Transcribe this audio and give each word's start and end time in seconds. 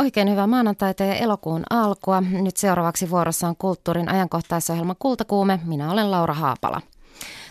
Oikein 0.00 0.30
hyvää 0.30 0.46
maanantaita 0.46 1.04
ja 1.04 1.14
elokuun 1.14 1.62
alkua. 1.70 2.20
Nyt 2.20 2.56
seuraavaksi 2.56 3.10
vuorossa 3.10 3.48
on 3.48 3.56
kulttuurin 3.56 4.08
ajankohtaisohjelma 4.08 4.94
Kultakuume. 4.98 5.60
Minä 5.64 5.90
olen 5.90 6.10
Laura 6.10 6.34
Haapala. 6.34 6.80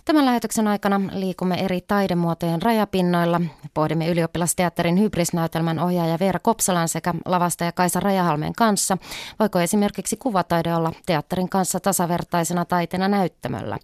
Tämän 0.05 0.25
lähetyksen 0.25 0.67
aikana 0.67 1.01
liikumme 1.13 1.55
eri 1.55 1.81
taidemuotojen 1.81 2.61
rajapinnoilla. 2.61 3.41
Pohdimme 3.73 4.09
ylioppilasteatterin 4.09 4.99
hybrisnäytelmän 4.99 5.79
ohjaaja 5.79 6.19
Veera 6.19 6.39
Kopsalan 6.39 6.87
sekä 6.87 7.13
lavastaja 7.25 7.71
Kaisa 7.71 7.99
Rajahalmeen 7.99 8.53
kanssa. 8.57 8.97
Voiko 9.39 9.59
esimerkiksi 9.59 10.17
kuvataide 10.17 10.75
olla 10.75 10.93
teatterin 11.05 11.49
kanssa 11.49 11.79
tasavertaisena 11.79 12.65
taiteena 12.65 13.07
näyttämöllä? 13.07 13.77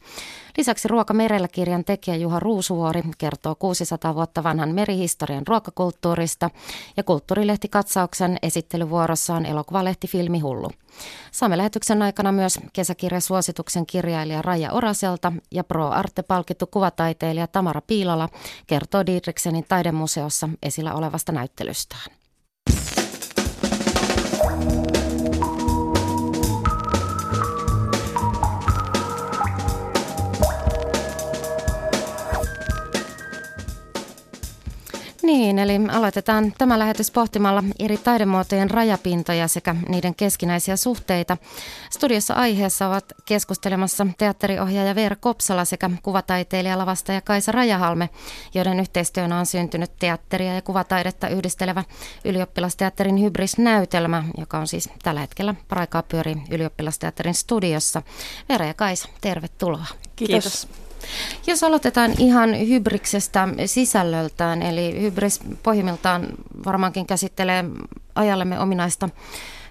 Lisäksi 0.57 0.87
Ruoka 0.87 1.13
merellä 1.13 1.47
kirjan 1.47 1.85
tekijä 1.85 2.15
Juha 2.15 2.39
Ruusuvuori 2.39 3.03
kertoo 3.17 3.55
600 3.55 4.15
vuotta 4.15 4.43
vanhan 4.43 4.75
merihistorian 4.75 5.47
ruokakulttuurista 5.47 6.49
ja 6.97 7.03
kulttuurilehti 7.03 7.67
katsauksen 7.67 8.37
esittelyvuorossa 8.41 9.35
on 9.35 9.45
elokuvalehti 9.45 10.07
Filmi 10.07 10.39
Hullu. 10.39 10.69
Saamme 11.31 11.57
lähetyksen 11.57 12.01
aikana 12.01 12.31
myös 12.31 12.59
kesäkirjasuosituksen 12.73 13.85
kirjailija 13.85 14.41
Raija 14.41 14.71
Oraselta 14.71 15.31
ja 15.51 15.63
Pro 15.63 15.89
Arte 15.89 16.23
palkittu 16.23 16.67
kuvataiteilija 16.67 17.47
Tamara 17.47 17.81
Piilola 17.81 18.29
kertoo 18.67 19.05
Didriksenin 19.05 19.65
taidemuseossa 19.67 20.49
esillä 20.63 20.93
olevasta 20.93 21.31
näyttelystään. 21.31 22.11
Niin, 35.25 35.59
eli 35.59 35.73
aloitetaan 35.91 36.53
tämä 36.57 36.79
lähetys 36.79 37.11
pohtimalla 37.11 37.63
eri 37.79 37.97
taidemuotojen 37.97 38.69
rajapintoja 38.69 39.47
sekä 39.47 39.75
niiden 39.89 40.15
keskinäisiä 40.15 40.75
suhteita. 40.75 41.37
Studiossa 41.89 42.33
aiheessa 42.33 42.87
ovat 42.87 43.05
keskustelemassa 43.25 44.07
teatteriohjaaja 44.17 44.95
Veera 44.95 45.15
Kopsala 45.15 45.65
sekä 45.65 45.89
kuvataiteilija 46.03 46.77
lavastaja 46.77 47.21
Kaisa 47.21 47.51
Rajahalme, 47.51 48.09
joiden 48.53 48.79
yhteistyönä 48.79 49.39
on 49.39 49.45
syntynyt 49.45 49.91
teatteria 49.99 50.53
ja 50.53 50.61
kuvataidetta 50.61 51.29
yhdistelevä 51.29 51.83
ylioppilasteatterin 52.25 53.21
Hybris-näytelmä, 53.21 54.23
joka 54.37 54.59
on 54.59 54.67
siis 54.67 54.89
tällä 55.03 55.21
hetkellä 55.21 55.55
paraikaa 55.67 56.03
pyörii 56.03 56.37
ylioppilasteatterin 56.51 57.33
studiossa. 57.33 58.01
Veera 58.49 58.65
ja 58.65 58.73
Kaisa, 58.73 59.09
tervetuloa. 59.21 59.85
Kiitos. 60.15 60.43
Kiitos. 60.43 60.84
Jos 61.47 61.63
aloitetaan 61.63 62.11
ihan 62.17 62.59
hybriksestä 62.67 63.47
sisällöltään, 63.65 64.61
eli 64.61 65.01
hybris 65.01 65.39
pohjimmiltaan 65.63 66.27
varmaankin 66.65 67.05
käsittelee 67.05 67.65
ajallemme 68.15 68.59
ominaista 68.59 69.09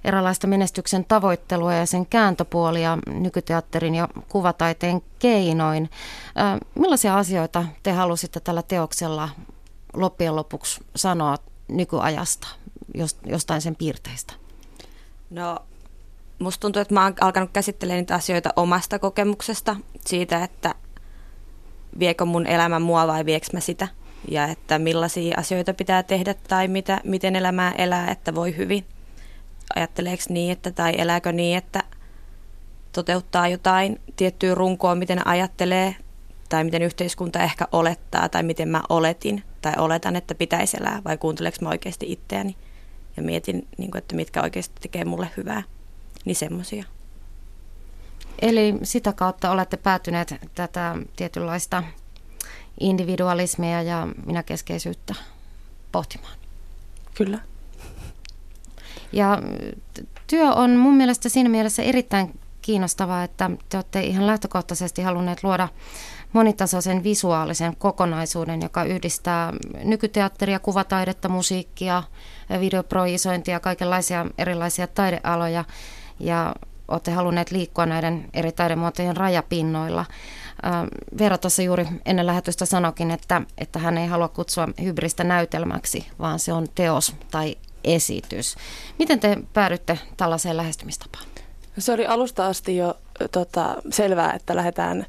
eräänlaista 0.04 0.46
menestyksen 0.46 1.04
tavoittelua 1.04 1.74
ja 1.74 1.86
sen 1.86 2.06
kääntöpuolia 2.06 2.98
nykyteatterin 3.06 3.94
ja 3.94 4.08
kuvataiteen 4.28 5.02
keinoin. 5.18 5.90
Millaisia 6.74 7.18
asioita 7.18 7.64
te 7.82 7.92
halusitte 7.92 8.40
tällä 8.40 8.62
teoksella 8.62 9.28
loppujen 9.94 10.36
lopuksi 10.36 10.80
sanoa 10.96 11.36
nykyajasta, 11.68 12.48
jostain 13.26 13.60
sen 13.60 13.76
piirteistä? 13.76 14.32
No, 15.30 15.58
musta 16.38 16.60
tuntuu, 16.60 16.82
että 16.82 16.94
mä 16.94 17.02
oon 17.04 17.14
alkanut 17.20 17.50
käsittelemään 17.52 18.00
niitä 18.00 18.14
asioita 18.14 18.50
omasta 18.56 18.98
kokemuksesta, 18.98 19.76
siitä, 20.06 20.44
että 20.44 20.74
viekö 21.98 22.24
mun 22.24 22.46
elämä 22.46 22.78
mua 22.78 23.06
vai 23.06 23.24
viekö 23.24 23.46
mä 23.52 23.60
sitä. 23.60 23.88
Ja 24.30 24.44
että 24.44 24.78
millaisia 24.78 25.34
asioita 25.38 25.74
pitää 25.74 26.02
tehdä 26.02 26.34
tai 26.48 26.68
mitä, 26.68 27.00
miten 27.04 27.36
elämää 27.36 27.72
elää, 27.72 28.10
että 28.10 28.34
voi 28.34 28.56
hyvin. 28.56 28.84
Ajatteleeko 29.76 30.22
niin, 30.28 30.52
että, 30.52 30.70
tai 30.70 30.94
elääkö 30.98 31.32
niin, 31.32 31.58
että 31.58 31.82
toteuttaa 32.92 33.48
jotain 33.48 34.00
tiettyä 34.16 34.54
runkoa, 34.54 34.94
miten 34.94 35.26
ajattelee, 35.26 35.96
tai 36.48 36.64
miten 36.64 36.82
yhteiskunta 36.82 37.42
ehkä 37.42 37.68
olettaa, 37.72 38.28
tai 38.28 38.42
miten 38.42 38.68
mä 38.68 38.82
oletin, 38.88 39.42
tai 39.62 39.72
oletan, 39.78 40.16
että 40.16 40.34
pitäisi 40.34 40.76
elää, 40.80 41.02
vai 41.04 41.18
kuunteleeko 41.18 41.58
mä 41.60 41.68
oikeasti 41.68 42.12
itseäni, 42.12 42.56
ja 43.16 43.22
mietin, 43.22 43.68
niin 43.78 43.96
että 43.96 44.16
mitkä 44.16 44.42
oikeasti 44.42 44.74
tekee 44.80 45.04
mulle 45.04 45.28
hyvää, 45.36 45.62
niin 46.24 46.36
semmoisia. 46.36 46.84
Eli 48.44 48.74
sitä 48.82 49.12
kautta 49.12 49.50
olette 49.50 49.76
päätyneet 49.76 50.34
tätä 50.54 50.96
tietynlaista 51.16 51.82
individualismia 52.80 53.82
ja 53.82 54.08
minäkeskeisyyttä 54.26 55.14
pohtimaan. 55.92 56.36
Kyllä. 57.14 57.38
Ja 59.12 59.42
työ 60.26 60.52
on 60.52 60.76
mun 60.76 60.94
mielestä 60.94 61.28
siinä 61.28 61.48
mielessä 61.48 61.82
erittäin 61.82 62.40
kiinnostavaa, 62.62 63.24
että 63.24 63.50
te 63.68 63.76
olette 63.76 64.00
ihan 64.00 64.26
lähtökohtaisesti 64.26 65.02
halunneet 65.02 65.44
luoda 65.44 65.68
monitasoisen 66.32 67.04
visuaalisen 67.04 67.76
kokonaisuuden, 67.76 68.62
joka 68.62 68.84
yhdistää 68.84 69.52
nykyteatteria, 69.84 70.58
kuvataidetta, 70.58 71.28
musiikkia, 71.28 72.02
videoprojisointia, 72.60 73.60
kaikenlaisia 73.60 74.26
erilaisia 74.38 74.86
taidealoja. 74.86 75.64
Ja 76.20 76.54
olette 76.88 77.10
halunneet 77.10 77.50
liikkua 77.50 77.86
näiden 77.86 78.28
eri 78.34 78.52
taidemuotojen 78.52 79.16
rajapinnoilla. 79.16 80.04
Veera 81.18 81.38
tuossa 81.38 81.62
juuri 81.62 81.86
ennen 82.06 82.26
lähetystä 82.26 82.66
sanokin, 82.66 83.10
että, 83.10 83.42
että 83.58 83.78
hän 83.78 83.98
ei 83.98 84.06
halua 84.06 84.28
kutsua 84.28 84.68
hybristä 84.82 85.24
näytelmäksi, 85.24 86.06
vaan 86.18 86.38
se 86.38 86.52
on 86.52 86.66
teos 86.74 87.14
tai 87.30 87.56
esitys. 87.84 88.56
Miten 88.98 89.20
te 89.20 89.38
päädytte 89.52 89.98
tällaiseen 90.16 90.56
lähestymistapaan? 90.56 91.24
Se 91.78 91.92
oli 91.92 92.06
alusta 92.06 92.46
asti 92.46 92.76
jo 92.76 92.94
tota, 93.32 93.76
selvää, 93.90 94.32
että 94.32 94.56
lähdetään, 94.56 95.06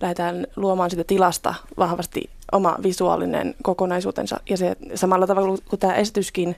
lähdetään 0.00 0.46
luomaan 0.56 0.90
sitä 0.90 1.04
tilasta 1.04 1.54
vahvasti 1.78 2.30
oma 2.52 2.76
visuaalinen 2.82 3.54
kokonaisuutensa. 3.62 4.40
Ja 4.50 4.56
se 4.56 4.76
samalla 4.94 5.26
tavalla 5.26 5.58
kuin 5.68 5.80
tämä 5.80 5.94
esityskin, 5.94 6.56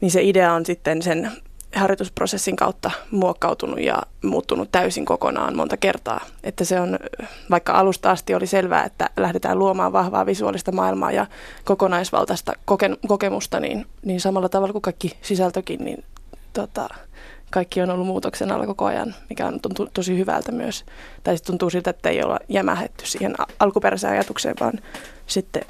niin 0.00 0.10
se 0.10 0.22
idea 0.22 0.52
on 0.52 0.66
sitten 0.66 1.02
sen 1.02 1.32
harjoitusprosessin 1.74 2.56
kautta 2.56 2.90
muokkautunut 3.10 3.80
ja 3.80 4.02
muuttunut 4.22 4.68
täysin 4.72 5.04
kokonaan 5.04 5.56
monta 5.56 5.76
kertaa. 5.76 6.20
Että 6.44 6.64
se 6.64 6.80
on, 6.80 6.98
vaikka 7.50 7.72
alusta 7.72 8.10
asti 8.10 8.34
oli 8.34 8.46
selvää, 8.46 8.84
että 8.84 9.10
lähdetään 9.16 9.58
luomaan 9.58 9.92
vahvaa 9.92 10.26
visuaalista 10.26 10.72
maailmaa 10.72 11.12
ja 11.12 11.26
kokonaisvaltaista 11.64 12.52
koke- 12.52 12.98
kokemusta, 13.08 13.60
niin, 13.60 13.86
niin 14.04 14.20
samalla 14.20 14.48
tavalla 14.48 14.72
kuin 14.72 14.82
kaikki 14.82 15.16
sisältökin, 15.22 15.84
niin 15.84 16.04
tota, 16.52 16.88
kaikki 17.50 17.82
on 17.82 17.90
ollut 17.90 18.06
muutoksen 18.06 18.52
alla 18.52 18.66
koko 18.66 18.84
ajan, 18.84 19.14
mikä 19.30 19.46
on 19.46 19.60
tuntuu 19.60 19.88
tosi 19.94 20.18
hyvältä 20.18 20.52
myös. 20.52 20.84
Tai 21.24 21.36
sitten 21.36 21.52
tuntuu 21.52 21.70
siltä, 21.70 21.90
että 21.90 22.08
ei 22.08 22.22
olla 22.22 22.38
jämähetty 22.48 23.06
siihen 23.06 23.34
alkuperäiseen 23.58 24.12
ajatukseen, 24.12 24.54
vaan 24.60 24.80
sitten 25.26 25.64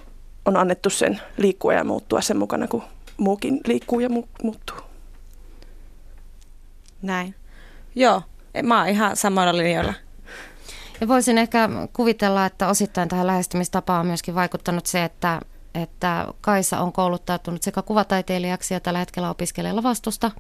on 0.45 0.57
annettu 0.57 0.91
sen 0.91 1.21
liikkua 1.37 1.75
ja 1.75 1.85
muuttua 1.85 2.21
sen 2.21 2.37
mukana, 2.37 2.69
kun 2.69 2.83
muukin 3.17 3.61
liikkuu 3.67 4.01
ja 4.01 4.09
mu- 4.09 4.29
muuttuu. 4.43 4.92
Näin. 7.03 7.35
Joo, 7.95 8.23
mä 8.63 8.79
oon 8.79 8.89
ihan 8.89 9.17
samalla 9.17 9.57
linjoilla. 9.57 9.95
Ja 11.01 11.09
voisin 11.09 11.39
ehkä 11.39 11.69
kuvitella, 11.93 12.47
että 12.47 12.69
osittain 12.69 13.09
tähän 13.09 13.27
lähestymistapaan 13.27 14.01
on 14.01 14.07
myöskin 14.07 14.35
vaikuttanut 14.35 14.87
se, 14.87 15.05
että, 15.05 15.41
että 15.75 16.27
Kaisa 16.41 16.81
on 16.81 16.93
kouluttautunut 16.93 17.62
sekä 17.62 17.83
kuvataiteilijaksi 17.83 18.75
ja 18.75 18.81
tällä 18.81 18.99
hetkellä 18.99 19.31
opiskelee 19.31 19.73
lavastusta. 19.73 20.31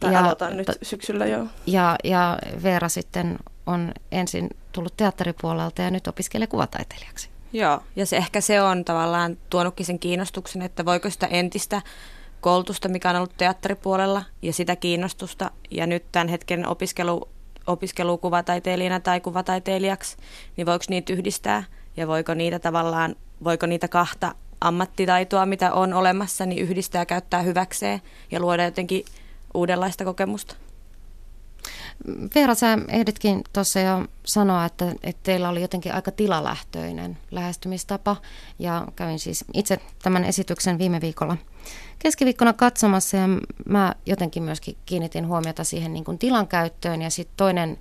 Tai 0.00 0.12
ja, 0.12 0.20
aloitan 0.20 0.56
nyt 0.56 0.68
syksyllä, 0.82 1.26
joo. 1.26 1.46
Ja, 1.66 1.96
ja 2.04 2.38
Veera 2.62 2.88
sitten 2.88 3.38
on 3.66 3.92
ensin 4.12 4.50
tullut 4.72 4.96
teatteripuolelta 4.96 5.82
ja 5.82 5.90
nyt 5.90 6.06
opiskelee 6.06 6.46
kuvataiteilijaksi. 6.46 7.30
Joo, 7.52 7.82
ja 7.96 8.06
se 8.06 8.16
ehkä 8.16 8.40
se 8.40 8.62
on 8.62 8.84
tavallaan 8.84 9.36
tuonutkin 9.50 9.86
sen 9.86 9.98
kiinnostuksen, 9.98 10.62
että 10.62 10.84
voiko 10.84 11.10
sitä 11.10 11.26
entistä 11.26 11.82
koulutusta, 12.40 12.88
mikä 12.88 13.10
on 13.10 13.16
ollut 13.16 13.36
teatteripuolella 13.36 14.22
ja 14.42 14.52
sitä 14.52 14.76
kiinnostusta. 14.76 15.50
Ja 15.70 15.86
nyt 15.86 16.04
tämän 16.12 16.28
hetken 16.28 16.68
opiskelu, 16.68 17.28
opiskelu 17.66 18.18
kuvataiteilijana 18.18 19.00
tai 19.00 19.20
kuvataiteilijaksi, 19.20 20.16
niin 20.56 20.66
voiko 20.66 20.84
niitä 20.88 21.12
yhdistää 21.12 21.64
ja 21.96 22.06
voiko 22.06 22.34
niitä 22.34 22.58
tavallaan, 22.58 23.16
voiko 23.44 23.66
niitä 23.66 23.88
kahta 23.88 24.34
ammattitaitoa, 24.60 25.46
mitä 25.46 25.72
on 25.72 25.94
olemassa, 25.94 26.46
niin 26.46 26.62
yhdistää 26.62 27.06
käyttää 27.06 27.42
hyväkseen 27.42 28.02
ja 28.30 28.40
luoda 28.40 28.64
jotenkin 28.64 29.04
uudenlaista 29.54 30.04
kokemusta. 30.04 30.56
Veera, 32.34 32.54
sä 32.54 32.78
ehditkin 32.88 33.44
tuossa 33.52 33.80
jo 33.80 34.06
sanoa, 34.24 34.64
että, 34.64 34.94
että 35.02 35.20
teillä 35.22 35.48
oli 35.48 35.62
jotenkin 35.62 35.94
aika 35.94 36.10
tilalähtöinen 36.10 37.18
lähestymistapa 37.30 38.16
ja 38.58 38.86
kävin 38.96 39.18
siis 39.18 39.44
itse 39.54 39.78
tämän 40.02 40.24
esityksen 40.24 40.78
viime 40.78 41.00
viikolla 41.00 41.36
keskiviikkona 41.98 42.52
katsomassa 42.52 43.16
ja 43.16 43.28
mä 43.68 43.94
jotenkin 44.06 44.42
myöskin 44.42 44.76
kiinnitin 44.86 45.26
huomiota 45.26 45.64
siihen 45.64 45.92
niin 45.92 46.04
kuin 46.04 46.18
tilan 46.18 46.48
käyttöön 46.48 47.02
ja 47.02 47.10
sitten 47.10 47.36
toinen, 47.36 47.78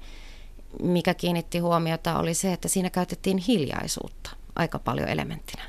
mikä 0.84 1.14
kiinnitti 1.14 1.60
huomiota 1.60 2.20
oli 2.20 2.34
se, 2.34 2.54
että 2.54 2.68
siinä 2.68 2.90
käytettiin 2.90 3.38
hiljaisuutta 3.38 4.30
aika 4.56 4.80
paljon 4.80 5.10
elementtinä. 5.10 5.64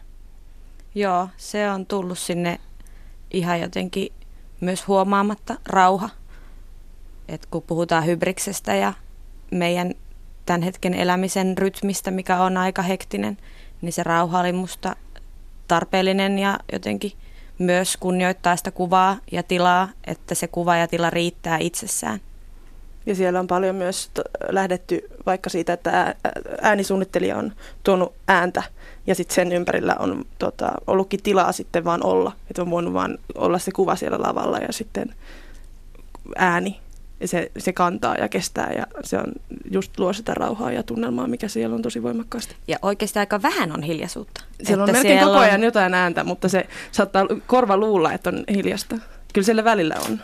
Joo, 0.94 1.28
se 1.36 1.70
on 1.70 1.86
tullut 1.86 2.18
sinne 2.18 2.60
ihan 3.30 3.60
jotenkin 3.60 4.12
myös 4.60 4.88
huomaamatta 4.88 5.56
rauha. 5.66 6.08
Et 7.30 7.46
kun 7.46 7.62
puhutaan 7.62 8.06
hybriksestä 8.06 8.74
ja 8.74 8.92
meidän 9.50 9.94
tämän 10.46 10.62
hetken 10.62 10.94
elämisen 10.94 11.58
rytmistä, 11.58 12.10
mikä 12.10 12.42
on 12.42 12.56
aika 12.56 12.82
hektinen, 12.82 13.38
niin 13.80 13.92
se 13.92 14.02
rauha 14.02 14.40
oli 14.40 14.52
musta 14.52 14.96
tarpeellinen 15.68 16.38
ja 16.38 16.58
jotenkin 16.72 17.12
myös 17.58 17.96
kunnioittaa 17.96 18.56
sitä 18.56 18.70
kuvaa 18.70 19.16
ja 19.32 19.42
tilaa, 19.42 19.88
että 20.06 20.34
se 20.34 20.46
kuva 20.48 20.76
ja 20.76 20.88
tila 20.88 21.10
riittää 21.10 21.58
itsessään. 21.58 22.20
Ja 23.06 23.14
siellä 23.14 23.40
on 23.40 23.46
paljon 23.46 23.76
myös 23.76 24.10
lähdetty 24.48 25.00
vaikka 25.26 25.50
siitä, 25.50 25.72
että 25.72 26.14
äänisuunnittelija 26.62 27.36
on 27.36 27.52
tuonut 27.82 28.12
ääntä 28.28 28.62
ja 29.06 29.14
sitten 29.14 29.34
sen 29.34 29.52
ympärillä 29.52 29.96
on 29.98 30.24
tota, 30.38 30.72
ollutkin 30.86 31.22
tilaa 31.22 31.52
sitten 31.52 31.84
vaan 31.84 32.06
olla. 32.06 32.32
Että 32.50 32.62
on 32.62 32.70
voinut 32.70 32.94
vaan 32.94 33.18
olla 33.34 33.58
se 33.58 33.70
kuva 33.72 33.96
siellä 33.96 34.18
lavalla 34.20 34.58
ja 34.58 34.72
sitten 34.72 35.14
ääni. 36.36 36.80
Ja 37.20 37.28
se, 37.28 37.50
se 37.58 37.72
kantaa 37.72 38.16
ja 38.16 38.28
kestää 38.28 38.72
ja 38.76 38.86
se 39.02 39.18
on 39.18 39.32
just 39.70 39.98
luo 39.98 40.12
sitä 40.12 40.34
rauhaa 40.34 40.72
ja 40.72 40.82
tunnelmaa, 40.82 41.26
mikä 41.26 41.48
siellä 41.48 41.76
on 41.76 41.82
tosi 41.82 42.02
voimakkaasti. 42.02 42.56
Ja 42.68 42.78
oikeasti 42.82 43.18
aika 43.18 43.42
vähän 43.42 43.72
on 43.72 43.82
hiljaisuutta. 43.82 44.44
Siellä 44.62 44.84
on 44.84 44.92
melkein 44.92 45.20
koko 45.20 45.38
ajan 45.38 45.60
on... 45.60 45.64
jotain 45.64 45.94
ääntä, 45.94 46.24
mutta 46.24 46.48
se 46.48 46.66
saattaa 46.92 47.26
korva 47.46 47.76
luulla, 47.76 48.12
että 48.12 48.30
on 48.30 48.44
hiljasta. 48.54 48.96
Kyllä 49.32 49.44
siellä 49.44 49.64
välillä 49.64 49.96
on. 50.08 50.20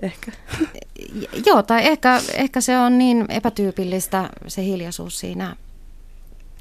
Ehkä. 0.00 0.32
Joo, 1.46 1.62
tai 1.62 1.86
ehkä, 1.86 2.20
ehkä 2.34 2.60
se 2.60 2.78
on 2.78 2.98
niin 2.98 3.24
epätyypillistä 3.28 4.30
se 4.46 4.64
hiljaisuus 4.64 5.20
siinä 5.20 5.56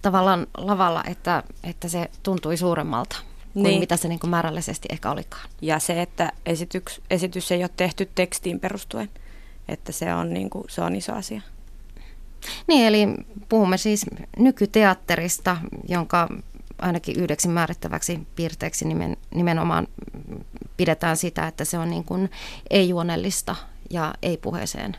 tavallaan 0.01 0.47
lavalla, 0.57 1.03
että, 1.07 1.43
että 1.63 1.87
se 1.87 2.09
tuntui 2.23 2.57
suuremmalta 2.57 3.17
kuin 3.53 3.63
niin. 3.63 3.79
mitä 3.79 3.97
se 3.97 4.07
niin 4.07 4.19
kuin 4.19 4.29
määrällisesti 4.29 4.87
ehkä 4.91 5.11
olikaan. 5.11 5.49
Ja 5.61 5.79
se, 5.79 6.01
että 6.01 6.31
esityks, 6.45 7.01
esitys 7.09 7.51
ei 7.51 7.63
ole 7.63 7.69
tehty 7.77 8.09
tekstiin 8.15 8.59
perustuen, 8.59 9.09
että 9.67 9.91
se 9.91 10.13
on, 10.13 10.33
niin 10.33 10.49
kuin, 10.49 10.63
se 10.69 10.81
on 10.81 10.95
iso 10.95 11.13
asia. 11.13 11.41
Niin, 12.67 12.85
eli 12.85 13.07
puhumme 13.49 13.77
siis 13.77 14.05
nykyteatterista, 14.37 15.57
jonka 15.87 16.29
ainakin 16.79 17.19
yhdeksi 17.19 17.47
määrittäväksi 17.47 18.27
piirteeksi 18.35 18.87
nimen, 18.87 19.17
nimenomaan 19.35 19.87
pidetään 20.77 21.17
sitä, 21.17 21.47
että 21.47 21.65
se 21.65 21.77
on 21.77 21.89
niin 21.89 22.03
kuin 22.03 22.31
ei-juonellista 22.69 23.55
ja 23.89 24.13
ei-puheeseen 24.21 24.97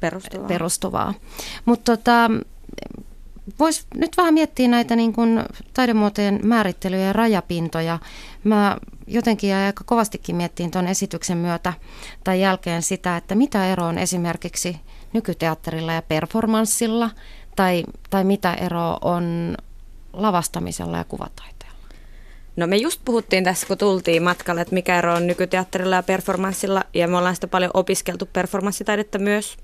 perustuvaa. 0.00 0.48
perustuvaa. 0.48 1.14
Mutta 1.64 1.96
tota, 1.96 2.30
Voisi 3.58 3.86
nyt 3.94 4.16
vähän 4.16 4.34
miettiä 4.34 4.68
näitä 4.68 4.96
niin 4.96 5.12
kuin 5.12 5.40
taidemuotojen 5.74 6.40
määrittelyjä 6.42 7.06
ja 7.06 7.12
rajapintoja. 7.12 7.98
Mä 8.44 8.76
jotenkin 9.06 9.50
ja 9.50 9.66
aika 9.66 9.84
kovastikin 9.86 10.36
miettiin 10.36 10.70
tuon 10.70 10.86
esityksen 10.86 11.38
myötä 11.38 11.72
tai 12.24 12.40
jälkeen 12.40 12.82
sitä, 12.82 13.16
että 13.16 13.34
mitä 13.34 13.66
ero 13.72 13.84
on 13.84 13.98
esimerkiksi 13.98 14.76
nykyteatterilla 15.12 15.92
ja 15.92 16.02
performanssilla 16.02 17.10
tai, 17.56 17.84
tai 18.10 18.24
mitä 18.24 18.54
ero 18.54 18.98
on 19.02 19.56
lavastamisella 20.12 20.96
ja 20.96 21.04
kuvataiteella? 21.04 21.54
No 22.56 22.66
me 22.66 22.76
just 22.76 23.00
puhuttiin 23.04 23.44
tässä, 23.44 23.66
kun 23.66 23.78
tultiin 23.78 24.22
matkalle, 24.22 24.60
että 24.60 24.74
mikä 24.74 24.98
ero 24.98 25.14
on 25.14 25.26
nykyteatterilla 25.26 25.96
ja 25.96 26.02
performanssilla, 26.02 26.84
ja 26.94 27.08
me 27.08 27.16
ollaan 27.16 27.34
sitä 27.34 27.46
paljon 27.46 27.70
opiskeltu 27.74 28.28
performanssitaidetta 28.32 29.18
myös. 29.18 29.56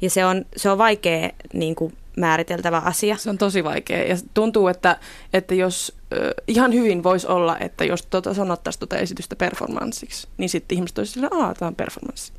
Ja 0.00 0.10
se 0.10 0.26
on, 0.26 0.44
se 0.56 0.70
on 0.70 0.78
vaikea 0.78 1.30
niin 1.52 1.74
kuin, 1.74 1.96
määriteltävä 2.16 2.78
asia. 2.78 3.16
Se 3.16 3.30
on 3.30 3.38
tosi 3.38 3.64
vaikea 3.64 4.04
ja 4.04 4.16
tuntuu, 4.34 4.68
että, 4.68 4.96
että 5.32 5.54
jos 5.54 5.96
äh, 6.12 6.18
ihan 6.48 6.72
hyvin 6.72 7.02
voisi 7.02 7.26
olla, 7.26 7.58
että 7.58 7.84
jos 7.84 8.06
tota 8.06 8.34
sanottaisiin 8.34 8.80
tuota 8.80 8.96
esitystä 8.96 9.36
performanssiksi, 9.36 10.28
niin 10.38 10.48
sitten 10.48 10.76
ihmiset 10.76 10.98
olisivat 10.98 11.30
sillä, 11.30 11.50
että 11.50 11.58
tämä 11.58 11.68
on 11.68 11.74
performanssi. 11.74 12.32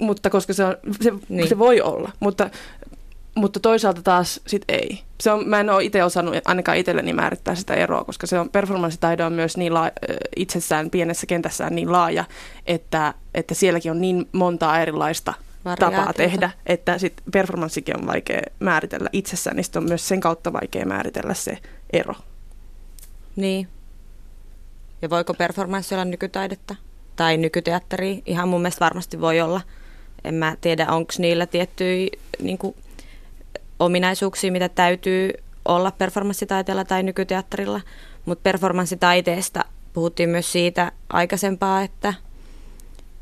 Mutta 0.00 0.30
koska 0.30 0.52
se, 0.52 0.64
on, 0.64 0.76
se, 1.00 1.12
niin. 1.28 1.48
se 1.48 1.58
voi 1.58 1.80
olla, 1.80 2.12
mutta 2.20 2.50
mutta 3.34 3.60
toisaalta 3.60 4.02
taas 4.02 4.40
sit 4.46 4.64
ei. 4.68 5.02
Se 5.20 5.30
on, 5.30 5.48
mä 5.48 5.60
en 5.60 5.70
ole 5.70 5.84
itse 5.84 6.04
osannut 6.04 6.34
ainakaan 6.44 6.78
itselleni 6.78 7.12
määrittää 7.12 7.54
sitä 7.54 7.74
eroa, 7.74 8.04
koska 8.04 8.26
se 8.26 8.38
on 8.38 8.48
performanssitaide 8.48 9.24
on 9.24 9.32
myös 9.32 9.56
niin 9.56 9.74
laa, 9.74 9.90
itsessään 10.36 10.90
pienessä 10.90 11.26
kentässään 11.26 11.74
niin 11.74 11.92
laaja, 11.92 12.24
että, 12.66 13.14
että 13.34 13.54
sielläkin 13.54 13.90
on 13.90 14.00
niin 14.00 14.28
montaa 14.32 14.80
erilaista 14.80 15.34
tapaa 15.78 16.12
tehdä, 16.12 16.50
että 16.66 16.98
sit 16.98 17.22
performanssikin 17.32 18.00
on 18.00 18.06
vaikea 18.06 18.42
määritellä 18.60 19.08
itsessään, 19.12 19.56
niin 19.56 19.64
on 19.76 19.84
myös 19.84 20.08
sen 20.08 20.20
kautta 20.20 20.52
vaikea 20.52 20.86
määritellä 20.86 21.34
se 21.34 21.58
ero. 21.92 22.14
Niin. 23.36 23.68
Ja 25.02 25.10
voiko 25.10 25.34
performanssi 25.34 25.94
olla 25.94 26.04
nykytaidetta? 26.04 26.76
Tai 27.16 27.36
nykyteatteri? 27.36 28.22
Ihan 28.26 28.48
mun 28.48 28.60
mielestä 28.60 28.84
varmasti 28.84 29.20
voi 29.20 29.40
olla. 29.40 29.60
En 30.24 30.34
mä 30.34 30.56
tiedä, 30.60 30.86
onko 30.86 31.12
niillä 31.18 31.46
tiettyjä 31.46 32.08
niin 32.42 32.58
kuin, 32.58 32.76
ominaisuuksia, 33.78 34.52
mitä 34.52 34.68
täytyy 34.68 35.30
olla 35.64 35.90
performanssitaiteella 35.90 36.84
tai 36.84 37.02
nykyteatterilla. 37.02 37.80
Mutta 38.24 38.42
performanssitaiteesta 38.42 39.64
puhuttiin 39.92 40.28
myös 40.28 40.52
siitä 40.52 40.92
aikaisempaa, 41.08 41.82
että– 41.82 42.14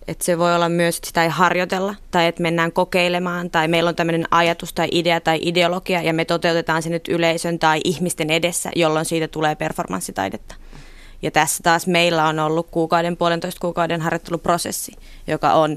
että 0.09 0.25
se 0.25 0.39
voi 0.39 0.55
olla 0.55 0.69
myös, 0.69 0.97
että 0.97 1.07
sitä 1.07 1.23
ei 1.23 1.29
harjoitella 1.29 1.95
tai 2.11 2.27
että 2.27 2.43
mennään 2.43 2.73
kokeilemaan 2.73 3.51
tai 3.51 3.69
meillä 3.69 3.89
on 3.89 3.97
tämmöinen 3.97 4.27
ajatus 4.31 4.73
tai 4.73 4.89
idea 4.93 5.21
tai 5.21 5.39
ideologia 5.43 6.03
ja 6.03 6.15
me 6.15 6.25
toteutetaan 6.25 6.83
se 6.83 6.91
nyt 6.91 7.09
yleisön 7.09 7.59
tai 7.59 7.81
ihmisten 7.85 8.31
edessä, 8.31 8.71
jolloin 8.77 9.05
siitä 9.05 9.29
tulee 9.29 9.55
performanssitaidetta. 9.55 10.55
Ja 11.23 11.31
tässä 11.31 11.63
taas 11.63 11.87
meillä 11.87 12.25
on 12.27 12.39
ollut 12.39 12.71
kuukauden, 12.71 13.17
puolentoista 13.17 13.61
kuukauden 13.61 14.01
harjoitteluprosessi, 14.01 14.93
joka 15.27 15.53
on 15.53 15.77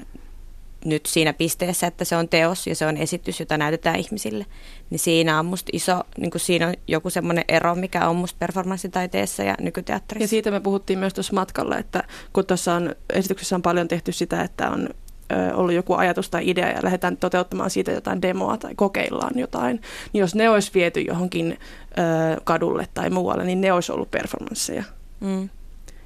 nyt 0.85 1.05
siinä 1.05 1.33
pisteessä, 1.33 1.87
että 1.87 2.05
se 2.05 2.15
on 2.15 2.29
teos 2.29 2.67
ja 2.67 2.75
se 2.75 2.85
on 2.85 2.97
esitys, 2.97 3.39
jota 3.39 3.57
näytetään 3.57 3.95
ihmisille, 3.95 4.45
niin 4.89 4.99
siinä 4.99 5.39
on 5.39 5.45
musta 5.45 5.69
iso, 5.73 6.03
niin 6.17 6.31
kuin 6.31 6.41
siinä 6.41 6.67
on 6.67 6.73
joku 6.87 7.09
semmoinen 7.09 7.45
ero, 7.47 7.75
mikä 7.75 8.09
on 8.09 8.15
musta 8.15 8.37
performanssitaiteessa 8.39 9.43
ja 9.43 9.55
nykyteatterissa. 9.61 10.23
Ja 10.23 10.27
siitä 10.27 10.51
me 10.51 10.59
puhuttiin 10.59 10.99
myös 10.99 11.13
tuossa 11.13 11.33
matkalla, 11.33 11.77
että 11.77 12.03
kun 12.33 12.45
tuossa 12.45 12.73
on, 12.73 12.95
esityksessä 13.13 13.55
on 13.55 13.61
paljon 13.61 13.87
tehty 13.87 14.11
sitä, 14.11 14.41
että 14.41 14.69
on 14.69 14.89
ollut 15.53 15.73
joku 15.73 15.93
ajatus 15.93 16.29
tai 16.29 16.49
idea 16.49 16.69
ja 16.69 16.79
lähdetään 16.83 17.17
toteuttamaan 17.17 17.69
siitä 17.69 17.91
jotain 17.91 18.21
demoa 18.21 18.57
tai 18.57 18.75
kokeillaan 18.75 19.39
jotain, 19.39 19.81
niin 20.13 20.21
jos 20.21 20.35
ne 20.35 20.49
olisi 20.49 20.71
viety 20.73 21.01
johonkin 21.01 21.59
ö, 21.91 22.41
kadulle 22.43 22.87
tai 22.93 23.09
muualle, 23.09 23.45
niin 23.45 23.61
ne 23.61 23.73
olisi 23.73 23.91
ollut 23.91 24.11
performansseja. 24.11 24.83
Mm 25.19 25.49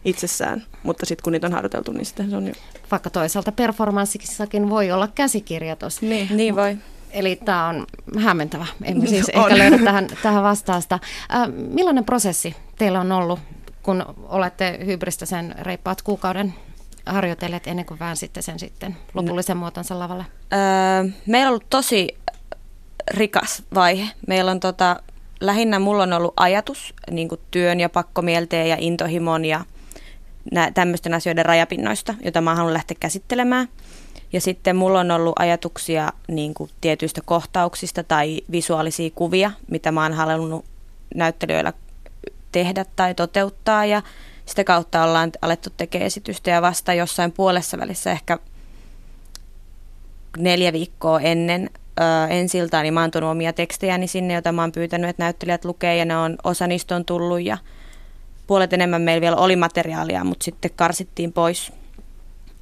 itsessään, 0.06 0.64
mutta 0.84 1.06
sitten 1.06 1.24
kun 1.24 1.34
niitä 1.34 1.48
on 1.48 1.54
harjoiteltu, 1.54 1.92
niin 1.92 2.06
sitten 2.06 2.30
se 2.30 2.36
on 2.36 2.48
jo... 2.48 2.54
Vaikka 2.92 3.10
toisaalta 3.10 3.52
performanssissakin 3.52 4.70
voi 4.70 4.92
olla 4.92 5.08
käsikirjoitus. 5.08 6.02
Niin, 6.02 6.28
niin 6.32 6.56
voi. 6.56 6.78
Eli 7.12 7.36
tämä 7.46 7.68
on 7.68 7.86
hämmentävä. 8.20 8.66
Emme 8.84 9.08
siis 9.10 9.32
on. 9.36 9.42
ehkä 9.42 9.58
löydä 9.58 9.78
tähän, 9.84 10.08
tähän 10.24 10.44
vastausta. 10.44 11.00
Äh, 11.36 11.48
millainen 11.70 12.06
prosessi 12.06 12.56
teillä 12.78 13.00
on 13.00 13.12
ollut, 13.12 13.40
kun 13.84 14.06
olette 14.30 14.80
hybristä 14.86 15.26
sen 15.26 15.56
reippaat 15.60 16.02
kuukauden 16.02 16.54
harjoitelleet 17.06 17.68
ennen 17.68 17.86
kuin 17.86 18.00
sitten 18.14 18.44
sen 18.44 18.60
sitten 18.60 18.98
lopullisen 19.14 19.58
muotonsa 19.58 20.00
lavalle? 20.00 20.26
Öö, 20.54 21.12
meillä 21.26 21.48
on 21.48 21.50
ollut 21.50 21.70
tosi 21.70 22.18
rikas 23.12 23.64
vaihe. 23.74 24.10
Meillä 24.28 24.52
on 24.52 24.60
tota, 24.60 25.00
lähinnä 25.40 25.80
mulla 25.80 26.04
on 26.04 26.14
ollut 26.14 26.34
ajatus 26.38 26.94
niin 27.12 27.30
työn 27.52 27.80
ja 27.80 27.90
pakkomielteen 27.90 28.70
ja 28.70 28.78
intohimon 28.80 29.46
ja 29.46 29.66
tämmöisten 30.74 31.14
asioiden 31.14 31.46
rajapinnoista, 31.46 32.14
joita 32.24 32.42
mä 32.42 32.56
haluan 32.56 32.74
lähteä 32.74 32.98
käsittelemään. 33.00 33.68
Ja 34.34 34.42
sitten 34.42 34.76
mulla 34.76 35.00
on 35.00 35.12
ollut 35.12 35.40
ajatuksia 35.40 36.14
niin 36.28 36.54
kuin 36.54 36.70
tietyistä 36.82 37.22
kohtauksista 37.26 38.04
tai 38.04 38.42
visuaalisia 38.52 39.10
kuvia, 39.16 39.52
mitä 39.72 39.92
mä 39.92 40.04
oon 40.04 40.14
halunnut 40.14 40.66
näyttelijöillä 41.16 41.74
tehdä 42.52 42.86
tai 42.96 43.16
toteuttaa. 43.16 43.86
Ja 43.86 44.02
sitä 44.46 44.64
kautta 44.64 45.04
ollaan 45.04 45.32
alettu 45.42 45.70
tekemään 45.78 46.06
esitystä 46.06 46.50
ja 46.50 46.62
vasta 46.62 46.94
jossain 46.94 47.32
puolessa 47.32 47.78
välissä 47.78 48.12
ehkä 48.12 48.40
neljä 50.38 50.74
viikkoa 50.74 51.20
ennen 51.20 51.70
ö, 52.00 52.28
ensiltaan, 52.30 52.84
niin 52.84 52.94
mä 52.94 53.02
oon 53.02 53.12
tuonut 53.12 53.32
omia 53.32 53.54
tekstejäni 53.54 54.08
sinne, 54.08 54.34
joita 54.34 54.52
mä 54.52 54.62
oon 54.62 54.72
pyytänyt, 54.72 55.10
että 55.10 55.24
näyttelijät 55.24 55.66
lukee 55.66 55.98
ja 55.98 56.06
ne 56.06 56.18
on, 56.18 56.38
osa 56.44 56.68
niistä 56.68 56.96
on 56.96 57.06
tullut 57.06 57.42
ja 57.42 57.58
puolet 58.48 58.74
enemmän 58.74 59.02
meillä 59.02 59.22
vielä 59.22 59.36
oli 59.36 59.56
materiaalia, 59.56 60.24
mutta 60.24 60.44
sitten 60.44 60.72
karsittiin 60.76 61.34
pois. 61.34 61.72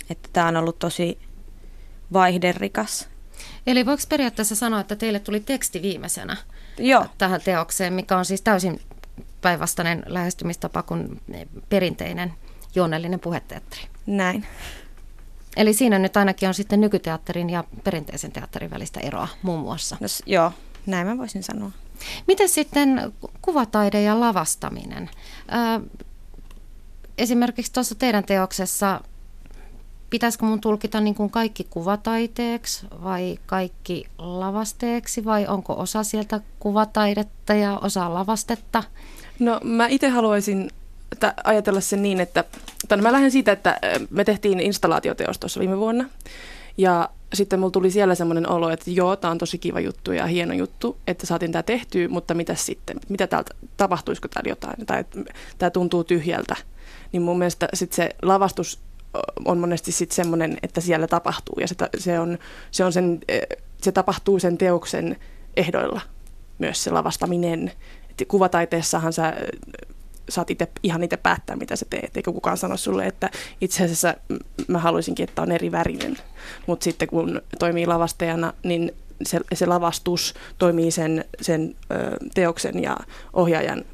Että 0.09 0.29
tämä 0.33 0.47
on 0.47 0.57
ollut 0.57 0.79
tosi 0.79 1.19
vaihderikas. 2.13 3.09
Eli 3.67 3.85
voiko 3.85 4.03
periaatteessa 4.09 4.55
sanoa, 4.55 4.79
että 4.79 4.95
teille 4.95 5.19
tuli 5.19 5.39
teksti 5.39 5.81
viimeisenä 5.81 6.37
Joo. 6.77 7.05
tähän 7.17 7.41
teokseen, 7.41 7.93
mikä 7.93 8.17
on 8.17 8.25
siis 8.25 8.41
täysin 8.41 8.81
päinvastainen 9.41 10.03
lähestymistapa 10.05 10.83
kuin 10.83 11.21
perinteinen 11.69 12.33
juonellinen 12.75 13.19
puheteatteri? 13.19 13.81
Näin. 14.05 14.45
Eli 15.57 15.73
siinä 15.73 15.99
nyt 15.99 16.17
ainakin 16.17 16.47
on 16.47 16.53
sitten 16.53 16.81
nykyteatterin 16.81 17.49
ja 17.49 17.63
perinteisen 17.83 18.31
teatterin 18.31 18.71
välistä 18.71 18.99
eroa 18.99 19.27
muun 19.41 19.59
muassa. 19.59 19.97
No, 19.99 20.07
joo, 20.25 20.51
näin 20.85 21.07
mä 21.07 21.17
voisin 21.17 21.43
sanoa. 21.43 21.71
Miten 22.27 22.49
sitten 22.49 23.13
kuvataide 23.41 24.01
ja 24.01 24.19
lavastaminen? 24.19 25.09
Esimerkiksi 27.17 27.73
tuossa 27.73 27.95
teidän 27.95 28.23
teoksessa 28.23 29.01
pitäisikö 30.09 30.45
mun 30.45 30.61
tulkita 30.61 31.01
niin 31.01 31.15
kuin 31.15 31.29
kaikki 31.29 31.67
kuvataiteeksi 31.69 32.85
vai 33.03 33.39
kaikki 33.45 34.05
lavasteeksi 34.17 35.25
vai 35.25 35.47
onko 35.47 35.73
osa 35.73 36.03
sieltä 36.03 36.41
kuvataidetta 36.59 37.53
ja 37.53 37.77
osa 37.77 38.13
lavastetta? 38.13 38.83
No 39.39 39.59
mä 39.63 39.87
itse 39.87 40.09
haluaisin 40.09 40.69
ajatella 41.43 41.81
sen 41.81 42.03
niin, 42.03 42.19
että 42.19 42.43
tai 42.87 42.97
mä 43.01 43.11
lähden 43.11 43.31
siitä, 43.31 43.51
että 43.51 43.79
me 44.09 44.23
tehtiin 44.23 44.59
installaatioteos 44.59 45.39
tuossa 45.39 45.59
viime 45.59 45.77
vuonna 45.77 46.09
ja 46.77 47.09
sitten 47.33 47.59
mulla 47.59 47.71
tuli 47.71 47.91
siellä 47.91 48.15
semmoinen 48.15 48.49
olo, 48.49 48.69
että 48.69 48.91
joo, 48.91 49.15
tämä 49.15 49.31
on 49.31 49.37
tosi 49.37 49.57
kiva 49.57 49.79
juttu 49.79 50.11
ja 50.11 50.25
hieno 50.25 50.53
juttu, 50.53 50.97
että 51.07 51.25
saatiin 51.25 51.51
tämä 51.51 51.63
tehtyä, 51.63 52.07
mutta 52.07 52.33
mitä 52.33 52.55
sitten? 52.55 52.97
Mitä 53.09 53.27
täältä, 53.27 53.55
tapahtuisiko 53.77 54.27
täällä 54.27 54.49
jotain? 54.49 54.85
Tai 54.85 55.05
tämä 55.57 55.69
tuntuu 55.69 56.03
tyhjältä. 56.03 56.55
Niin 57.11 57.21
mun 57.21 57.37
mielestä 57.37 57.67
sitten 57.73 57.95
se 57.95 58.09
lavastus 58.21 58.79
on 59.45 59.57
monesti 59.57 59.91
sitten 59.91 60.15
semmoinen, 60.15 60.57
että 60.63 60.81
siellä 60.81 61.07
tapahtuu 61.07 61.55
ja 61.59 61.67
se, 61.67 61.75
se, 61.97 62.19
on, 62.19 62.37
se, 62.71 62.85
on 62.85 62.93
sen, 62.93 63.19
se 63.81 63.91
tapahtuu 63.91 64.39
sen 64.39 64.57
teoksen 64.57 65.17
ehdoilla 65.57 66.01
myös 66.59 66.83
se 66.83 66.91
lavastaminen. 66.91 67.71
Et 68.09 68.27
kuvataiteessahan 68.27 69.13
sä 69.13 69.33
saat 70.29 70.49
itse, 70.49 70.67
ihan 70.83 71.03
itse 71.03 71.17
päättää, 71.17 71.55
mitä 71.55 71.75
sä 71.75 71.85
teet, 71.89 72.17
eikä 72.17 72.31
kukaan 72.31 72.57
sano 72.57 72.77
sulle, 72.77 73.05
että 73.05 73.29
itse 73.61 73.83
asiassa 73.83 74.13
mä 74.67 74.79
haluaisinkin, 74.79 75.23
että 75.23 75.41
on 75.41 75.51
eri 75.51 75.71
värinen. 75.71 76.17
Mutta 76.67 76.83
sitten 76.83 77.07
kun 77.07 77.41
toimii 77.59 77.85
lavastajana, 77.85 78.53
niin 78.63 78.91
se, 79.23 79.39
se 79.53 79.65
lavastus 79.65 80.33
toimii 80.57 80.91
sen, 80.91 81.25
sen 81.41 81.75
ö, 81.91 81.95
teoksen 82.33 82.83
ja 82.83 82.97
ohjaajan 83.33 83.85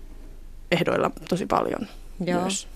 ehdoilla 0.71 1.11
tosi 1.29 1.45
paljon 1.45 1.87
Joo. 2.25 2.41
myös. 2.41 2.67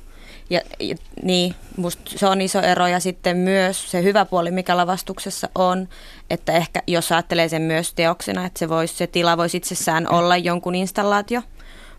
Ja, 0.49 0.61
ja 0.79 0.95
niin, 1.23 1.55
musta 1.77 2.01
se 2.05 2.27
on 2.27 2.41
iso 2.41 2.61
ero 2.61 2.87
ja 2.87 2.99
sitten 2.99 3.37
myös 3.37 3.91
se 3.91 4.03
hyvä 4.03 4.25
puoli, 4.25 4.51
mikä 4.51 4.77
lavastuksessa 4.77 5.49
on, 5.55 5.89
että 6.29 6.53
ehkä 6.53 6.81
jos 6.87 7.11
ajattelee 7.11 7.49
sen 7.49 7.61
myös 7.61 7.93
teoksena, 7.93 8.45
että 8.45 8.59
se, 8.59 8.69
vois, 8.69 8.97
se 8.97 9.07
tila 9.07 9.37
voisi 9.37 9.57
itsessään 9.57 10.11
olla 10.11 10.37
jonkun 10.37 10.75
installaatio, 10.75 11.41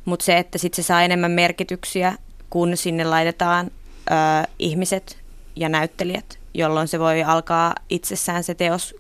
mutta 0.05 0.25
se, 0.25 0.39
että 0.39 0.59
sitten 0.59 0.85
se 0.85 0.87
saa 0.87 1.03
enemmän 1.03 1.31
merkityksiä, 1.31 2.15
kun 2.51 2.77
sinne 2.77 3.05
laitetaan 3.05 3.67
ö, 3.67 4.13
ihmiset 4.59 5.19
ja 5.57 5.69
näyttelijät, 5.69 6.39
jolloin 6.55 6.89
se 6.89 6.99
voi 6.99 7.23
alkaa 7.23 7.75
itsessään 7.91 8.45
se 8.45 8.55
teos 8.55 8.95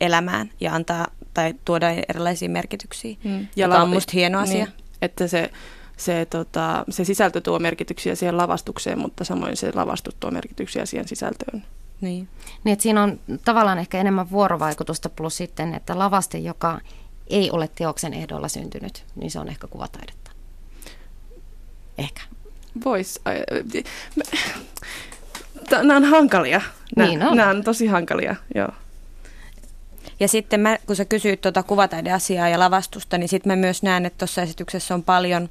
elämään 0.00 0.50
ja 0.60 0.74
antaa 0.74 1.06
tai 1.34 1.54
tuoda 1.64 1.90
erilaisia 2.08 2.48
merkityksiä, 2.48 3.16
mm. 3.24 3.40
ja 3.56 3.66
joka 3.66 3.82
on 3.82 3.88
musta 3.88 4.12
hieno 4.14 4.38
asia. 4.38 4.64
Niin, 4.64 4.74
että 5.02 5.28
se, 5.28 5.50
se, 5.96 6.26
tota, 6.30 6.84
se 6.88 7.04
sisältö 7.04 7.40
tuo 7.40 7.58
merkityksiä 7.58 8.14
siihen 8.14 8.36
lavastukseen, 8.36 8.98
mutta 8.98 9.24
samoin 9.24 9.56
se 9.56 9.72
lavastus 9.74 10.14
tuo 10.20 10.30
merkityksiä 10.30 10.86
siihen 10.86 11.08
sisältöön. 11.08 11.64
Niin. 12.00 12.28
niin 12.64 12.72
että 12.72 12.82
siinä 12.82 13.02
on 13.02 13.20
tavallaan 13.44 13.78
ehkä 13.78 13.98
enemmän 13.98 14.30
vuorovaikutusta 14.30 15.08
plus 15.08 15.36
sitten, 15.36 15.74
että 15.74 15.98
lavaste, 15.98 16.38
joka 16.38 16.80
ei 17.26 17.50
ole 17.50 17.68
teoksen 17.74 18.14
ehdolla 18.14 18.48
syntynyt, 18.48 19.04
niin 19.14 19.30
se 19.30 19.38
on 19.38 19.48
ehkä 19.48 19.66
kuvataidetta. 19.66 20.25
Ehkä. 21.98 22.20
Vois. 22.84 23.20
Nämä 25.70 25.96
on 25.96 26.04
hankalia. 26.04 26.60
Nämä, 26.96 27.08
niin 27.08 27.22
on. 27.22 27.36
Nämä 27.36 27.50
on 27.50 27.64
tosi 27.64 27.86
hankalia, 27.86 28.36
joo. 28.54 28.68
Ja 30.20 30.28
sitten 30.28 30.60
mä, 30.60 30.78
kun 30.86 30.96
sä 30.96 31.04
kysyit 31.04 31.40
tuota 31.40 31.62
kuvataideasiaa 31.62 32.48
ja 32.48 32.58
lavastusta, 32.58 33.18
niin 33.18 33.28
sitten 33.28 33.52
mä 33.52 33.56
myös 33.56 33.82
näen, 33.82 34.06
että 34.06 34.18
tuossa 34.18 34.42
esityksessä 34.42 34.94
on 34.94 35.02
paljon, 35.02 35.48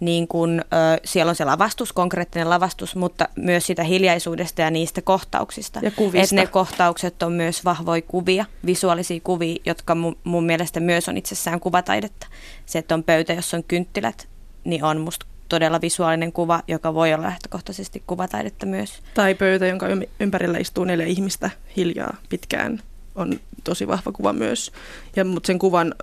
niin 0.00 0.28
kun, 0.28 0.60
ö, 0.60 1.00
siellä 1.04 1.30
on 1.30 1.36
se 1.36 1.44
lavastus, 1.44 1.92
konkreettinen 1.92 2.50
lavastus, 2.50 2.96
mutta 2.96 3.28
myös 3.36 3.66
sitä 3.66 3.82
hiljaisuudesta 3.82 4.62
ja 4.62 4.70
niistä 4.70 5.02
kohtauksista. 5.02 5.80
Ja 5.82 5.90
kuvista. 5.90 6.20
Että 6.22 6.34
ne 6.34 6.46
kohtaukset 6.46 7.22
on 7.22 7.32
myös 7.32 7.64
vahvoja 7.64 8.02
kuvia, 8.02 8.44
visuaalisia 8.66 9.20
kuvia, 9.24 9.56
jotka 9.66 9.94
mun, 9.94 10.16
mun 10.24 10.44
mielestä 10.44 10.80
myös 10.80 11.08
on 11.08 11.16
itsessään 11.16 11.60
kuvataidetta. 11.60 12.26
Se, 12.66 12.78
että 12.78 12.94
on 12.94 13.04
pöytä, 13.04 13.32
jossa 13.32 13.56
on 13.56 13.64
kynttilät, 13.64 14.28
niin 14.64 14.84
on 14.84 15.00
musta 15.00 15.26
todella 15.48 15.80
visuaalinen 15.80 16.32
kuva, 16.32 16.62
joka 16.68 16.94
voi 16.94 17.14
olla 17.14 17.24
lähtökohtaisesti 17.24 18.02
kuvataidetta 18.06 18.66
myös. 18.66 19.02
Tai 19.14 19.34
pöytä, 19.34 19.66
jonka 19.66 19.86
ympärillä 20.20 20.58
istuu 20.58 20.84
neljä 20.84 21.06
ihmistä 21.06 21.50
hiljaa 21.76 22.16
pitkään, 22.28 22.82
on 23.14 23.40
tosi 23.64 23.88
vahva 23.88 24.12
kuva 24.12 24.32
myös. 24.32 24.72
Ja, 25.16 25.24
mutta 25.24 25.46
sen 25.46 25.58
kuvan 25.58 25.94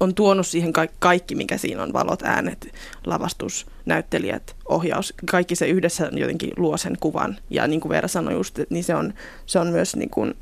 on 0.00 0.14
tuonut 0.14 0.46
siihen 0.46 0.72
kaikki, 0.98 1.34
mikä 1.34 1.58
siinä 1.58 1.82
on, 1.82 1.92
valot, 1.92 2.22
äänet, 2.22 2.74
lavastus, 3.06 3.66
näyttelijät, 3.86 4.56
ohjaus, 4.68 5.14
kaikki 5.30 5.56
se 5.56 5.66
yhdessä 5.66 6.10
jotenkin 6.12 6.52
luo 6.56 6.76
sen 6.76 6.96
kuvan. 7.00 7.36
Ja 7.50 7.66
niin 7.66 7.80
kuin 7.80 7.90
Veera 7.90 8.08
sanoi 8.08 8.34
just, 8.34 8.58
niin 8.70 8.84
se, 8.84 8.94
on, 8.94 9.14
se 9.46 9.58
on 9.58 9.66
myös 9.66 9.96
niin 9.96 10.10
kuin, 10.10 10.34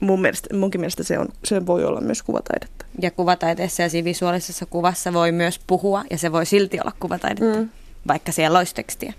mun 0.00 0.20
mielestä, 0.20 0.56
munkin 0.56 0.80
mielestä 0.80 1.02
se, 1.02 1.18
on, 1.18 1.28
se 1.44 1.66
voi 1.66 1.84
olla 1.84 2.00
myös 2.00 2.22
kuvataidetta. 2.22 2.84
Ja 3.02 3.10
kuvataiteessa 3.10 3.82
ja 3.82 3.90
siinä 3.90 4.04
visuaalisessa 4.04 4.66
kuvassa 4.66 5.12
voi 5.12 5.32
myös 5.32 5.60
puhua 5.66 6.04
ja 6.10 6.18
se 6.18 6.32
voi 6.32 6.46
silti 6.46 6.80
olla 6.80 6.92
kuvataidetta, 7.00 7.58
mm. 7.58 7.68
vaikka 8.08 8.32
siellä 8.32 8.58
olisi 8.58 8.74
tekstiä. 8.74 9.12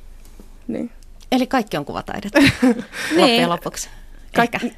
Niin. 0.68 0.90
Eli 1.32 1.48
kaikki 1.48 1.78
on 1.78 1.86
kuvataidetta 1.86 2.40
niin. 3.16 3.50
lopuksi. 3.50 3.90
Kaikki, 4.36 4.74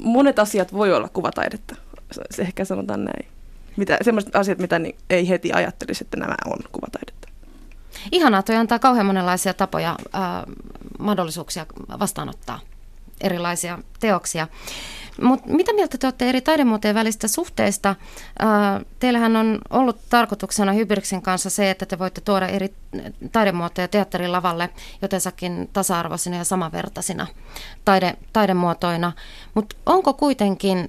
monet 0.00 0.38
asiat 0.38 0.72
voi 0.72 0.92
olla 0.92 1.08
kuvataidetta, 1.08 1.76
se 2.30 2.42
ehkä 2.42 2.64
sanotaan 2.64 3.04
näin. 3.04 3.28
Mitä, 3.76 3.98
sellaiset 4.02 4.36
asiat, 4.36 4.58
mitä 4.58 4.78
niin 4.78 4.96
ei 5.10 5.28
heti 5.28 5.52
ajattelisi, 5.52 6.04
että 6.04 6.16
nämä 6.16 6.34
on 6.46 6.58
kuvataidetta. 6.72 7.28
Ihanaa, 8.12 8.42
toi 8.42 8.56
antaa 8.56 8.78
kauhean 8.78 9.06
monenlaisia 9.06 9.54
tapoja, 9.54 9.96
äh, 10.14 10.20
mahdollisuuksia 10.98 11.66
vastaanottaa 11.98 12.60
erilaisia 13.20 13.78
teoksia. 14.00 14.48
Mutta 15.22 15.48
mitä 15.50 15.72
mieltä 15.72 15.98
te 15.98 16.06
olette 16.06 16.28
eri 16.28 16.40
taidemuotojen 16.40 16.94
välistä 16.94 17.28
suhteista? 17.28 17.96
teillähän 18.98 19.36
on 19.36 19.58
ollut 19.70 19.98
tarkoituksena 20.10 20.72
Hybriksen 20.72 21.22
kanssa 21.22 21.50
se, 21.50 21.70
että 21.70 21.86
te 21.86 21.98
voitte 21.98 22.20
tuoda 22.20 22.48
eri 22.48 22.74
taidemuotoja 23.32 23.88
teatterin 23.88 24.32
lavalle 24.32 24.70
jotensakin 25.02 25.70
tasa-arvoisina 25.72 26.36
ja 26.36 26.44
samanvertaisina 26.44 27.26
taide, 27.84 28.16
taidemuotoina. 28.32 29.12
Mutta 29.54 29.76
onko 29.86 30.14
kuitenkin 30.14 30.88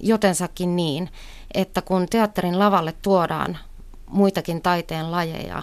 jotensakin 0.00 0.76
niin, 0.76 1.10
että 1.54 1.82
kun 1.82 2.06
teatterin 2.10 2.58
lavalle 2.58 2.94
tuodaan 3.02 3.58
muitakin 4.06 4.62
taiteen 4.62 5.10
lajeja, 5.10 5.62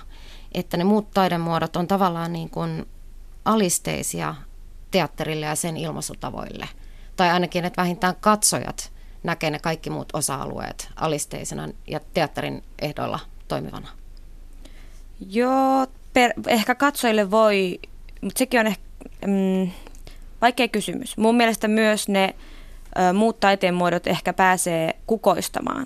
että 0.51 0.77
ne 0.77 0.83
muut 0.83 1.11
taidemuodot 1.11 1.75
on 1.75 1.87
tavallaan 1.87 2.33
niin 2.33 2.49
kuin 2.49 2.87
alisteisia 3.45 4.35
teatterille 4.91 5.45
ja 5.45 5.55
sen 5.55 5.77
ilmaisutavoille– 5.77 6.69
tai 7.17 7.29
ainakin, 7.29 7.65
että 7.65 7.81
vähintään 7.81 8.15
katsojat 8.19 8.91
näkee 9.23 9.49
ne 9.49 9.59
kaikki 9.59 9.89
muut 9.89 10.09
osa-alueet 10.13 10.89
alisteisena 10.95 11.69
ja 11.87 11.99
teatterin 12.13 12.63
ehdoilla 12.81 13.19
toimivana? 13.47 13.87
Joo, 15.29 15.87
per, 16.13 16.33
ehkä 16.47 16.75
katsojille 16.75 17.31
voi, 17.31 17.79
mutta 18.21 18.39
sekin 18.39 18.59
on 18.59 18.67
ehkä 18.67 18.83
mm, 19.27 19.71
vaikea 20.41 20.67
kysymys. 20.67 21.17
Mun 21.17 21.35
mielestä 21.35 21.67
myös 21.67 22.07
ne 22.07 22.35
ö, 23.09 23.13
muut 23.13 23.39
taiteen 23.39 23.73
muodot 23.73 24.07
ehkä 24.07 24.33
pääsee 24.33 24.95
kukoistamaan 25.07 25.85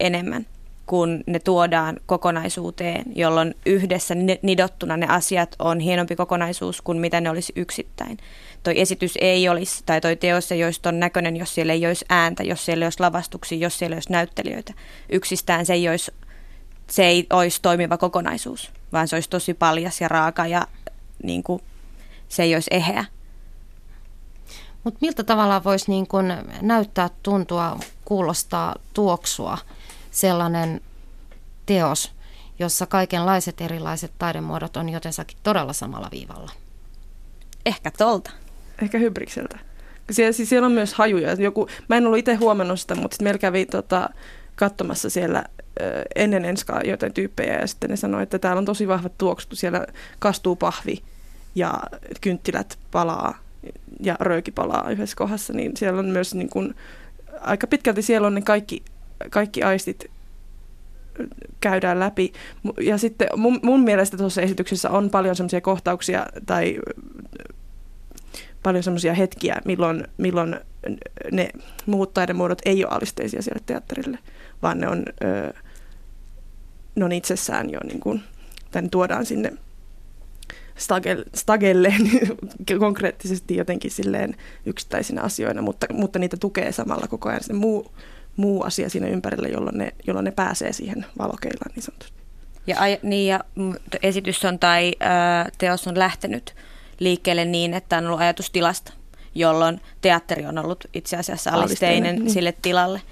enemmän, 0.00 0.46
kun 0.90 1.24
ne 1.26 1.38
tuodaan 1.38 1.96
kokonaisuuteen, 2.06 3.04
jolloin 3.14 3.54
yhdessä 3.66 4.14
nidottuna 4.42 4.96
ne 4.96 5.06
asiat 5.08 5.56
on 5.58 5.80
hienompi 5.80 6.16
kokonaisuus 6.16 6.82
kuin 6.82 6.98
mitä 6.98 7.20
ne 7.20 7.30
olisi 7.30 7.52
yksittäin 7.56 8.18
toi 8.62 8.80
esitys 8.80 9.14
ei 9.20 9.48
olisi, 9.48 9.82
tai 9.86 10.00
toi 10.00 10.16
teos 10.16 10.52
ei 10.52 10.64
olisi 10.64 10.80
ton 10.82 11.00
näköinen, 11.00 11.36
jos 11.36 11.54
siellä 11.54 11.72
ei 11.72 11.86
olisi 11.86 12.04
ääntä, 12.08 12.42
jos 12.42 12.64
siellä 12.64 12.84
ei 12.84 12.86
olisi 12.86 13.00
lavastuksia, 13.00 13.58
jos 13.58 13.78
siellä 13.78 13.94
ei 13.94 13.96
olisi 13.96 14.12
näyttelijöitä. 14.12 14.74
Yksistään 15.08 15.66
se 15.66 15.72
ei 15.72 15.88
olisi, 15.88 16.12
se 16.90 17.06
ei 17.06 17.26
olisi 17.30 17.62
toimiva 17.62 17.98
kokonaisuus, 17.98 18.72
vaan 18.92 19.08
se 19.08 19.16
olisi 19.16 19.30
tosi 19.30 19.54
paljas 19.54 20.00
ja 20.00 20.08
raaka 20.08 20.46
ja 20.46 20.66
niin 21.22 21.42
kuin, 21.42 21.62
se 22.28 22.42
ei 22.42 22.54
olisi 22.54 22.70
eheä. 22.70 23.04
Mutta 24.84 24.98
miltä 25.00 25.24
tavalla 25.24 25.64
voisi 25.64 25.90
niin 25.90 26.06
kun 26.06 26.32
näyttää, 26.60 27.10
tuntua, 27.22 27.78
kuulostaa, 28.04 28.76
tuoksua 28.94 29.58
sellainen 30.10 30.80
teos, 31.66 32.12
jossa 32.58 32.86
kaikenlaiset 32.86 33.60
erilaiset 33.60 34.12
taidemuodot 34.18 34.76
on 34.76 34.88
jotensakin 34.88 35.38
todella 35.42 35.72
samalla 35.72 36.08
viivalla? 36.12 36.52
Ehkä 37.66 37.90
tolta 37.90 38.30
ehkä 38.82 38.98
hybrikseltä. 38.98 39.58
Siellä, 40.10 40.32
siis 40.32 40.48
siellä 40.48 40.66
on 40.66 40.72
myös 40.72 40.94
hajuja. 40.94 41.34
Joku, 41.34 41.68
mä 41.88 41.96
en 41.96 42.06
ollut 42.06 42.18
itse 42.18 42.34
huomannut 42.34 42.80
sitä, 42.80 42.94
mutta 42.94 43.14
sitten 43.14 43.24
meillä 43.24 43.38
kävi 43.38 43.66
tota, 43.66 44.10
katsomassa 44.56 45.10
siellä 45.10 45.44
ennen 46.14 46.44
enskaa 46.44 46.80
jotain 46.84 47.12
tyyppejä 47.12 47.60
ja 47.60 47.66
sitten 47.66 47.90
ne 47.90 47.96
sanoi, 47.96 48.22
että 48.22 48.38
täällä 48.38 48.58
on 48.58 48.64
tosi 48.64 48.88
vahva 48.88 49.08
tuoksu. 49.18 49.48
Siellä 49.52 49.86
kastuu 50.18 50.56
pahvi 50.56 51.02
ja 51.54 51.80
kynttilät 52.20 52.78
palaa 52.90 53.38
ja 54.00 54.16
rööki 54.20 54.50
palaa 54.50 54.90
yhdessä 54.90 55.16
kohdassa, 55.16 55.52
niin 55.52 55.76
siellä 55.76 55.98
on 55.98 56.06
myös 56.06 56.34
niin 56.34 56.50
kuin, 56.50 56.74
aika 57.40 57.66
pitkälti 57.66 58.02
siellä 58.02 58.26
on 58.26 58.34
ne 58.34 58.42
kaikki, 58.42 58.82
kaikki 59.30 59.62
aistit 59.62 60.10
käydään 61.60 62.00
läpi. 62.00 62.32
Ja 62.80 62.98
sitten 62.98 63.28
mun, 63.36 63.60
mun 63.62 63.80
mielestä 63.80 64.16
tuossa 64.16 64.42
esityksessä 64.42 64.90
on 64.90 65.10
paljon 65.10 65.36
semmoisia 65.36 65.60
kohtauksia 65.60 66.26
tai 66.46 66.78
paljon 68.62 68.84
semmoisia 68.84 69.14
hetkiä, 69.14 69.60
milloin, 69.64 70.04
milloin 70.18 70.56
ne 71.32 71.48
muut 71.86 72.14
taidemuodot 72.14 72.58
ei 72.64 72.84
ole 72.84 72.94
alisteisia 72.94 73.42
siellä 73.42 73.62
teatterille, 73.66 74.18
vaan 74.62 74.78
ne 74.80 74.88
on, 74.88 75.04
ö, 75.24 75.52
ne 76.94 77.04
on 77.04 77.12
itsessään 77.12 77.70
jo 77.70 77.80
niin 77.84 78.00
kuin, 78.00 78.22
tai 78.70 78.82
ne 78.82 78.88
tuodaan 78.88 79.26
sinne 79.26 79.52
stagelle, 80.76 81.24
stagelle 81.34 81.94
konkreettisesti 82.78 83.56
jotenkin 83.56 83.90
silleen 83.90 84.36
yksittäisinä 84.66 85.22
asioina, 85.22 85.62
mutta, 85.62 85.86
mutta 85.92 86.18
niitä 86.18 86.36
tukee 86.36 86.72
samalla 86.72 87.06
koko 87.08 87.28
ajan 87.28 87.44
se 87.44 87.52
muu, 87.52 87.92
muu 88.36 88.62
asia 88.62 88.90
siinä 88.90 89.06
ympärillä, 89.06 89.48
jolloin 89.48 89.78
ne, 89.78 89.94
jolloin 90.06 90.24
ne 90.24 90.30
pääsee 90.30 90.72
siihen 90.72 91.06
valokeilaan 91.18 91.72
niin 91.74 91.82
sanotusti. 91.82 92.20
Ja, 92.66 92.76
niin, 93.02 93.28
ja 93.28 93.40
esitys 94.02 94.44
on 94.44 94.58
tai 94.58 94.92
ää, 95.00 95.48
teos 95.58 95.86
on 95.86 95.98
lähtenyt 95.98 96.54
liikkeelle 96.98 97.44
niin, 97.44 97.74
että 97.74 97.98
on 97.98 98.06
ollut 98.06 98.20
ajatus 98.20 98.50
tilasta, 98.50 98.92
jolloin 99.34 99.80
teatteri 100.00 100.46
on 100.46 100.58
ollut 100.58 100.84
itse 100.94 101.16
asiassa 101.16 101.50
alisteinen, 101.50 101.96
alisteinen 101.96 102.24
niin. 102.24 102.30
sille 102.30 102.54
tilalle, 102.62 103.02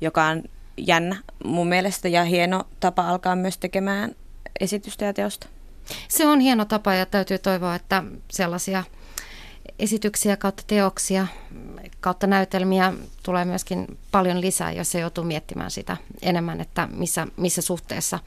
joka 0.00 0.24
on 0.24 0.42
jännä 0.76 1.16
mun 1.44 1.68
mielestä 1.68 2.08
ja 2.08 2.24
hieno 2.24 2.64
tapa 2.80 3.08
alkaa 3.08 3.36
myös 3.36 3.58
tekemään 3.58 4.14
esitystä 4.60 5.04
ja 5.04 5.12
teosta. 5.12 5.46
Se 6.08 6.26
on 6.26 6.40
hieno 6.40 6.64
tapa 6.64 6.94
ja 6.94 7.06
täytyy 7.06 7.38
toivoa, 7.38 7.74
että 7.74 8.02
sellaisia 8.30 8.84
esityksiä 9.78 10.36
kautta 10.36 10.62
teoksia 10.66 11.26
kautta 12.06 12.26
näytelmiä 12.26 12.92
tulee 13.22 13.44
myöskin 13.44 13.98
paljon 14.10 14.40
lisää, 14.40 14.72
jos 14.72 14.92
se 14.92 15.00
joutuu 15.00 15.24
miettimään 15.24 15.70
sitä 15.70 15.96
enemmän, 16.22 16.60
että 16.60 16.88
missä, 16.92 17.26
missä 17.36 17.62
suhteessa 17.62 18.18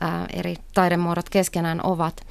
ää, 0.00 0.26
eri 0.32 0.56
taidemuodot 0.74 1.30
keskenään 1.30 1.80
ovat. 1.86 2.26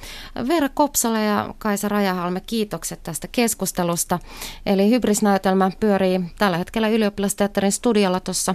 Veera 0.48 0.68
Kopsala 0.68 1.18
ja 1.18 1.54
Kaisa 1.58 1.88
Rajahalme, 1.88 2.40
kiitokset 2.40 3.02
tästä 3.02 3.28
keskustelusta. 3.32 4.18
Eli 4.66 4.90
hybrisnäytelmä 4.90 5.70
pyörii 5.80 6.20
tällä 6.38 6.58
hetkellä 6.58 6.88
ylioppilasteatterin 6.88 7.72
studiolla 7.72 8.20
tuossa 8.20 8.54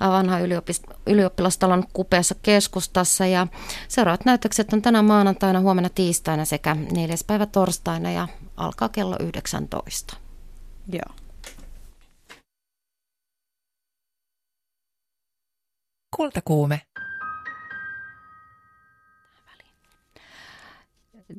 vanha 0.00 0.38
yliopist- 0.38 0.94
ylioppilastalon 1.06 1.84
kupeessa 1.92 2.34
keskustassa. 2.42 3.26
Ja 3.26 3.46
seuraavat 3.88 4.24
näytökset 4.24 4.72
on 4.72 4.82
tänä 4.82 5.02
maanantaina, 5.02 5.60
huomenna 5.60 5.90
tiistaina 5.94 6.44
sekä 6.44 6.76
neljäs 6.92 7.24
päivä 7.24 7.46
torstaina 7.46 8.10
ja 8.10 8.28
alkaa 8.56 8.88
kello 8.88 9.16
19. 9.20 10.16
Joo. 10.92 11.17
Kultakuume. 16.16 16.80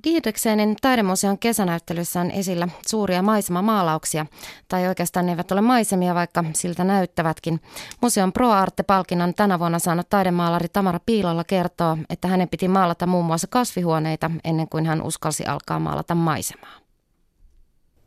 Didriksenin 0.04 0.76
taidemuseon 0.82 1.40
kesänäyttelyssä 1.40 2.22
on 2.22 2.32
esillä 2.32 2.68
suuria 2.88 3.22
maisemamaalauksia, 3.22 4.26
tai 4.68 4.88
oikeastaan 4.88 5.26
ne 5.26 5.32
eivät 5.32 5.52
ole 5.52 5.62
maisemia, 5.62 6.16
vaikka 6.16 6.44
siltä 6.54 6.84
näyttävätkin. 6.84 7.62
Museon 8.02 8.34
Pro 8.34 8.50
Arte-palkinnon 8.52 9.34
tänä 9.34 9.60
vuonna 9.60 9.80
saanut 9.80 10.10
taidemaalari 10.10 10.68
Tamara 10.74 11.00
Piilolla 11.06 11.44
kertoo, 11.44 11.98
että 12.10 12.28
hänen 12.28 12.50
piti 12.50 12.68
maalata 12.68 13.08
muun 13.08 13.26
muassa 13.26 13.48
kasvihuoneita 13.48 14.32
ennen 14.44 14.70
kuin 14.70 14.86
hän 14.86 15.02
uskalsi 15.02 15.46
alkaa 15.46 15.80
maalata 15.80 16.16
maisemaa. 16.16 16.76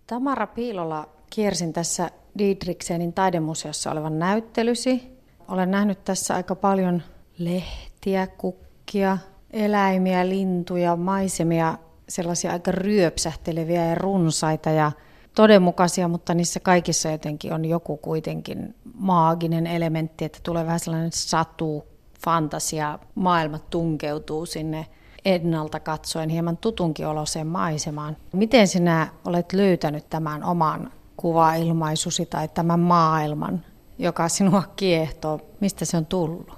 Tamara 0.07 0.47
Piilola 0.47 1.09
kiersin 1.31 1.73
tässä 1.73 2.11
Didriksenin 2.39 3.13
taidemuseossa 3.13 3.91
olevan 3.91 4.19
näyttelysi 4.19 5.22
olen 5.53 5.71
nähnyt 5.71 6.05
tässä 6.05 6.35
aika 6.35 6.55
paljon 6.55 7.03
lehtiä, 7.39 8.27
kukkia, 8.27 9.19
eläimiä, 9.51 10.29
lintuja, 10.29 10.97
maisemia, 10.97 11.79
sellaisia 12.09 12.53
aika 12.53 12.71
ryöpsähteleviä 12.71 13.87
ja 13.87 13.95
runsaita 13.95 14.71
ja 14.71 14.93
todenmukaisia, 15.35 16.09
mutta 16.09 16.35
niissä 16.35 16.61
kaikissa 16.61 17.11
jotenkin 17.11 17.53
on 17.53 17.65
joku 17.65 17.97
kuitenkin 17.97 18.75
maaginen 18.95 19.67
elementti, 19.67 20.25
että 20.25 20.39
tulee 20.43 20.67
vähän 20.67 20.81
sellainen 20.81 21.13
satu, 21.13 21.85
fantasia, 22.25 22.99
maailma 23.15 23.59
tunkeutuu 23.59 24.47
sinne 24.47 24.87
ennalta 25.25 25.81
katsoen 25.81 26.29
hieman 26.29 26.57
tutunkin 26.57 27.07
oloseen 27.07 27.47
maisemaan. 27.47 28.17
Miten 28.33 28.69
sinä 28.69 29.09
olet 29.25 29.53
löytänyt 29.53 30.11
tämän 30.11 30.45
oman 30.45 30.93
kuvailmaisusi 31.17 32.27
tai 32.27 32.49
tämän 32.49 32.81
maailman 32.81 33.65
joka 33.99 34.29
sinua 34.29 34.63
kiehtoo? 34.77 35.41
Mistä 35.61 35.85
se 35.85 35.97
on 35.97 36.07
tullut? 36.07 36.49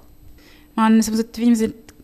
Mä 0.77 0.83
oon 0.83 1.03
semmoiset 1.03 1.39
viimeiset 1.39 1.95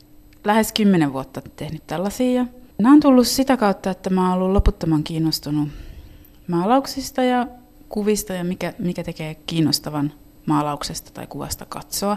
lähes 0.45 0.73
kymmenen 0.73 1.13
vuotta 1.13 1.43
tehnyt 1.57 1.87
tällaisia. 1.87 2.47
Nämä 2.79 2.95
on 2.95 3.01
tullut 3.01 3.27
sitä 3.27 3.57
kautta, 3.57 3.91
että 3.91 4.11
mä 4.11 4.31
oon 4.31 4.39
ollut 4.39 4.53
loputtoman 4.53 5.03
kiinnostunut 5.03 5.69
maalauksista 6.47 7.23
ja 7.23 7.47
kuvista 7.89 8.33
ja 8.33 8.45
mikä, 8.45 8.73
mikä 8.79 9.05
tekee 9.05 9.35
kiinnostavan 9.35 10.13
maalauksesta 10.47 11.11
tai 11.15 11.27
kuvasta 11.27 11.67
katsoa. 11.69 12.17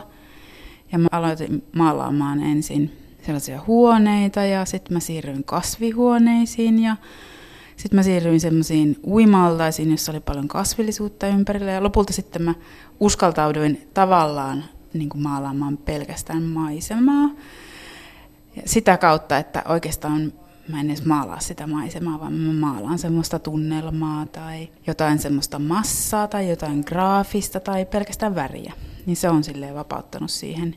Ja 0.91 0.99
mä 0.99 1.07
aloitin 1.11 1.63
maalaamaan 1.75 2.43
ensin 2.43 2.97
sellaisia 3.25 3.61
huoneita 3.67 4.43
ja 4.43 4.65
sitten 4.65 4.93
mä 4.93 4.99
siirryin 4.99 5.43
kasvihuoneisiin 5.43 6.83
ja 6.83 6.95
sitten 7.77 7.95
mä 7.99 8.03
siirryin 8.03 8.39
semmoisiin 8.39 8.99
uimaltaisiin, 9.07 9.91
jossa 9.91 10.11
oli 10.11 10.19
paljon 10.19 10.47
kasvillisuutta 10.47 11.27
ympärillä 11.27 11.71
ja 11.71 11.83
lopulta 11.83 12.13
sitten 12.13 12.41
mä 12.41 12.53
uskaltauduin 12.99 13.87
tavallaan 13.93 14.63
niin 14.93 15.09
kuin 15.09 15.21
maalaamaan 15.21 15.77
pelkästään 15.77 16.43
maisemaa. 16.43 17.29
Ja 18.55 18.61
sitä 18.65 18.97
kautta, 18.97 19.37
että 19.37 19.63
oikeastaan 19.69 20.33
mä 20.67 20.79
en 20.79 20.89
edes 20.89 21.05
maalaa 21.05 21.39
sitä 21.39 21.67
maisemaa, 21.67 22.19
vaan 22.19 22.33
mä 22.33 22.53
maalaan 22.53 22.99
semmoista 22.99 23.39
tunnelmaa 23.39 24.25
tai 24.25 24.69
jotain 24.87 25.19
semmoista 25.19 25.59
massaa 25.59 26.27
tai 26.27 26.49
jotain 26.49 26.83
graafista 26.87 27.59
tai 27.59 27.85
pelkästään 27.85 28.35
väriä. 28.35 28.73
Niin 29.05 29.15
se 29.15 29.29
on 29.29 29.43
silleen 29.43 29.75
vapauttanut 29.75 30.31
siihen, 30.31 30.75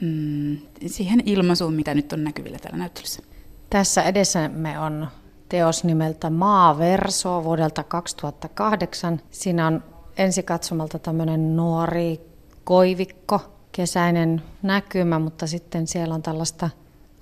mm, 0.00 0.56
siihen 0.86 1.22
ilmaisuun, 1.26 1.74
mitä 1.74 1.94
nyt 1.94 2.12
on 2.12 2.24
näkyvillä 2.24 2.58
täällä 2.58 2.78
näyttelyssä. 2.78 3.22
Tässä 3.70 4.02
edessämme 4.02 4.78
on 4.78 5.08
teos 5.48 5.84
nimeltä 5.84 6.30
Maaverso 6.30 7.44
vuodelta 7.44 7.84
2008. 7.84 9.20
Siinä 9.30 9.66
on 9.66 9.84
ensikatsomalta 10.16 10.98
tämmöinen 10.98 11.56
nuori 11.56 12.20
koivikko, 12.64 13.40
kesäinen 13.72 14.42
näkymä, 14.62 15.18
mutta 15.18 15.46
sitten 15.46 15.86
siellä 15.86 16.14
on 16.14 16.22
tällaista 16.22 16.70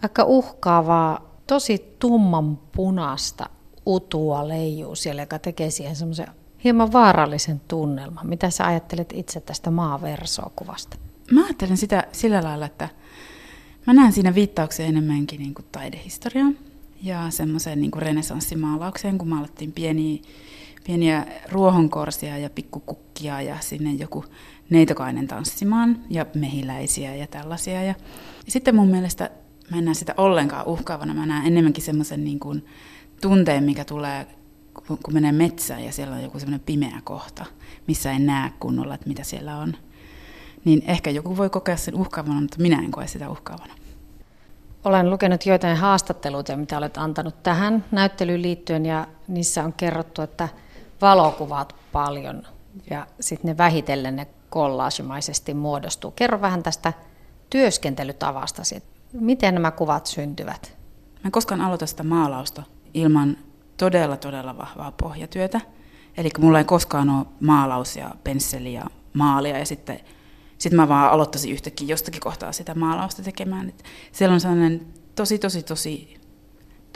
aika 0.02 0.24
uhkaavaa, 0.24 1.36
tosi 1.46 1.96
tumman 1.98 2.58
punaista 2.76 3.50
utua 3.86 4.48
leijuu 4.48 4.94
siellä, 4.94 5.22
joka 5.22 5.38
tekee 5.38 5.70
siihen 5.70 5.96
semmoisen 5.96 6.26
hieman 6.64 6.92
vaarallisen 6.92 7.60
tunnelman. 7.68 8.26
Mitä 8.26 8.50
sä 8.50 8.66
ajattelet 8.66 9.12
itse 9.16 9.40
tästä 9.40 9.70
maaverso-kuvasta? 9.70 10.96
Mä 11.30 11.44
ajattelen 11.44 11.76
sitä 11.76 12.04
sillä 12.12 12.42
lailla, 12.44 12.66
että 12.66 12.88
mä 13.86 13.94
näen 13.94 14.12
siinä 14.12 14.34
viittauksia 14.34 14.86
enemmänkin 14.86 15.40
niin 15.40 15.54
kuin 15.54 15.66
taidehistoriaan 15.72 16.58
ja 17.02 17.30
semmoiseen 17.30 17.80
niin 17.80 17.90
renesanssimaalaukseen, 17.96 19.18
kun 19.18 19.28
maalattiin 19.28 19.72
pieniä, 19.72 20.22
pieniä 20.86 21.26
ruohonkorsia 21.52 22.38
ja 22.38 22.50
pikkukukkia 22.50 23.42
ja 23.42 23.56
sinne 23.60 23.92
joku 23.92 24.24
neitokainen 24.70 25.28
tanssimaan 25.28 26.00
ja 26.10 26.26
mehiläisiä 26.34 27.14
ja 27.14 27.26
tällaisia. 27.26 27.82
Ja, 27.82 27.94
ja 28.46 28.48
sitten 28.48 28.74
mun 28.74 28.88
mielestä 28.88 29.30
mä 29.70 29.78
en 29.78 29.84
näe 29.84 29.94
sitä 29.94 30.14
ollenkaan 30.16 30.66
uhkaavana, 30.66 31.14
mä 31.14 31.26
näen 31.26 31.46
enemmänkin 31.46 31.84
semmoisen 31.84 32.24
niin 32.24 32.40
kuin 32.40 32.64
tunteen, 33.20 33.64
mikä 33.64 33.84
tulee 33.84 34.26
kun 34.86 35.14
menee 35.14 35.32
metsään 35.32 35.84
ja 35.84 35.92
siellä 35.92 36.16
on 36.16 36.22
joku 36.22 36.38
semmoinen 36.38 36.66
pimeä 36.66 37.00
kohta, 37.04 37.44
missä 37.86 38.12
en 38.12 38.26
näe 38.26 38.52
kunnolla, 38.60 38.94
että 38.94 39.08
mitä 39.08 39.24
siellä 39.24 39.56
on. 39.56 39.76
Niin 40.64 40.82
ehkä 40.86 41.10
joku 41.10 41.36
voi 41.36 41.50
kokea 41.50 41.76
sen 41.76 41.94
uhkaavana, 41.94 42.40
mutta 42.40 42.62
minä 42.62 42.78
en 42.78 42.90
koe 42.90 43.06
sitä 43.06 43.30
uhkaavana. 43.30 43.74
Olen 44.86 45.10
lukenut 45.10 45.46
joitain 45.46 45.76
haastatteluita, 45.76 46.56
mitä 46.56 46.78
olet 46.78 46.96
antanut 46.96 47.42
tähän 47.42 47.84
näyttelyyn 47.90 48.42
liittyen, 48.42 48.86
ja 48.86 49.06
niissä 49.28 49.64
on 49.64 49.72
kerrottu, 49.72 50.22
että 50.22 50.48
valokuvat 51.00 51.74
paljon, 51.92 52.42
ja 52.90 53.06
sitten 53.20 53.48
ne 53.48 53.58
vähitellen 53.58 54.16
ne 54.16 54.26
kollaasimaisesti 54.50 55.54
muodostuu. 55.54 56.10
Kerro 56.10 56.40
vähän 56.40 56.62
tästä 56.62 56.92
työskentelytavasta. 57.50 58.62
Miten 59.12 59.54
nämä 59.54 59.70
kuvat 59.70 60.06
syntyvät? 60.06 60.76
Mä 61.24 61.30
koskaan 61.30 61.60
aloita 61.60 61.86
sitä 61.86 62.02
maalausta 62.02 62.62
ilman 62.94 63.36
todella, 63.76 64.16
todella 64.16 64.58
vahvaa 64.58 64.92
pohjatyötä. 64.92 65.60
Eli 66.16 66.28
mulla 66.38 66.58
ei 66.58 66.64
koskaan 66.64 67.10
ole 67.10 67.26
maalaus 67.40 67.96
ja 67.96 68.10
pensseli 68.24 68.72
ja 68.72 68.84
maalia 69.12 69.58
ja 69.58 69.66
sitten 69.66 70.00
sitten 70.58 70.76
mä 70.76 70.88
vaan 70.88 71.10
aloittaisin 71.10 71.52
yhtäkkiä 71.52 71.88
jostakin 71.88 72.20
kohtaa 72.20 72.52
sitä 72.52 72.74
maalausta 72.74 73.22
tekemään. 73.22 73.68
Et 73.68 73.84
siellä 74.12 74.34
on 74.34 74.40
sellainen 74.40 74.86
tosi, 75.14 75.38
tosi, 75.38 75.62
tosi 75.62 76.16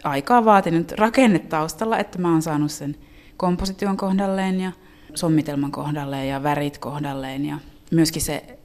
aikaa 0.05 0.45
vaatinut 0.45 0.93
rakenne 0.93 1.39
taustalla, 1.39 1.99
että 1.99 2.19
mä 2.19 2.33
oon 2.33 2.43
saanut 2.43 2.73
sen 2.73 2.97
komposition 3.37 3.97
kohdalleen 3.97 4.61
ja 4.61 4.73
sommitelman 5.15 5.73
kohdalleen 5.73 6.29
ja 6.29 6.43
värit 6.43 6.79
kohdalleen. 6.79 7.45
Ja 7.45 7.59
myöskin 7.91 8.23
se 8.23 8.59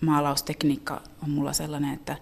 maalaustekniikka 0.00 1.00
on 1.22 1.30
mulla 1.30 1.52
sellainen, 1.52 1.94
että 1.94 2.16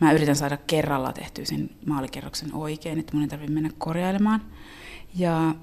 mä 0.00 0.12
yritän 0.12 0.36
saada 0.36 0.56
kerralla 0.56 1.12
tehtyä 1.12 1.44
sen 1.44 1.70
maalikerroksen 1.86 2.54
oikein, 2.54 2.98
että 2.98 3.12
mun 3.12 3.22
ei 3.22 3.28
tarvitse 3.28 3.54
mennä 3.54 3.70
korjailemaan. 3.78 4.42
Ja 5.14 5.54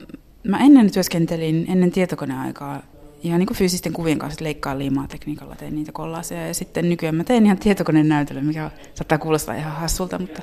mä 0.44 0.58
ennen 0.58 0.92
työskentelin, 0.92 1.66
ennen 1.70 1.92
tietokoneaikaa, 1.92 2.82
ihan 3.24 3.40
niin 3.40 3.48
kuin 3.48 3.58
fyysisten 3.58 3.94
kuvien 3.94 4.20
kanssa 4.20 4.44
leikkaa 4.44 4.78
liimaa 4.78 5.08
tekniikalla, 5.08 5.56
tein 5.56 5.76
niitä 5.76 5.92
kollaaseja. 5.92 6.48
Ja 6.48 6.54
sitten 6.54 6.90
nykyään 6.90 7.16
mä 7.16 7.24
teen 7.24 7.46
ihan 7.46 7.58
tietokoneen 7.58 8.10
näytely, 8.10 8.42
mikä 8.42 8.72
saattaa 8.94 9.18
kuulostaa 9.18 9.56
ihan 9.56 9.74
hassulta, 9.74 10.20
mutta 10.20 10.42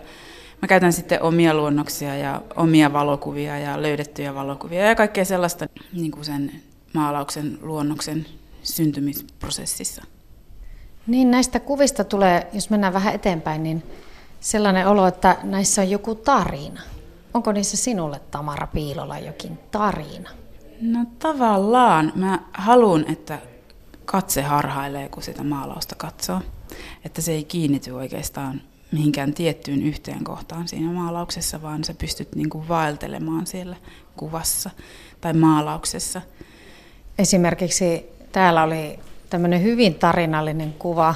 mä 0.63 0.69
käytän 0.69 0.93
sitten 0.93 1.23
omia 1.23 1.55
luonnoksia 1.55 2.17
ja 2.17 2.43
omia 2.57 2.93
valokuvia 2.93 3.59
ja 3.59 3.83
löydettyjä 3.83 4.35
valokuvia 4.35 4.87
ja 4.87 4.95
kaikkea 4.95 5.25
sellaista 5.25 5.67
niin 5.93 6.11
kuin 6.11 6.25
sen 6.25 6.53
maalauksen 6.93 7.59
luonnoksen 7.63 8.27
syntymisprosessissa. 8.63 10.03
Niin 11.07 11.31
näistä 11.31 11.61
kuvista 11.61 12.05
tulee, 12.05 12.47
jos 12.53 12.71
mennään 12.71 12.93
vähän 12.93 13.15
eteenpäin, 13.15 13.63
niin 13.63 13.83
sellainen 14.41 14.89
olo, 14.89 15.07
että 15.07 15.37
näissä 15.43 15.83
on 15.83 15.91
joku 15.91 16.15
tarina. 16.15 16.81
Onko 17.35 17.53
niissä 17.53 17.77
sinulle, 17.77 18.21
Tamara 18.31 18.67
Piilola, 18.67 19.19
jokin 19.19 19.59
tarina? 19.71 20.31
No 20.85 21.07
tavallaan. 21.19 22.13
Mä 22.15 22.39
haluan, 22.53 23.05
että 23.09 23.39
katse 24.05 24.43
harhailee, 24.43 25.09
kun 25.09 25.23
sitä 25.23 25.45
maalausta 25.45 25.95
katsoo. 25.95 26.41
Että 27.05 27.23
se 27.23 27.33
ei 27.33 27.45
kiinnity 27.45 27.91
oikeastaan 27.91 28.61
mihinkään 28.93 29.35
tiettyyn 29.35 29.83
yhteen 29.83 30.25
kohtaan 30.25 30.69
siinä 30.69 30.93
maalauksessa, 30.93 31.63
vaan 31.63 31.85
sä 31.85 31.95
pystyt 31.95 32.35
niin 32.35 32.51
kuin 32.51 32.69
vaeltelemaan 32.69 33.47
siellä 33.47 33.77
kuvassa 34.17 34.71
tai 35.21 35.33
maalauksessa. 35.33 36.23
Esimerkiksi 37.19 38.07
täällä 38.33 38.63
oli 38.63 38.99
tämmöinen 39.31 39.63
hyvin 39.63 39.95
tarinallinen 39.95 40.73
kuva. 40.73 41.15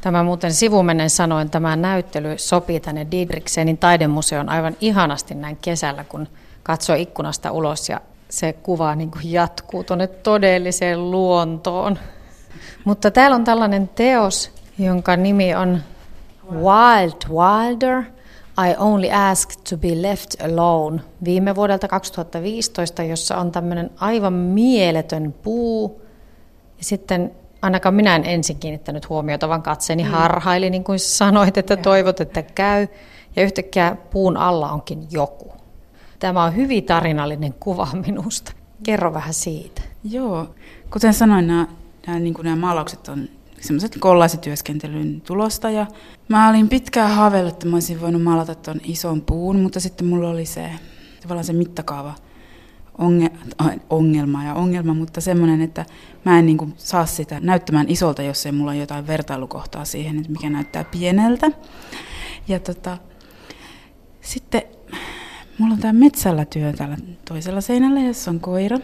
Tämä 0.00 0.22
muuten 0.22 0.52
sivumennen 0.52 1.10
sanoen 1.10 1.50
tämä 1.50 1.76
näyttely 1.76 2.38
sopii 2.38 2.80
tänne 2.80 3.06
Didriksenin 3.10 3.78
taidemuseon 3.78 4.48
aivan 4.48 4.76
ihanasti 4.80 5.34
näin 5.34 5.56
kesällä, 5.56 6.04
kun 6.04 6.28
katsoo 6.62 6.96
ikkunasta 6.96 7.52
ulos 7.52 7.88
ja 7.88 8.00
se 8.30 8.52
kuva 8.52 8.94
niin 8.94 9.10
kuin 9.10 9.32
jatkuu 9.32 9.84
tuonne 9.84 10.06
todelliseen 10.06 11.10
luontoon. 11.10 11.98
Mutta 12.84 13.10
täällä 13.10 13.34
on 13.34 13.44
tällainen 13.44 13.88
teos, 13.88 14.50
jonka 14.78 15.16
nimi 15.16 15.54
on 15.54 15.82
Wild 16.52 17.28
Wilder, 17.30 18.02
I 18.68 18.74
Only 18.78 19.08
Ask 19.12 19.50
to 19.70 19.76
be 19.76 20.02
Left 20.02 20.42
Alone, 20.44 21.00
viime 21.24 21.54
vuodelta 21.54 21.88
2015, 21.88 23.02
jossa 23.02 23.36
on 23.36 23.52
tämmöinen 23.52 23.90
aivan 24.00 24.32
mieletön 24.32 25.34
puu. 25.42 26.02
Ja 26.78 26.84
sitten 26.84 27.32
ainakaan 27.62 27.94
minä 27.94 28.16
en 28.16 28.24
ensin 28.24 28.58
kiinnittänyt 28.58 29.08
huomiota, 29.08 29.48
vaan 29.48 29.62
katseeni 29.62 30.02
mm. 30.02 30.10
harhaili, 30.10 30.70
niin 30.70 30.84
kuin 30.84 30.98
sanoit, 30.98 31.58
että 31.58 31.76
toivot, 31.76 32.20
että 32.20 32.42
käy. 32.42 32.86
Ja 33.36 33.42
yhtäkkiä 33.42 33.96
puun 34.10 34.36
alla 34.36 34.72
onkin 34.72 35.06
joku. 35.10 35.52
Tämä 36.18 36.44
on 36.44 36.56
hyvin 36.56 36.84
tarinallinen 36.84 37.52
kuva 37.52 37.88
minusta. 38.06 38.52
Kerro 38.82 39.14
vähän 39.14 39.34
siitä. 39.34 39.82
Joo, 40.04 40.54
kuten 40.92 41.14
sanoin, 41.14 41.46
nämä, 41.46 41.66
nämä, 42.06 42.18
niin 42.18 42.34
nämä 42.42 42.56
maalaukset 42.56 43.08
on 43.08 43.28
semmoiset 43.60 43.96
kollaisityöskentelyn 44.00 45.20
tulosta. 45.20 45.70
Ja 45.70 45.86
mä 46.28 46.48
olin 46.48 46.68
pitkään 46.68 47.10
haaveillut, 47.10 47.52
että 47.52 47.66
mä 47.66 47.76
olisin 47.76 48.00
voinut 48.00 48.22
maalata 48.22 48.54
tuon 48.54 48.80
ison 48.84 49.22
puun, 49.22 49.60
mutta 49.60 49.80
sitten 49.80 50.06
mulla 50.06 50.28
oli 50.28 50.46
se 50.46 50.70
tavallaan 51.22 51.44
se 51.44 51.52
mittakaava 51.52 52.14
ongelma 53.90 54.44
ja 54.44 54.54
ongelma, 54.54 54.94
mutta 54.94 55.20
semmoinen, 55.20 55.60
että 55.60 55.86
mä 56.24 56.38
en 56.38 56.46
niin 56.46 56.58
kuin 56.58 56.74
saa 56.76 57.06
sitä 57.06 57.40
näyttämään 57.40 57.88
isolta, 57.88 58.22
jos 58.22 58.46
ei 58.46 58.52
mulla 58.52 58.70
ole 58.70 58.80
jotain 58.80 59.06
vertailukohtaa 59.06 59.84
siihen, 59.84 60.18
että 60.18 60.32
mikä 60.32 60.50
näyttää 60.50 60.84
pieneltä. 60.84 61.50
Ja 62.48 62.60
tota, 62.60 62.98
sitten 64.20 64.62
mulla 65.58 65.74
on 65.74 65.80
tämä 65.80 65.92
metsällä 65.92 66.44
työ 66.44 66.72
täällä 66.72 66.96
toisella 67.28 67.60
seinällä, 67.60 68.00
jossa 68.00 68.30
on 68.30 68.40
koira, 68.40 68.78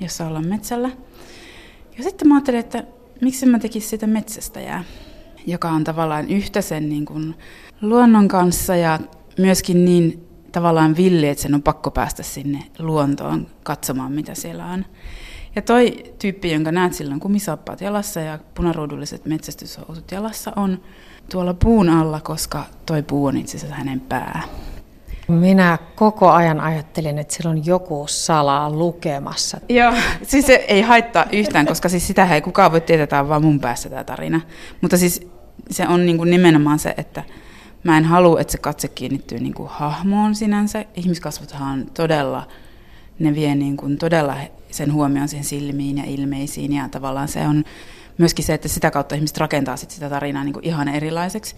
jossa 0.00 0.26
ollaan 0.26 0.46
metsällä. 0.46 0.90
Ja 1.98 2.04
sitten 2.04 2.28
mä 2.28 2.34
ajattelin, 2.34 2.60
että 2.60 2.84
miksi 3.20 3.46
mä 3.46 3.58
tekisin 3.58 3.90
sitä 3.90 4.06
metsästäjää, 4.06 4.84
joka 5.46 5.70
on 5.70 5.84
tavallaan 5.84 6.30
yhtä 6.30 6.60
sen 6.60 6.88
niin 6.88 7.04
kuin 7.04 7.34
luonnon 7.80 8.28
kanssa 8.28 8.76
ja 8.76 9.00
myöskin 9.38 9.84
niin 9.84 10.28
tavallaan 10.52 10.96
villi, 10.96 11.28
että 11.28 11.42
sen 11.42 11.54
on 11.54 11.62
pakko 11.62 11.90
päästä 11.90 12.22
sinne 12.22 12.62
luontoon 12.78 13.46
katsomaan, 13.62 14.12
mitä 14.12 14.34
siellä 14.34 14.66
on. 14.66 14.84
Ja 15.56 15.62
toi 15.62 16.14
tyyppi, 16.18 16.52
jonka 16.52 16.72
näet 16.72 16.94
silloin 16.94 17.20
kumisaappaat 17.20 17.80
jalassa 17.80 18.20
ja 18.20 18.38
punaruudulliset 18.54 19.26
metsästyshousut 19.26 20.12
jalassa, 20.12 20.52
on 20.56 20.80
tuolla 21.30 21.54
puun 21.54 21.88
alla, 21.88 22.20
koska 22.20 22.64
toi 22.86 23.02
puu 23.02 23.26
on 23.26 23.36
itse 23.36 23.56
asiassa 23.56 23.76
hänen 23.76 24.00
pää. 24.00 24.42
Minä 25.28 25.78
koko 25.94 26.30
ajan 26.30 26.60
ajattelin, 26.60 27.18
että 27.18 27.34
sillä 27.34 27.50
on 27.50 27.66
joku 27.66 28.04
salaa 28.08 28.70
lukemassa. 28.70 29.60
Joo, 29.68 29.92
siis 30.22 30.46
se 30.46 30.54
ei 30.68 30.82
haittaa 30.82 31.26
yhtään, 31.32 31.66
koska 31.66 31.88
siis 31.88 32.06
sitä 32.06 32.34
ei 32.34 32.40
kukaan 32.40 32.72
voi 32.72 32.80
tietää, 32.80 33.06
tämä 33.06 33.22
on 33.22 33.28
vaan 33.28 33.42
mun 33.42 33.60
päässä 33.60 33.90
tämä 33.90 34.04
tarina. 34.04 34.40
Mutta 34.80 34.96
siis 34.96 35.28
se 35.70 35.88
on 35.88 36.06
niin 36.06 36.18
kuin 36.18 36.30
nimenomaan 36.30 36.78
se, 36.78 36.94
että 36.96 37.22
mä 37.84 37.98
en 37.98 38.04
halua, 38.04 38.40
että 38.40 38.52
se 38.52 38.58
katse 38.58 38.88
kiinnittyy 38.88 39.40
niin 39.40 39.54
kuin 39.54 39.68
hahmoon 39.68 40.34
sinänsä. 40.34 40.84
Ihmiskasvothan 40.94 41.86
todella, 41.94 42.46
ne 43.18 43.34
vie 43.34 43.54
niin 43.54 43.76
kuin 43.76 43.98
todella 43.98 44.36
sen 44.70 44.92
huomioon 44.92 45.28
siihen 45.28 45.44
silmiin 45.44 45.98
ja 45.98 46.04
ilmeisiin 46.06 46.72
ja 46.72 46.88
tavallaan 46.88 47.28
se 47.28 47.40
on 47.40 47.64
myöskin 48.18 48.44
se, 48.44 48.54
että 48.54 48.68
sitä 48.68 48.90
kautta 48.90 49.14
ihmiset 49.14 49.38
rakentaa 49.38 49.76
sit 49.76 49.90
sitä 49.90 50.10
tarinaa 50.10 50.44
niin 50.44 50.52
kuin 50.52 50.64
ihan 50.64 50.88
erilaiseksi 50.88 51.56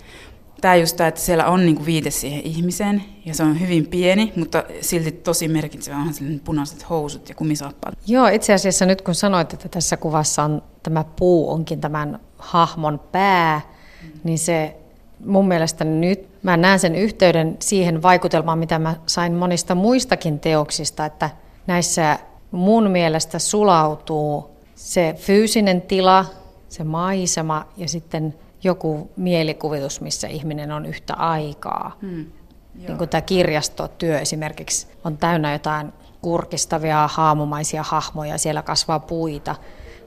tämä 0.60 0.76
just 0.76 0.96
tämä, 0.96 1.08
että 1.08 1.20
siellä 1.20 1.46
on 1.46 1.66
niinku 1.66 1.86
viite 1.86 2.10
siihen 2.10 2.40
ihmiseen 2.40 3.02
ja 3.24 3.34
se 3.34 3.42
on 3.42 3.60
hyvin 3.60 3.86
pieni, 3.86 4.32
mutta 4.36 4.64
silti 4.80 5.12
tosi 5.12 5.48
merkitsevä 5.48 5.96
onhan 5.96 6.14
punaiset 6.44 6.90
housut 6.90 7.28
ja 7.28 7.34
kumisaappaat. 7.34 7.98
Joo, 8.06 8.26
itse 8.26 8.52
asiassa 8.52 8.86
nyt 8.86 9.02
kun 9.02 9.14
sanoit, 9.14 9.52
että 9.52 9.68
tässä 9.68 9.96
kuvassa 9.96 10.42
on 10.42 10.62
tämä 10.82 11.04
puu 11.04 11.50
onkin 11.50 11.80
tämän 11.80 12.20
hahmon 12.38 13.00
pää, 13.12 13.60
mm. 14.02 14.20
niin 14.24 14.38
se 14.38 14.76
mun 15.24 15.48
mielestä 15.48 15.84
nyt, 15.84 16.28
mä 16.42 16.56
näen 16.56 16.78
sen 16.78 16.94
yhteyden 16.94 17.56
siihen 17.60 18.02
vaikutelmaan, 18.02 18.58
mitä 18.58 18.78
mä 18.78 18.94
sain 19.06 19.32
monista 19.32 19.74
muistakin 19.74 20.40
teoksista, 20.40 21.06
että 21.06 21.30
näissä 21.66 22.18
mun 22.50 22.90
mielestä 22.90 23.38
sulautuu 23.38 24.50
se 24.74 25.14
fyysinen 25.18 25.82
tila, 25.82 26.24
se 26.68 26.84
maisema 26.84 27.66
ja 27.76 27.88
sitten 27.88 28.34
joku 28.66 29.10
mielikuvitus, 29.16 30.00
missä 30.00 30.28
ihminen 30.28 30.72
on 30.72 30.86
yhtä 30.86 31.14
aikaa. 31.14 31.96
Hmm. 32.00 32.26
Niin 32.74 32.98
kuin 32.98 33.10
tämä 33.10 33.20
kirjastotyö 33.20 34.18
esimerkiksi 34.18 34.86
on 35.04 35.16
täynnä 35.16 35.52
jotain 35.52 35.92
kurkistavia 36.22 37.08
haamumaisia 37.12 37.82
hahmoja, 37.82 38.38
siellä 38.38 38.62
kasvaa 38.62 39.00
puita, 39.00 39.56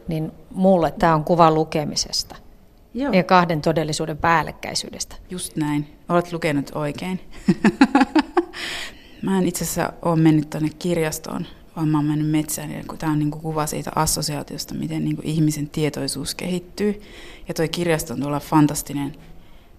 niin 0.08 0.32
mulle 0.54 0.92
tämä 0.92 1.16
on 1.16 1.24
kuva 1.24 1.52
lukemisesta. 1.52 2.36
Joo. 2.94 3.14
Ja 3.14 3.24
kahden 3.24 3.62
todellisuuden 3.62 4.18
päällekkäisyydestä. 4.18 5.16
Just 5.30 5.56
näin. 5.56 5.98
Olet 6.10 6.34
lukenut 6.34 6.72
oikein. 6.76 7.20
mä 9.24 9.38
en 9.38 9.48
itse 9.48 9.64
asiassa 9.64 9.94
ole 10.02 10.16
mennyt 10.16 10.50
tuonne 10.50 10.70
kirjastoon 10.80 11.46
vaan 11.80 11.90
mä 11.90 11.98
oon 11.98 12.06
mennyt 12.06 12.30
metsään, 12.30 12.84
kun 12.88 12.98
tämä 12.98 13.12
on 13.12 13.20
niin 13.20 13.32
kuin 13.32 13.42
kuva 13.42 13.66
siitä 13.66 13.92
assosiaatiosta, 13.96 14.74
miten 14.74 15.04
niin 15.04 15.16
kuin 15.16 15.26
ihmisen 15.26 15.70
tietoisuus 15.70 16.36
kehittyy. 16.36 17.02
Ja 17.48 17.54
toi 17.54 17.70
kirjasto 17.70 18.14
on 18.14 18.20
tuolla 18.20 18.40
fantastinen 18.40 19.16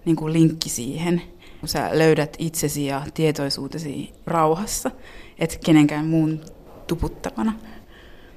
niin 0.05 0.15
kuin 0.15 0.33
linkki 0.33 0.69
siihen, 0.69 1.21
kun 1.59 1.69
sä 1.69 1.89
löydät 1.93 2.35
itsesi 2.39 2.85
ja 2.85 3.01
tietoisuutesi 3.13 4.13
rauhassa, 4.25 4.91
et 5.39 5.59
kenenkään 5.65 6.07
muun 6.07 6.41
tuputtamana. 6.87 7.53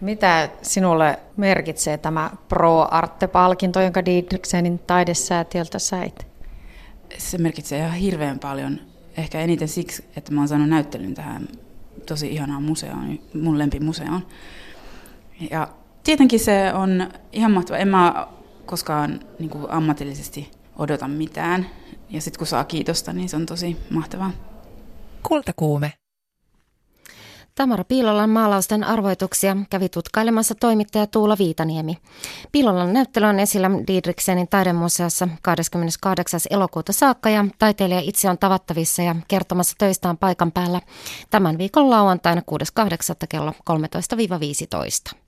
Mitä 0.00 0.48
sinulle 0.62 1.18
merkitsee 1.37 1.98
tämä 1.98 2.31
Pro 2.48 2.88
Arte-palkinto, 2.90 3.81
jonka 3.81 4.05
Didriksenin 4.05 4.79
taidesäätiöltä 4.79 5.79
sait? 5.79 6.27
Se 7.18 7.38
merkitsee 7.38 7.79
ihan 7.79 7.92
hirveän 7.92 8.38
paljon. 8.38 8.81
Ehkä 9.16 9.40
eniten 9.40 9.68
siksi, 9.68 10.05
että 10.16 10.33
mä 10.33 10.40
oon 10.40 10.48
saanut 10.48 10.68
näyttelyn 10.68 11.14
tähän 11.14 11.48
tosi 12.07 12.33
ihanaan 12.33 12.62
museoon, 12.62 13.19
mun 13.43 13.59
lempimuseoon. 13.59 14.27
Ja 15.51 15.69
tietenkin 16.05 16.40
se 16.40 16.73
on 16.75 17.09
ihan 17.33 17.53
mahtava. 17.53 17.79
En 17.79 17.88
mä 17.88 18.27
koskaan 18.67 19.21
niin 19.38 19.51
kuin 19.51 19.71
ammatillisesti 19.71 20.51
odota 20.79 21.09
mitään. 21.09 21.67
Ja 22.11 22.21
sitten 22.21 22.38
kun 22.38 22.47
saa 22.47 22.64
kiitosta, 22.64 23.12
niin 23.12 23.29
se 23.29 23.37
on 23.37 23.47
tosi 23.47 23.77
mahtavaa. 23.90 24.31
Kultakuume. 25.23 25.93
Tamara 27.57 27.85
Piilolan 27.85 28.31
maalausten 28.31 28.85
arvoituksia 28.85 29.57
kävi 29.71 29.88
tutkailemassa 29.88 30.55
toimittaja 30.55 31.07
Tuula 31.07 31.37
Viitaniemi. 31.38 31.99
Piilolan 32.53 32.93
näyttely 32.93 33.27
on 33.27 33.40
esillä 33.40 33.71
Diedriksenin 33.87 34.49
taidemuseossa 34.49 35.29
28. 35.43 36.40
elokuuta 36.51 36.93
saakka 36.93 37.31
ja 37.31 37.45
taiteilija 37.59 38.01
itse 38.01 38.31
on 38.31 38.38
tavattavissa 38.38 39.03
ja 39.03 39.17
kertomassa 39.29 39.75
töistään 39.79 40.17
paikan 40.17 40.53
päällä 40.53 40.81
tämän 41.31 41.59
viikon 41.59 41.90
lauantaina 41.90 42.43
6.8. 42.81 43.27
kello 43.29 43.53
13-15. 45.11 45.24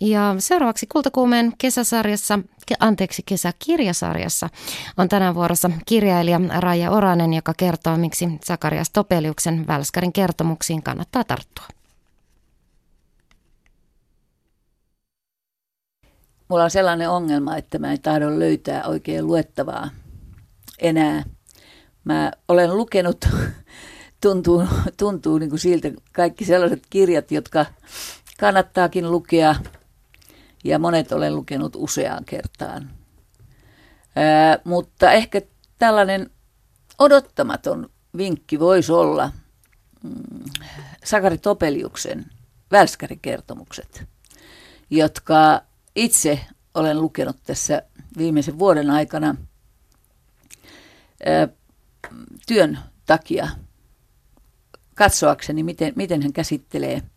Ja 0.00 0.34
seuraavaksi 0.38 0.86
Kultakuumeen 0.86 1.52
kesäsarjassa, 1.58 2.38
anteeksi 2.78 3.22
kesäkirjasarjassa, 3.26 4.48
on 4.96 5.08
tänään 5.08 5.34
vuorossa 5.34 5.70
kirjailija 5.86 6.40
Raija 6.58 6.90
Oranen, 6.90 7.34
joka 7.34 7.54
kertoo, 7.56 7.96
miksi 7.96 8.28
Sakarias 8.44 8.90
Topeliuksen 8.90 9.66
Välskärin 9.66 10.12
kertomuksiin 10.12 10.82
kannattaa 10.82 11.24
tarttua. 11.24 11.64
Mulla 16.48 16.64
on 16.64 16.70
sellainen 16.70 17.10
ongelma, 17.10 17.56
että 17.56 17.78
mä 17.78 17.92
en 17.92 18.00
tahdo 18.00 18.38
löytää 18.38 18.84
oikein 18.84 19.26
luettavaa 19.26 19.90
enää. 20.78 21.22
Mä 22.04 22.32
olen 22.48 22.76
lukenut, 22.76 23.24
tuntuu, 24.22 24.64
tuntuu 24.96 25.38
niin 25.38 25.50
kuin 25.50 25.60
siltä 25.60 25.88
kaikki 26.12 26.44
sellaiset 26.44 26.82
kirjat, 26.90 27.30
jotka 27.30 27.66
kannattaakin 28.38 29.10
lukea– 29.10 29.54
ja 30.64 30.78
monet 30.78 31.12
olen 31.12 31.36
lukenut 31.36 31.76
useaan 31.76 32.24
kertaan. 32.24 32.90
Ää, 34.16 34.58
mutta 34.64 35.12
ehkä 35.12 35.42
tällainen 35.78 36.30
odottamaton 36.98 37.90
vinkki 38.16 38.60
voisi 38.60 38.92
olla 38.92 39.32
mm, 40.02 40.44
Sakari 41.04 41.38
Topeliuksen 41.38 42.26
välskärikertomukset, 42.70 44.04
jotka 44.90 45.62
itse 45.96 46.40
olen 46.74 47.00
lukenut 47.00 47.36
tässä 47.44 47.82
viimeisen 48.18 48.58
vuoden 48.58 48.90
aikana 48.90 49.36
ää, 51.26 51.48
työn 52.46 52.78
takia 53.06 53.48
katsoakseni, 54.94 55.62
miten, 55.62 55.92
miten 55.96 56.22
hän 56.22 56.32
käsittelee– 56.32 57.02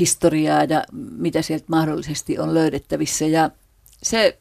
historiaa 0.00 0.64
ja 0.64 0.84
mitä 0.92 1.42
sieltä 1.42 1.64
mahdollisesti 1.68 2.38
on 2.38 2.54
löydettävissä. 2.54 3.26
Ja 3.26 3.50
se 4.02 4.38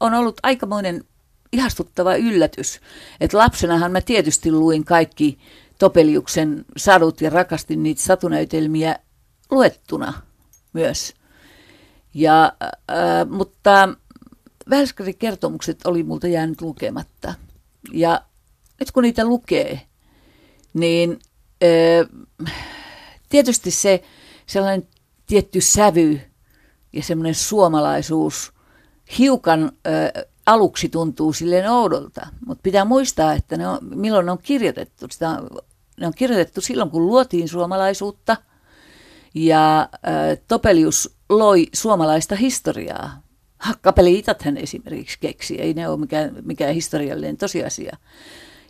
on 0.00 0.14
ollut 0.14 0.40
aikamoinen 0.42 1.04
ihastuttava 1.52 2.16
yllätys. 2.16 2.80
Että 3.20 3.38
lapsenahan 3.38 3.92
mä 3.92 4.00
tietysti 4.00 4.52
luin 4.52 4.84
kaikki 4.84 5.38
Topeliuksen 5.78 6.64
sadut 6.76 7.20
ja 7.20 7.30
rakastin 7.30 7.82
niitä 7.82 8.02
satunäytelmiä 8.02 8.98
luettuna 9.50 10.12
myös. 10.72 11.14
Ja, 12.14 12.52
äh, 12.62 13.28
mutta 13.30 13.88
Välskärin 14.70 15.18
kertomukset 15.18 15.86
oli 15.86 16.02
multa 16.02 16.28
jäänyt 16.28 16.60
lukematta. 16.60 17.34
Ja 17.92 18.22
nyt 18.80 18.90
kun 18.90 19.02
niitä 19.02 19.24
lukee, 19.24 19.80
niin 20.74 21.18
äh, 21.62 22.08
tietysti 23.28 23.70
se 23.70 24.02
sellainen 24.46 24.88
tietty 25.26 25.60
sävy 25.60 26.20
ja 26.92 27.02
semmoinen 27.02 27.34
suomalaisuus 27.34 28.52
hiukan 29.18 29.72
ö, 29.86 30.26
aluksi 30.46 30.88
tuntuu 30.88 31.32
silleen 31.32 31.70
oudolta, 31.70 32.26
mutta 32.46 32.62
pitää 32.62 32.84
muistaa, 32.84 33.32
että 33.32 33.56
ne 33.56 33.68
on, 33.68 33.78
milloin 33.82 34.26
ne 34.26 34.32
on 34.32 34.38
kirjoitettu. 34.42 35.06
Sitä 35.10 35.30
on, 35.30 35.48
ne 36.00 36.06
on 36.06 36.14
kirjoitettu 36.14 36.60
silloin, 36.60 36.90
kun 36.90 37.06
luotiin 37.06 37.48
suomalaisuutta 37.48 38.36
ja 39.34 39.88
ö, 39.92 40.36
Topelius 40.48 41.16
loi 41.28 41.66
suomalaista 41.74 42.36
historiaa. 42.36 43.22
Hakkapeli-itat 43.58 44.42
hän 44.42 44.56
esimerkiksi 44.56 45.18
keksi, 45.20 45.60
ei 45.60 45.74
ne 45.74 45.88
ole 45.88 46.00
mikään, 46.00 46.36
mikään 46.42 46.74
historiallinen 46.74 47.36
tosiasia. 47.36 47.96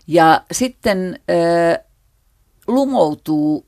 Ja 0.07 0.45
sitten 0.53 1.21
ö, 1.31 1.85
lumoutuu 2.67 3.67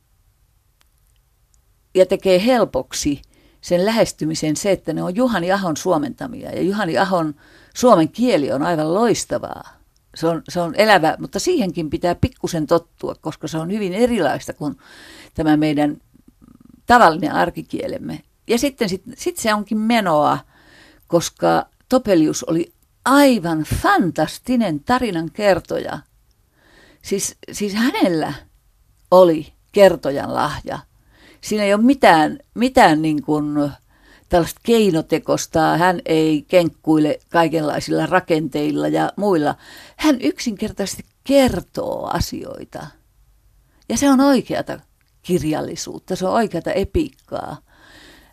ja 1.94 2.06
tekee 2.06 2.46
helpoksi 2.46 3.22
sen 3.60 3.86
lähestymisen 3.86 4.56
se, 4.56 4.70
että 4.70 4.92
ne 4.92 5.02
on 5.02 5.16
Juhani 5.16 5.52
Ahon 5.52 5.76
suomentamia. 5.76 6.50
Ja 6.50 6.62
Juhani 6.62 6.98
Ahon 6.98 7.34
suomen 7.74 8.08
kieli 8.08 8.52
on 8.52 8.62
aivan 8.62 8.94
loistavaa. 8.94 9.68
Se 10.14 10.26
on, 10.26 10.42
se 10.48 10.60
on 10.60 10.74
elävä, 10.74 11.16
mutta 11.18 11.38
siihenkin 11.38 11.90
pitää 11.90 12.14
pikkusen 12.14 12.66
tottua, 12.66 13.14
koska 13.20 13.48
se 13.48 13.58
on 13.58 13.70
hyvin 13.70 13.92
erilaista 13.92 14.52
kuin 14.52 14.76
tämä 15.34 15.56
meidän 15.56 15.96
tavallinen 16.86 17.32
arkikielemme. 17.32 18.22
Ja 18.46 18.58
sitten 18.58 18.88
sit, 18.88 19.02
sit 19.16 19.36
se 19.36 19.54
onkin 19.54 19.78
menoa, 19.78 20.38
koska 21.06 21.66
Topelius 21.88 22.44
oli 22.44 22.72
aivan 23.04 23.64
fantastinen 23.82 24.80
tarinan 24.80 25.30
kertoja. 25.30 25.98
Siis, 27.02 27.36
siis 27.52 27.74
hänellä 27.74 28.34
oli 29.10 29.52
kertojan 29.72 30.34
lahja– 30.34 30.78
siinä 31.44 31.64
ei 31.64 31.74
ole 31.74 31.82
mitään, 31.82 32.38
mitään 32.54 33.02
niin 33.02 33.22
kuin 33.22 33.70
tällaista 34.28 34.60
keinotekosta. 34.62 35.76
Hän 35.76 36.00
ei 36.04 36.44
kenkkuile 36.48 37.18
kaikenlaisilla 37.28 38.06
rakenteilla 38.06 38.88
ja 38.88 39.12
muilla. 39.16 39.54
Hän 39.96 40.20
yksinkertaisesti 40.20 41.04
kertoo 41.24 42.10
asioita. 42.12 42.86
Ja 43.88 43.96
se 43.96 44.10
on 44.10 44.20
oikeata 44.20 44.80
kirjallisuutta, 45.22 46.16
se 46.16 46.26
on 46.26 46.34
oikeata 46.34 46.72
epiikkaa. 46.72 47.56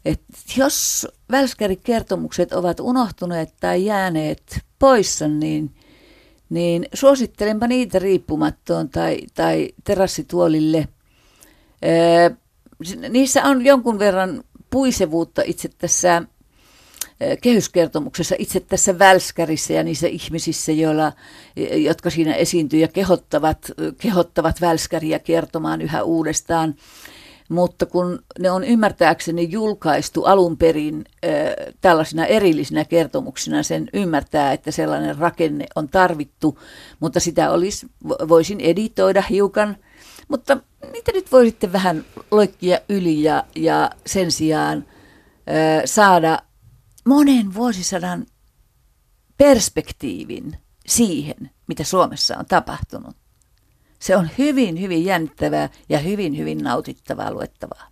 Et 0.05 0.21
jos 0.57 1.07
välskärikertomukset 1.31 2.53
ovat 2.53 2.79
unohtuneet 2.79 3.53
tai 3.59 3.85
jääneet 3.85 4.59
poissa, 4.79 5.27
niin, 5.27 5.75
niin 6.49 6.85
suosittelenpa 6.93 7.67
niitä 7.67 7.99
riippumattoon 7.99 8.89
tai, 8.89 9.19
tai 9.33 9.69
terassituolille 9.83 10.87
niissä 13.09 13.43
on 13.43 13.65
jonkun 13.65 13.99
verran 13.99 14.43
puisevuutta 14.69 15.41
itse 15.45 15.69
tässä 15.77 16.23
kehyskertomuksessa, 17.41 18.35
itse 18.39 18.59
tässä 18.59 18.99
välskärissä 18.99 19.73
ja 19.73 19.83
niissä 19.83 20.07
ihmisissä, 20.07 20.71
joilla, 20.71 21.11
jotka 21.75 22.09
siinä 22.09 22.33
esiintyy 22.33 22.79
ja 22.79 22.87
kehottavat, 22.87 23.71
kehottavat 23.97 24.61
välskäriä 24.61 25.19
kertomaan 25.19 25.81
yhä 25.81 26.03
uudestaan. 26.03 26.75
Mutta 27.49 27.85
kun 27.85 28.23
ne 28.39 28.51
on 28.51 28.63
ymmärtääkseni 28.63 29.51
julkaistu 29.51 30.23
alun 30.23 30.57
perin 30.57 31.05
tällaisina 31.81 32.25
erillisinä 32.25 32.85
kertomuksina, 32.85 33.63
sen 33.63 33.89
ymmärtää, 33.93 34.53
että 34.53 34.71
sellainen 34.71 35.17
rakenne 35.17 35.65
on 35.75 35.89
tarvittu, 35.89 36.59
mutta 36.99 37.19
sitä 37.19 37.51
olisi, 37.51 37.87
voisin 38.27 38.59
editoida 38.59 39.23
hiukan– 39.29 39.77
mutta 40.31 40.57
mitä 40.91 41.11
nyt 41.11 41.31
voisitte 41.31 41.71
vähän 41.73 42.05
loikkia 42.31 42.79
yli 42.89 43.23
ja, 43.23 43.43
ja 43.55 43.89
sen 44.05 44.31
sijaan 44.31 44.85
ö, 45.49 45.87
saada 45.87 46.39
monen 47.05 47.53
vuosisadan 47.53 48.25
perspektiivin 49.37 50.57
siihen, 50.87 51.49
mitä 51.67 51.83
Suomessa 51.83 52.37
on 52.37 52.45
tapahtunut. 52.45 53.15
Se 53.99 54.17
on 54.17 54.29
hyvin, 54.37 54.81
hyvin 54.81 55.05
jännittävää 55.05 55.69
ja 55.89 55.99
hyvin, 55.99 56.37
hyvin 56.37 56.57
nautittavaa 56.57 57.31
luettavaa. 57.31 57.87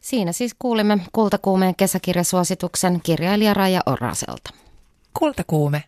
Siinä 0.00 0.32
siis 0.32 0.54
kuulimme 0.58 0.98
Kultakuumeen 1.12 1.76
kesäkirjasuosituksen 1.76 3.00
kirjailija 3.02 3.54
Raija 3.54 3.80
Oraselta. 3.86 4.50
Kultakuume. 5.18 5.84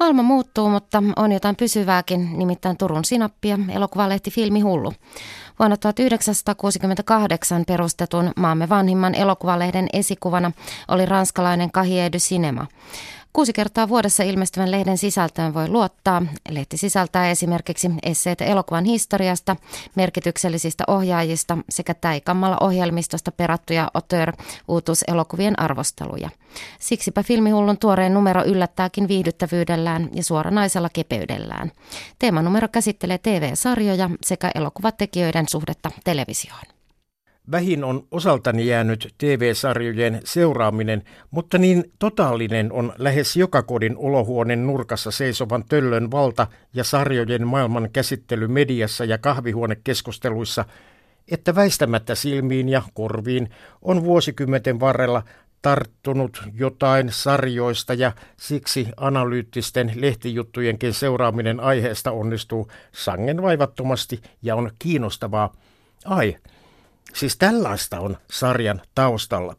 Maailma 0.00 0.22
muuttuu, 0.22 0.70
mutta 0.70 1.02
on 1.16 1.32
jotain 1.32 1.56
pysyvääkin, 1.56 2.38
nimittäin 2.38 2.76
Turun 2.76 3.04
sinappia, 3.04 3.58
elokuvalehti 3.68 4.30
Filmi 4.30 4.60
Hullu. 4.60 4.92
Vuonna 5.58 5.76
1968 5.76 7.64
perustetun 7.66 8.32
maamme 8.36 8.68
vanhimman 8.68 9.14
elokuvalehden 9.14 9.86
esikuvana 9.92 10.52
oli 10.88 11.06
ranskalainen 11.06 11.72
Cahiers 11.72 12.12
du 12.12 12.18
Cinema. 12.18 12.66
Kuusi 13.32 13.52
kertaa 13.52 13.88
vuodessa 13.88 14.22
ilmestyvän 14.22 14.70
lehden 14.70 14.98
sisältöön 14.98 15.54
voi 15.54 15.68
luottaa. 15.68 16.22
Lehti 16.48 16.76
sisältää 16.76 17.30
esimerkiksi 17.30 17.90
esseitä 18.02 18.44
elokuvan 18.44 18.84
historiasta, 18.84 19.56
merkityksellisistä 19.94 20.84
ohjaajista 20.86 21.58
sekä 21.68 21.94
täikammalla 21.94 22.56
ohjelmistosta 22.60 23.32
perattuja 23.32 23.90
auteur 23.94 24.32
uutuuselokuvien 24.68 25.60
arvosteluja. 25.60 26.30
Siksipä 26.78 27.22
filmihullun 27.22 27.78
tuoreen 27.78 28.14
numero 28.14 28.44
yllättääkin 28.44 29.08
viihdyttävyydellään 29.08 30.08
ja 30.12 30.22
suoranaisella 30.22 30.88
kepeydellään. 30.92 31.72
Teemanumero 32.18 32.68
käsittelee 32.68 33.18
TV-sarjoja 33.18 34.10
sekä 34.22 34.50
elokuvatekijöiden 34.54 35.48
suhdetta 35.48 35.90
televisioon. 36.04 36.79
Vähin 37.50 37.84
on 37.84 38.06
osaltani 38.10 38.66
jäänyt 38.66 39.14
TV-sarjojen 39.18 40.20
seuraaminen, 40.24 41.02
mutta 41.30 41.58
niin 41.58 41.92
totaalinen 41.98 42.72
on 42.72 42.92
lähes 42.98 43.36
joka 43.36 43.62
kodin 43.62 43.96
olohuoneen 43.96 44.66
nurkassa 44.66 45.10
seisovan 45.10 45.64
töllön 45.68 46.10
valta 46.10 46.46
ja 46.74 46.84
sarjojen 46.84 47.46
maailman 47.46 47.90
käsittely 47.92 48.48
mediassa 48.48 49.04
ja 49.04 49.18
kahvihuonekeskusteluissa, 49.18 50.64
että 51.30 51.54
väistämättä 51.54 52.14
silmiin 52.14 52.68
ja 52.68 52.82
korviin 52.94 53.50
on 53.82 54.04
vuosikymmenten 54.04 54.80
varrella 54.80 55.22
tarttunut 55.62 56.42
jotain 56.54 57.08
sarjoista 57.12 57.94
ja 57.94 58.12
siksi 58.36 58.88
analyyttisten 58.96 59.92
lehtijuttujenkin 59.94 60.94
seuraaminen 60.94 61.60
aiheesta 61.60 62.12
onnistuu 62.12 62.68
sangen 62.92 63.42
vaivattomasti 63.42 64.20
ja 64.42 64.56
on 64.56 64.70
kiinnostavaa. 64.78 65.52
Ai, 66.04 66.36
Siis 67.14 67.36
tällaista 67.36 68.00
on 68.00 68.16
sarjan 68.30 68.82
taustalla. 68.94 69.56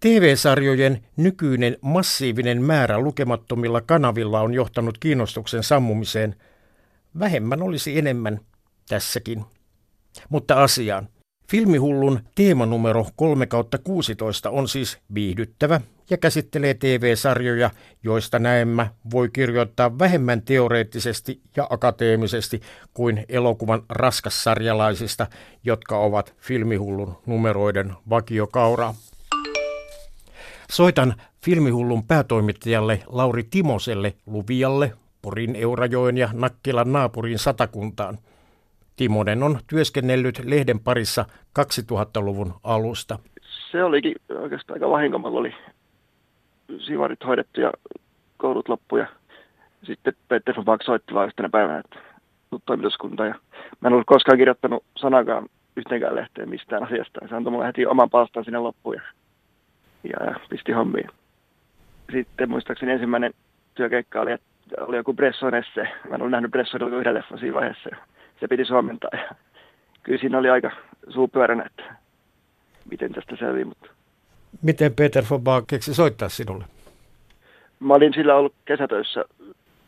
TV-sarjojen 0.00 1.06
nykyinen 1.16 1.76
massiivinen 1.80 2.62
määrä 2.62 2.98
lukemattomilla 2.98 3.80
kanavilla 3.80 4.40
on 4.40 4.54
johtanut 4.54 4.98
kiinnostuksen 4.98 5.62
sammumiseen. 5.62 6.36
Vähemmän 7.18 7.62
olisi 7.62 7.98
enemmän 7.98 8.40
tässäkin. 8.88 9.44
Mutta 10.28 10.62
asiaan. 10.62 11.08
Filmihullun 11.50 12.20
teemanumero 12.34 13.06
3 13.16 13.46
16 13.84 14.50
on 14.50 14.68
siis 14.68 14.98
viihdyttävä 15.14 15.80
ja 16.10 16.18
käsittelee 16.18 16.74
TV-sarjoja, 16.74 17.70
joista 18.02 18.38
näemmä 18.38 18.86
voi 19.12 19.28
kirjoittaa 19.32 19.98
vähemmän 19.98 20.42
teoreettisesti 20.42 21.40
ja 21.56 21.66
akateemisesti 21.70 22.60
kuin 22.94 23.24
elokuvan 23.28 23.82
raskassarjalaisista, 23.88 25.26
jotka 25.64 25.98
ovat 25.98 26.34
Filmihullun 26.40 27.16
numeroiden 27.26 27.92
vakiokauraa. 28.10 28.94
Soitan 30.70 31.14
Filmihullun 31.44 32.04
päätoimittajalle 32.04 33.02
Lauri 33.06 33.44
Timoselle 33.50 34.14
Luvialle, 34.26 34.92
Porin 35.22 35.56
Eurajoen 35.56 36.18
ja 36.18 36.28
Nakkilan 36.32 36.92
naapurin 36.92 37.38
satakuntaan. 37.38 38.18
Timonen 38.96 39.42
on 39.42 39.58
työskennellyt 39.66 40.42
lehden 40.44 40.80
parissa 40.80 41.24
2000-luvun 41.60 42.54
alusta. 42.64 43.18
Se 43.70 43.84
olikin 43.84 44.14
oikeastaan 44.40 44.76
aika 44.76 44.90
vahinko. 44.90 45.18
oli 45.24 45.54
sivarit 46.78 47.24
hoidettu 47.26 47.60
ja 47.60 47.72
koulut 48.36 48.68
loppu 48.68 48.96
ja 48.96 49.06
sitten 49.82 50.12
Peter 50.28 50.54
Bach 50.64 50.84
soitti 50.84 51.14
vaan 51.14 51.26
yhtenä 51.26 51.48
päivänä, 51.48 51.78
että 51.78 51.98
toimituskunta. 52.66 53.26
Ja 53.26 53.34
mä 53.80 53.88
en 53.88 53.92
ollut 53.92 54.06
koskaan 54.06 54.38
kirjoittanut 54.38 54.84
sanakaan 54.96 55.48
yhteenkään 55.76 56.14
lehteen 56.14 56.48
mistään 56.48 56.82
asiasta. 56.84 57.20
Se 57.28 57.34
antoi 57.34 57.50
mulle 57.50 57.66
heti 57.66 57.86
oman 57.86 58.10
palstan 58.10 58.44
sinne 58.44 58.58
loppuun 58.58 58.94
ja, 58.94 59.02
ja, 60.10 60.40
pisti 60.50 60.72
hommiin. 60.72 61.10
Sitten 62.12 62.50
muistaakseni 62.50 62.92
ensimmäinen 62.92 63.32
työkeikka 63.74 64.20
oli, 64.20 64.32
että 64.32 64.46
oli 64.80 64.96
joku 64.96 65.14
Bresson 65.14 65.54
esse. 65.54 65.82
Mä 66.08 66.14
en 66.14 66.22
ollut 66.22 66.30
nähnyt 66.30 66.50
Bresson 66.50 66.94
yhden 66.94 67.14
leffan 67.14 67.38
siinä 67.38 67.54
vaiheessa. 67.54 67.90
Se 68.40 68.48
piti 68.48 68.64
suomentaa. 68.64 69.10
Ja 69.12 69.34
kyllä 70.02 70.20
siinä 70.20 70.38
oli 70.38 70.50
aika 70.50 70.70
suupyöränä, 71.08 71.64
että 71.66 71.96
miten 72.90 73.12
tästä 73.12 73.36
selvii, 73.36 73.64
mutta 73.64 73.88
Miten 74.62 74.94
Peter 74.94 75.24
von 75.30 75.42
Bach 75.42 75.66
keksi 75.66 75.94
soittaa 75.94 76.28
sinulle? 76.28 76.64
Mä 77.80 77.94
olin 77.94 78.14
sillä 78.14 78.34
ollut 78.34 78.54
kesätöissä 78.64 79.24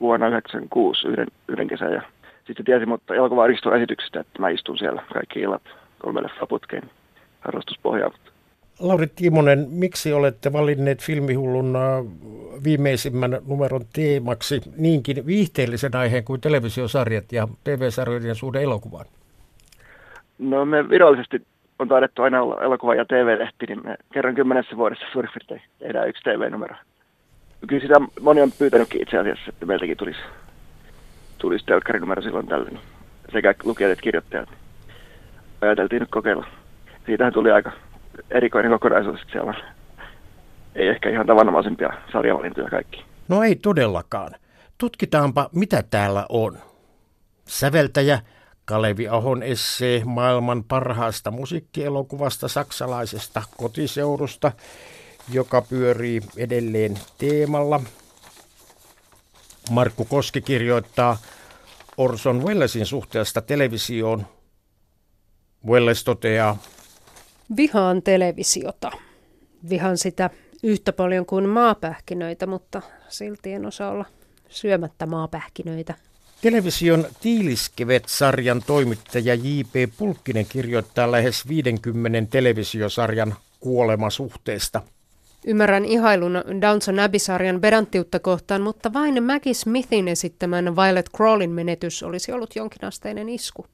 vuonna 0.01 0.27
1996 0.27 1.09
yhden, 1.09 1.27
yhden 1.49 1.69
kesän 1.69 1.93
ja 1.93 2.03
sitten 2.47 2.65
tiesi 2.65 2.87
mutta 2.87 3.15
elokuva 3.15 3.47
esityksestä, 3.77 4.21
että 4.21 4.41
mä 4.41 4.49
istun 4.49 4.79
siellä 4.79 5.03
kaikki 5.13 5.41
illat 5.41 5.63
kolme 5.99 6.23
leffaa 6.23 6.47
putkeen 6.47 6.91
harrastuspohjaa. 7.41 8.11
Lauri 8.81 9.07
Timonen, 9.07 9.67
miksi 9.71 10.13
olette 10.13 10.53
valinneet 10.53 11.03
filmihullun 11.03 11.77
äh, 11.77 11.83
viimeisimmän 12.65 13.39
numeron 13.47 13.85
teemaksi 13.93 14.61
niinkin 14.77 15.27
viihteellisen 15.27 15.97
aiheen 15.97 16.25
kuin 16.25 16.41
televisiosarjat 16.41 17.33
ja 17.33 17.49
TV-sarjojen 17.65 18.35
suhde 18.35 18.63
elokuvaan? 18.63 19.07
No 20.39 20.65
me 20.65 20.89
virallisesti 20.89 21.43
on 21.79 21.89
taidettu 21.89 22.23
aina 22.23 22.43
olla 22.43 22.63
elokuva- 22.63 22.95
ja 22.95 23.05
TV-lehti, 23.05 23.67
niin 23.67 23.85
me 23.85 23.97
kerran 24.13 24.35
kymmenessä 24.35 24.77
vuodessa 24.77 25.07
suurin 25.13 25.31
piirtein 25.33 25.71
tehdään 25.79 26.09
yksi 26.09 26.23
TV-numero. 26.23 26.77
Kyllä 27.69 27.83
sitä 27.83 28.01
moni 28.21 28.41
on 28.41 28.53
pyytänytkin 28.59 29.03
itse 29.03 29.19
asiassa, 29.19 29.45
että 29.49 29.67
meiltäkin 29.67 29.97
tulisi, 29.97 30.21
tulisi 31.39 31.67
telkkarinumero 31.67 32.23
silloin 32.23 32.47
tällöin. 32.47 32.79
Sekä 33.33 33.55
lukijat 33.65 33.93
että 33.93 34.03
kirjoittajat. 34.03 34.49
Ajateltiin 35.61 36.01
nyt 36.01 36.11
kokeilla. 36.11 36.47
Siitähän 37.07 37.33
tuli 37.33 37.51
aika 37.51 37.73
erikoinen 38.31 38.73
kokonaisuus, 38.73 39.21
että 39.21 39.33
siellä 39.33 39.51
on 39.51 39.77
ei 40.77 40.89
ehkä 40.89 41.11
ihan 41.11 41.27
tavanomaisempia 41.27 41.91
sarjavalintoja 42.13 42.71
kaikki. 42.71 43.05
No 43.29 43.43
ei 43.43 43.57
todellakaan. 43.57 44.35
Tutkitaanpa, 44.79 45.51
mitä 45.53 45.83
täällä 45.91 46.27
on. 46.29 46.59
Säveltäjä 47.45 48.19
Kalevi 48.65 49.09
Ahon 49.09 49.43
essee 49.43 50.03
maailman 50.05 50.65
parhaasta 50.65 51.31
musiikkielokuvasta 51.31 52.49
saksalaisesta 52.49 53.43
kotiseudusta, 53.57 54.53
joka 55.33 55.63
pyörii 55.63 56.21
edelleen 56.37 56.99
teemalla. 57.19 57.81
Markku 59.71 60.05
Koski 60.05 60.41
kirjoittaa 60.41 61.17
Orson 61.97 62.45
Wellesin 62.45 62.87
suhteesta 62.87 63.41
televisioon. 63.43 64.27
Welles 65.67 66.05
toteaa, 66.05 66.57
Vihaan 67.57 68.03
televisiota. 68.03 68.91
Vihan 69.69 69.99
sitä 69.99 70.31
yhtä 70.63 70.93
paljon 70.93 71.27
kuin 71.27 71.49
maapähkinöitä, 71.49 72.47
mutta 72.47 72.83
silti 73.09 73.53
en 73.53 73.67
osaa 73.67 73.91
olla 73.91 74.05
syömättä 74.49 75.07
maapähkinöitä. 75.07 75.95
Television 76.43 77.07
Tiiliskevet-sarjan 77.21 78.63
toimittaja 78.67 79.35
J.P. 79.35 79.93
Pulkkinen 79.99 80.47
kirjoittaa 80.47 81.13
lähes 81.13 81.49
50 81.49 82.31
televisiosarjan 82.31 83.35
kuolemasuhteesta. 83.61 84.83
Ymmärrän 85.47 85.85
ihailun 85.85 86.43
Downton 86.61 86.99
Abbey-sarjan 86.99 87.61
pedanttiutta 87.61 88.19
kohtaan, 88.19 88.63
mutta 88.63 88.93
vain 88.93 89.23
Maggie 89.23 89.55
Smithin 89.55 90.09
esittämän 90.09 90.77
Violet 90.77 91.11
Crawlin 91.17 91.51
menetys 91.51 92.03
olisi 92.03 92.33
ollut 92.33 92.57
jonkinasteinen 92.57 93.29
isku. 93.29 93.67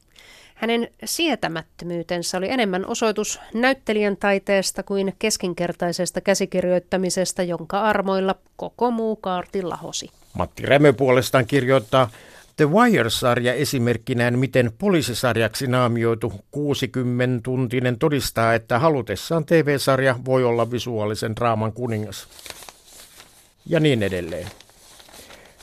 Hänen 0.63 0.87
sietämättömyytensä 1.05 2.37
oli 2.37 2.49
enemmän 2.49 2.85
osoitus 2.85 3.39
näyttelijän 3.53 4.17
taiteesta 4.17 4.83
kuin 4.83 5.15
keskinkertaisesta 5.19 6.21
käsikirjoittamisesta, 6.21 7.43
jonka 7.43 7.81
armoilla 7.81 8.35
koko 8.55 8.91
muu 8.91 9.15
kaarti 9.15 9.61
lahosi. 9.61 10.09
Matti 10.33 10.65
Rämö 10.65 10.93
puolestaan 10.93 11.45
kirjoittaa, 11.45 12.09
The 12.55 12.69
Wire-sarja 12.69 13.53
esimerkkinään, 13.53 14.39
miten 14.39 14.71
poliisisarjaksi 14.77 15.67
naamioitu 15.67 16.33
60-tuntinen 16.55 17.97
todistaa, 17.99 18.53
että 18.53 18.79
halutessaan 18.79 19.45
TV-sarja 19.45 20.15
voi 20.25 20.43
olla 20.43 20.71
visuaalisen 20.71 21.35
draaman 21.35 21.73
kuningas. 21.73 22.27
Ja 23.65 23.79
niin 23.79 24.03
edelleen. 24.03 24.47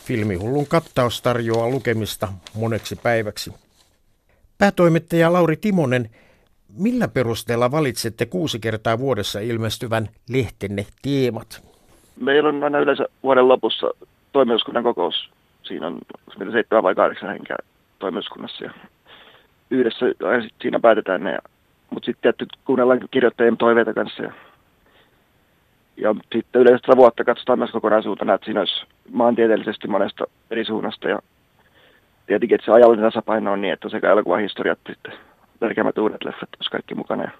Filmihullun 0.04 0.66
kattaus 0.66 1.22
tarjoaa 1.22 1.68
lukemista 1.68 2.32
moneksi 2.54 2.96
päiväksi. 2.96 3.52
Päätoimittaja 4.60 5.32
Lauri 5.32 5.56
Timonen, 5.56 6.10
millä 6.78 7.08
perusteella 7.08 7.70
valitsette 7.70 8.26
kuusi 8.26 8.60
kertaa 8.60 8.98
vuodessa 8.98 9.40
ilmestyvän 9.40 10.08
lehtenne 10.28 10.86
teemat? 11.02 11.62
Meillä 12.20 12.48
on 12.48 12.64
aina 12.64 12.78
yleensä 12.78 13.06
vuoden 13.22 13.48
lopussa 13.48 13.90
toimituskunnan 14.32 14.84
kokous 14.84 15.30
siinä 15.62 15.86
on 15.86 15.98
seitsemän 16.52 16.82
vai 16.82 16.94
kahdeksan 16.94 17.28
henkeä 17.28 17.56
toimituskunnassa 17.98 18.64
ja 18.64 18.70
yhdessä 19.70 20.06
aina 20.24 20.42
sit 20.42 20.54
siinä 20.62 20.80
päätetään 20.80 21.24
ne. 21.24 21.38
Mutta 21.90 22.06
sitten 22.06 22.22
tietty 22.22 22.46
kuunnellaan 22.64 23.00
kirjoittajien 23.10 23.56
toiveita 23.56 23.94
kanssa 23.94 24.22
ja, 24.22 24.32
ja 25.96 26.14
sitten 26.34 26.62
yleensä 26.62 26.96
vuotta 26.96 27.24
katsotaan 27.24 27.58
myös 27.58 27.70
kokonaisuutena, 27.70 28.34
että 28.34 28.44
siinä 28.44 28.60
olisi 28.60 28.86
maantieteellisesti 29.12 29.88
monesta 29.88 30.24
eri 30.50 30.64
suunnasta 30.64 31.08
ja 31.08 31.18
tietenkin, 32.26 32.54
että 32.54 32.64
se 32.64 32.72
ajallinen 32.72 33.12
tasapaino 33.12 33.52
on 33.52 33.60
niin, 33.60 33.72
että 33.72 33.86
on 33.86 33.90
sekä 33.90 34.10
elokuvahistoriat 34.10 34.78
sitten 34.86 35.12
tärkeimmät 35.60 35.98
uudet 35.98 36.24
leffat 36.24 36.48
olisi 36.56 36.70
kaikki 36.70 36.94
mukana. 36.94 37.22
Ja 37.22 37.30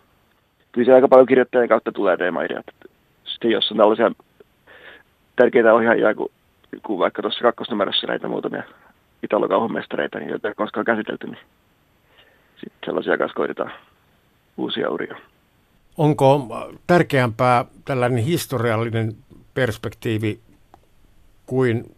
kyllä 0.72 0.86
se 0.86 0.94
aika 0.94 1.08
paljon 1.08 1.26
kirjoittajien 1.26 1.68
kautta 1.68 1.92
tulee 1.92 2.16
teemaideat. 2.16 2.66
Sitten 3.24 3.50
jos 3.50 3.70
on 3.70 3.76
tällaisia 3.76 4.12
tärkeitä 5.36 5.74
ohjaajia 5.74 6.14
kuin 6.14 6.32
kun 6.82 6.98
vaikka 6.98 7.22
tuossa 7.22 7.42
kakkosnumerossa 7.42 8.06
näitä 8.06 8.28
muutamia 8.28 8.62
italokauhumestareita, 9.22 10.18
niin 10.18 10.30
joita 10.30 10.48
ei 10.48 10.54
koskaan 10.54 10.86
käsitelty, 10.86 11.26
niin 11.26 11.38
sitten 12.54 12.78
sellaisia 12.84 13.18
kanssa 13.18 13.34
koitetaan 13.34 13.72
uusia 14.56 14.90
uria. 14.90 15.16
Onko 15.98 16.48
tärkeämpää 16.86 17.64
tällainen 17.84 18.24
historiallinen 18.24 19.16
perspektiivi 19.54 20.40
kuin 21.46 21.96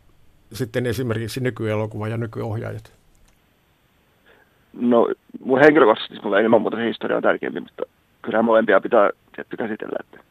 sitten 0.52 0.86
esimerkiksi 0.86 1.40
nykyelokuva 1.40 2.08
ja 2.08 2.16
nykyohjaajat? 2.16 2.92
No, 4.72 5.08
mun 5.44 5.60
henkilökohtaisesti 5.60 6.20
mulla 6.22 6.38
ilman 6.38 6.60
muuta 6.60 6.76
se 6.76 6.88
historia 6.88 7.16
on 7.16 7.22
tärkeämpi, 7.22 7.60
mutta 7.60 7.82
kyllähän 8.22 8.44
molempia 8.44 8.80
pitää 8.80 9.10
tietty 9.34 9.56
käsitellä. 9.56 9.96
Että. 10.00 10.24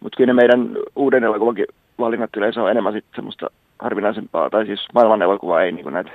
Mutta 0.00 0.16
kyllä 0.16 0.26
ne 0.26 0.32
meidän 0.32 0.76
uuden 0.96 1.24
elokuvankin 1.24 1.66
valinnat 1.98 2.36
yleensä 2.36 2.62
on 2.62 2.70
enemmän 2.70 2.92
sitten 2.92 3.16
semmoista 3.16 3.50
harvinaisempaa, 3.78 4.50
tai 4.50 4.66
siis 4.66 4.80
maailman 4.94 5.22
elokuvaa 5.22 5.62
ei 5.62 5.72
niin 5.72 5.92
näitä, 5.92 6.10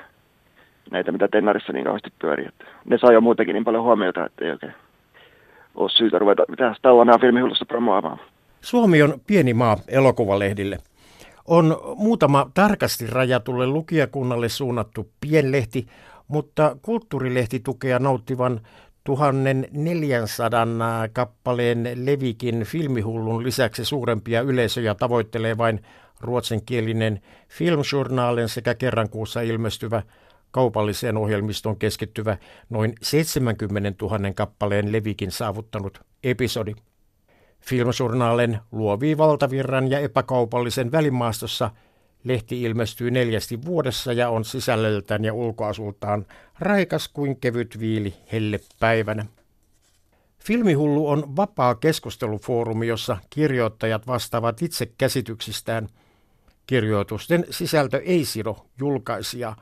näitä, 0.92 1.12
mitä 1.12 1.28
Tennarissa 1.28 1.74
niin 1.74 1.84
kauheasti 1.84 2.14
pyörii. 2.22 2.48
Että 2.48 2.66
ne 2.86 2.98
saa 2.98 3.12
jo 3.12 3.22
muutenkin 3.22 3.54
niin 3.54 3.66
paljon 3.66 3.84
huomiota, 3.84 4.26
että 4.26 4.46
ei 4.46 4.52
oikein 4.52 4.74
ole 5.76 5.90
syytä 5.90 6.20
ruveta 6.20 6.44
mitään 6.48 6.76
tällainen 6.82 7.22
filmihullusta 7.22 7.66
promoamaan. 7.66 8.20
Suomi 8.62 9.02
on 9.02 9.14
pieni 9.28 9.54
maa 9.54 9.78
elokuvalehdille. 9.88 10.78
On 11.52 11.82
muutama 11.96 12.52
tarkasti 12.54 13.08
rajatulle 13.08 13.68
lukijakunnalle 13.68 14.50
suunnattu 14.50 15.12
pienlehti, 15.22 15.88
mutta 16.28 16.78
kulttuurilehtitukea 16.82 18.00
nauttivan 18.00 18.62
1400 19.04 20.68
kappaleen 21.14 21.92
Levikin 21.96 22.64
filmihullun 22.64 23.44
lisäksi 23.44 23.86
suurempia 23.86 24.42
yleisöjä 24.42 24.96
tavoittelee 24.96 25.58
vain 25.58 25.82
ruotsinkielinen 26.22 27.22
Filmjournalen 27.50 28.50
sekä 28.50 28.76
kerran 28.76 29.10
kuussa 29.10 29.42
ilmestyvä 29.42 30.04
kaupalliseen 30.52 31.18
ohjelmistoon 31.18 31.78
keskittyvä 31.78 32.38
noin 32.70 32.94
70 33.02 34.06
000 34.06 34.34
kappaleen 34.36 34.92
Levikin 34.92 35.32
saavuttanut 35.32 36.02
episodi. 36.24 36.74
Filmjournalen 37.62 38.60
luovii 38.72 39.18
valtavirran 39.18 39.92
ja 39.92 40.00
epäkaupallisen 40.00 40.92
välimaastossa 40.92 41.72
lehti 42.24 42.62
ilmestyy 42.62 43.12
neljästi 43.12 43.66
vuodessa 43.66 44.14
ja 44.14 44.30
on 44.30 44.46
sisällöltään 44.46 45.26
ja 45.26 45.34
ulkoasultaan 45.34 46.26
raikas 46.60 47.08
kuin 47.08 47.40
kevyt 47.40 47.80
viili 47.80 48.14
hellepäivänä. 48.32 49.26
Filmihullu 50.40 51.10
on 51.10 51.36
vapaa 51.36 51.76
keskustelufoorumi, 51.76 52.88
jossa 52.88 53.18
kirjoittajat 53.30 54.08
vastaavat 54.08 54.62
itse 54.62 54.92
käsityksistään. 54.98 55.88
Kirjoitusten 56.68 57.46
sisältö 57.50 58.02
ei 58.06 58.26
sido 58.26 58.58
julkaisijaa. 58.80 59.56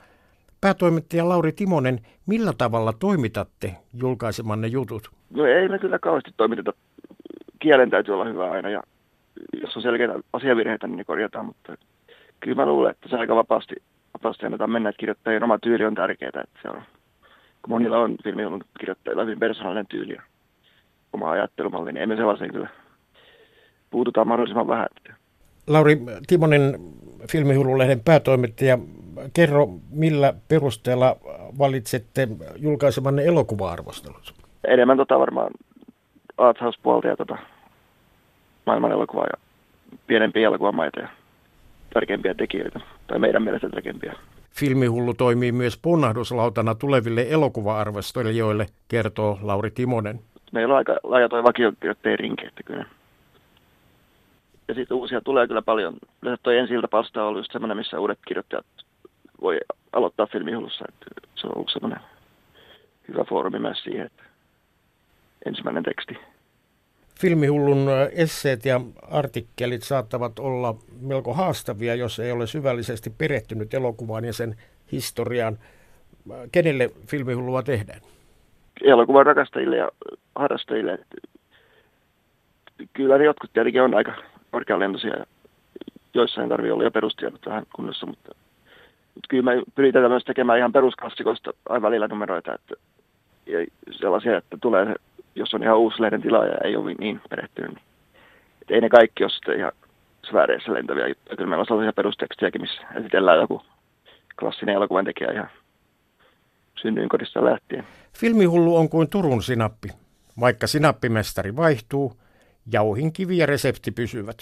Päätoimittaja 0.62 1.30
Lauri 1.30 1.52
Timonen, 1.52 2.00
millä 2.26 2.54
tavalla 2.58 2.93
toimitatte 2.93 3.76
julkaisemanne 3.93 4.68
jutut? 4.68 5.12
No 5.30 5.45
ei 5.45 5.70
me 5.70 5.80
kyllä 5.80 6.00
kauheasti 6.00 6.32
toimiteta. 6.38 6.74
Kielen 7.60 7.89
täytyy 7.89 8.14
olla 8.14 8.26
hyvä 8.26 8.51
aina 8.51 8.70
ja 8.70 8.84
jos 9.62 9.76
on 9.76 9.82
selkeitä 9.82 10.14
asiavirheitä, 10.34 10.88
niin 10.88 10.97
ne 10.97 11.03
korjataan, 11.03 11.45
mutta 11.45 11.78
kyllä 12.39 12.55
mä 12.55 12.66
luulen, 12.66 12.91
että 12.91 13.10
se 13.10 13.18
aika 13.18 13.36
vapaasti, 13.36 13.76
vapaasti 14.14 14.45
annetaan 14.45 14.72
mennä, 14.72 14.89
että 14.89 14.99
kirjoittajien 14.99 15.43
oma 15.43 15.60
tyyli 15.60 15.86
on 15.86 15.95
tärkeää. 15.95 16.30
Että 16.43 16.60
se 16.62 16.70
on, 16.70 16.82
kun 17.62 17.70
monilla 17.70 17.97
on 17.97 18.16
filmihulun 18.24 18.64
kirjoittajilla 18.80 19.24
hyvin 19.24 19.39
persoonallinen 19.39 19.88
tyyli 19.88 20.14
ja 20.14 20.22
oma 21.14 21.32
ajattelumalli, 21.32 21.91
niin 21.91 22.03
emme 22.03 22.16
sellaisen 22.16 22.51
kyllä 22.53 22.70
puututaan 23.89 24.28
mahdollisimman 24.28 24.68
vähän. 24.68 24.88
Lauri 25.68 25.97
Timonen, 26.28 26.80
filmihullulehden 27.32 27.99
päätoimittaja, 28.05 28.78
kerro 29.34 29.68
millä 29.91 30.34
perusteella 30.47 31.16
valitsette 31.57 32.28
julkaisemanne 32.55 33.26
elokuva-arvostelut? 33.26 34.34
Enemmän 34.68 34.97
tota 34.97 35.20
varmaan 35.20 35.51
arthouse-puolta 36.38 37.07
ja 37.07 37.18
tota 37.18 37.38
maailman 38.70 38.91
elokuvaa 38.91 39.26
ja 39.26 39.38
pienempiä 40.07 40.47
elokuvamaita 40.47 40.99
ja 40.99 41.07
tärkeimpiä 41.93 42.34
tekijöitä, 42.34 42.80
tai 43.07 43.20
meidän 43.20 43.43
mielestä 43.43 43.70
tärkeimpiä. 43.70 44.13
Filmihullu 44.51 45.13
toimii 45.13 45.51
myös 45.51 45.78
ponnahduslautana 45.78 46.76
tuleville 46.76 47.26
elokuva-arvostelijoille, 47.30 48.65
kertoo 48.88 49.39
Lauri 49.41 49.72
Timonen. 49.72 50.20
Meillä 50.51 50.74
on 50.74 50.78
aika 50.78 50.95
laaja 51.03 51.30
tuo 51.30 51.43
vakiokirjoittajien 51.43 52.20
rinki, 52.20 52.45
että 52.45 52.63
kyllä. 52.63 52.86
Ja 54.67 54.74
sitten 54.74 54.97
uusia 54.97 55.22
tulee 55.22 55.47
kyllä 55.47 55.61
paljon. 55.61 55.93
Yleensä 56.22 56.43
tuo 56.43 56.53
ensi 56.53 56.74
palsta 56.91 57.22
on 57.22 57.28
ollut 57.28 57.39
just 57.39 57.51
semmoinen, 57.51 57.78
missä 57.78 57.99
uudet 57.99 58.20
kirjoittajat 58.28 58.65
voi 59.41 59.57
aloittaa 59.93 60.26
filmihullussa. 60.26 60.86
Että 60.89 61.05
se 61.36 61.47
on 61.47 61.53
ollut 61.55 61.72
semmoinen 61.74 61.99
hyvä 63.07 63.24
foorumi 63.24 63.59
myös 63.59 63.84
siihen, 63.84 64.05
että 64.05 64.24
ensimmäinen 65.45 65.84
teksti. 65.84 66.17
Filmihullun 67.20 67.88
esseet 68.11 68.65
ja 68.65 68.82
artikkelit 69.11 69.84
saattavat 69.84 70.39
olla 70.39 70.76
melko 71.01 71.34
haastavia, 71.34 71.95
jos 71.95 72.20
ei 72.20 72.32
ole 72.32 72.47
syvällisesti 72.47 73.09
perehtynyt 73.09 73.74
elokuvaan 73.74 74.26
ja 74.26 74.34
sen 74.34 74.55
historiaan. 74.91 75.57
Kenelle 76.51 76.89
filmihullua 77.07 77.63
tehdään? 77.63 78.01
Elokuvan 78.84 79.26
rakastajille 79.26 79.78
ja 79.78 79.89
harrastajille. 80.36 80.99
Kyllä 82.93 83.17
ne 83.17 83.24
jotkut 83.24 83.53
tietenkin 83.53 83.82
on 83.82 83.95
aika 83.95 84.13
korkealentoisia 84.51 85.17
ja 85.17 85.26
joissain 86.13 86.49
tarvii 86.49 86.72
olla 86.72 86.84
jo 86.84 86.91
perustiedot 86.91 87.45
vähän 87.45 87.63
kunnossa, 87.76 88.05
mutta, 88.05 88.36
mutta 89.15 89.28
kyllä 89.30 89.43
me 89.43 89.63
pyritään 89.76 90.11
myös 90.11 90.24
tekemään 90.24 90.59
ihan 90.59 90.74
perusklassikoista 90.74 91.53
välillä 91.82 92.07
numeroita, 92.07 92.53
että 92.53 92.76
ja 93.52 93.66
sellaisia, 93.91 94.38
että 94.38 94.58
tulee 94.62 94.95
jos 95.36 95.54
on 95.54 95.64
ihan 95.64 95.78
uusi 95.78 96.02
lehden 96.02 96.22
tilaaja 96.22 96.52
ja 96.52 96.60
ei 96.64 96.76
ole 96.76 96.93
niin 96.93 97.22
perehtynyt, 97.30 97.72
niin 97.72 97.84
että 98.62 98.74
ei 98.74 98.82
ne 98.82 98.89
kaikki 98.89 99.24
ole 99.24 99.32
sitten 99.32 99.58
ihan 99.60 99.72
sfääreissä 100.30 100.74
lentäviä 100.74 101.08
juttuja. 101.08 101.38
Kyllä 101.38 101.50
meillä 101.50 101.62
on 101.62 101.66
sellaisia 101.66 101.93
perustekstiäkin, 101.93 102.62
missä 102.62 102.82
esitellään 102.95 103.39
joku 103.39 103.62
klassinen 104.39 104.76
elokuvan 104.76 105.06
tekijä 105.06 105.32
ihan 105.32 105.50
synnyinkodista 106.82 107.45
lähtien. 107.45 107.84
Filmihullu 108.14 108.76
on 108.76 108.89
kuin 108.89 109.10
Turun 109.10 109.43
sinappi. 109.43 109.89
Vaikka 110.39 110.68
sinappimestari 110.68 111.56
vaihtuu, 111.56 112.14
jauhinkivi 112.72 113.38
ja 113.38 113.45
resepti 113.45 113.91
pysyvät. 113.91 114.38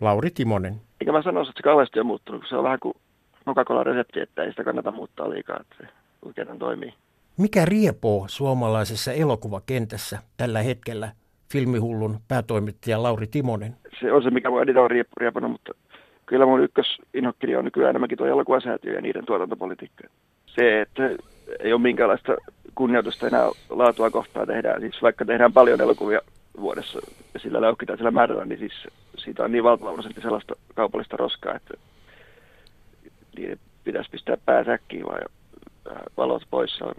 Lauri 0.00 0.30
Timonen. 0.30 0.80
Eikä 1.00 1.12
mä 1.12 1.22
sanoisi, 1.22 1.50
että 1.50 1.58
se 1.58 1.62
kauheasti 1.62 2.00
on 2.00 2.06
muuttunut, 2.06 2.44
se 2.48 2.56
on 2.56 2.64
vähän 2.64 2.80
kuin 2.80 2.94
Coca-Cola 3.46 3.84
resepti, 3.84 4.20
että 4.20 4.42
ei 4.42 4.50
sitä 4.50 4.64
kannata 4.64 4.90
muuttaa 4.90 5.30
liikaa, 5.30 5.60
että 5.60 5.76
se 5.78 5.88
oikein 6.22 6.58
toimii. 6.58 6.94
Mikä 7.36 7.64
riepoo 7.64 8.24
suomalaisessa 8.28 9.12
elokuvakentässä 9.12 10.18
tällä 10.36 10.62
hetkellä 10.62 11.12
filmihullun 11.52 12.20
päätoimittaja 12.28 13.02
Lauri 13.02 13.26
Timonen? 13.26 13.76
Se 14.00 14.12
on 14.12 14.22
se, 14.22 14.30
mikä 14.30 14.50
voi 14.50 14.62
eniten 14.62 14.82
on 14.82 14.90
riepunut, 15.16 15.50
mutta 15.50 15.72
kyllä 16.26 16.46
mun 16.46 16.62
ykkösinhokkini 16.62 17.56
on 17.56 17.64
nykyään 17.64 17.90
enemmänkin 17.90 18.18
tuo 18.18 18.26
elokuvasäätiö 18.26 18.94
ja 18.94 19.00
niiden 19.00 19.26
tuotantopolitiikka. 19.26 20.04
Se, 20.46 20.80
että 20.80 21.10
ei 21.60 21.72
ole 21.72 21.80
minkäänlaista 21.80 22.36
kunnioitusta 22.74 23.26
enää 23.26 23.50
laatua 23.70 24.10
kohtaa 24.10 24.46
tehdään. 24.46 24.80
Siis 24.80 25.02
vaikka 25.02 25.24
tehdään 25.24 25.52
paljon 25.52 25.80
elokuvia 25.80 26.20
vuodessa 26.60 26.98
sillä 27.36 27.60
läukkitaan 27.60 27.98
sillä 27.98 28.10
määrällä, 28.10 28.44
niin 28.44 28.58
siis 28.58 28.72
siitä 29.18 29.44
on 29.44 29.52
niin 29.52 29.64
valtava 29.64 29.92
prosentti 29.92 30.20
sellaista 30.20 30.54
kaupallista 30.74 31.16
roskaa, 31.16 31.54
että 31.54 31.74
niiden 33.36 33.58
pitäisi 33.84 34.10
pistää 34.10 34.36
pääsäkkiin 34.46 35.06
vai 35.06 35.20
valot 36.16 36.42
pois. 36.50 36.82
On 36.82 36.94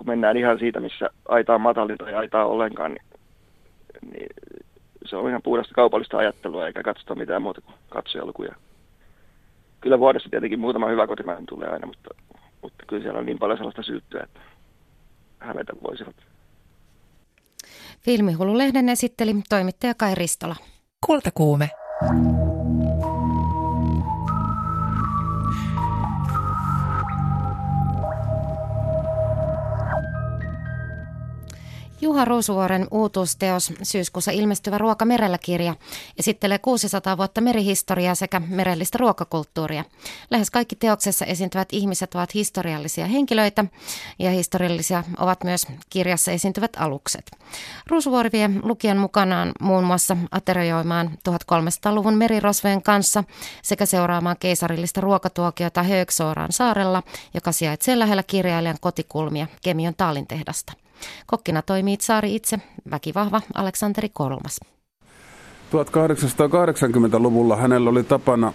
kun 0.00 0.06
mennään 0.06 0.36
ihan 0.36 0.58
siitä, 0.58 0.80
missä 0.80 1.10
aita 1.28 1.54
on 1.54 1.60
matalin 1.60 1.98
tai 1.98 2.14
aita 2.14 2.44
on 2.44 2.50
ollenkaan, 2.50 2.92
niin, 2.92 3.04
niin 4.12 4.28
se 5.06 5.16
on 5.16 5.28
ihan 5.28 5.42
puhdasta 5.42 5.74
kaupallista 5.74 6.18
ajattelua, 6.18 6.66
eikä 6.66 6.82
katsota 6.82 7.14
mitään 7.14 7.42
muuta 7.42 7.60
kuin 7.60 7.74
katsojalukuja. 7.88 8.54
Kyllä 9.80 9.98
vuodessa 9.98 10.28
tietenkin 10.30 10.60
muutama 10.60 10.88
hyvä 10.88 11.06
kotimainen 11.06 11.46
tulee 11.46 11.68
aina, 11.68 11.86
mutta, 11.86 12.10
mutta 12.62 12.84
kyllä 12.86 13.02
siellä 13.02 13.18
on 13.18 13.26
niin 13.26 13.38
paljon 13.38 13.58
sellaista 13.58 13.82
syyttöä, 13.82 14.22
että 14.22 14.40
hävetä 15.38 15.72
voisivat. 15.82 16.16
Filmihululehden 18.00 18.88
esitteli 18.88 19.34
toimittaja 19.48 19.94
Kai 19.94 20.14
Ristola. 20.14 20.56
Kultakuume. 21.06 21.70
Juha 32.02 32.24
Ruusuvuoren 32.24 32.86
uutuusteos, 32.90 33.72
syyskuussa 33.82 34.30
ilmestyvä 34.30 34.78
Ruoka 34.78 35.04
merellä 35.04 35.38
kirja, 35.38 35.74
esittelee 36.18 36.58
600 36.58 37.16
vuotta 37.16 37.40
merihistoriaa 37.40 38.14
sekä 38.14 38.40
merellistä 38.40 38.98
ruokakulttuuria. 38.98 39.84
Lähes 40.30 40.50
kaikki 40.50 40.76
teoksessa 40.76 41.24
esiintyvät 41.24 41.68
ihmiset 41.72 42.14
ovat 42.14 42.34
historiallisia 42.34 43.06
henkilöitä 43.06 43.64
ja 44.18 44.30
historiallisia 44.30 45.04
ovat 45.18 45.44
myös 45.44 45.66
kirjassa 45.90 46.32
esiintyvät 46.32 46.72
alukset. 46.76 47.30
Ruusuvuori 47.86 48.30
vie 48.32 48.50
lukijan 48.62 48.98
mukanaan 48.98 49.52
muun 49.60 49.84
muassa 49.84 50.16
aterioimaan 50.30 51.10
1300-luvun 51.28 52.14
merirosvojen 52.14 52.82
kanssa 52.82 53.24
sekä 53.62 53.86
seuraamaan 53.86 54.36
keisarillista 54.40 55.00
ruokatuokiota 55.00 55.82
Högsooraan 55.82 56.52
saarella, 56.52 57.02
joka 57.34 57.52
sijaitsee 57.52 57.98
lähellä 57.98 58.22
kirjailijan 58.22 58.78
kotikulmia 58.80 59.46
Kemion 59.62 59.94
taalintehdasta. 59.96 60.79
Kokkina 61.26 61.62
toimii 61.62 61.96
Tsaari 61.96 62.34
itse, 62.34 62.58
väkivahva 62.90 63.40
Aleksanteri 63.54 64.08
Kolmas. 64.12 64.60
1880-luvulla 65.70 67.56
hänellä 67.56 67.90
oli 67.90 68.04
tapana 68.04 68.52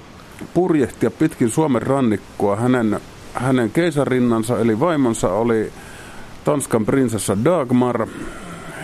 purjehtia 0.54 1.12
pitkin 1.12 1.50
Suomen 1.50 1.82
rannikkoa. 1.82 2.56
Hänen, 2.56 3.00
hänen 3.34 3.72
keisarinnansa 3.72 4.60
eli 4.60 4.80
vaimonsa 4.80 5.34
oli 5.34 5.72
Tanskan 6.44 6.86
prinsessa 6.86 7.38
Dagmar, 7.46 8.08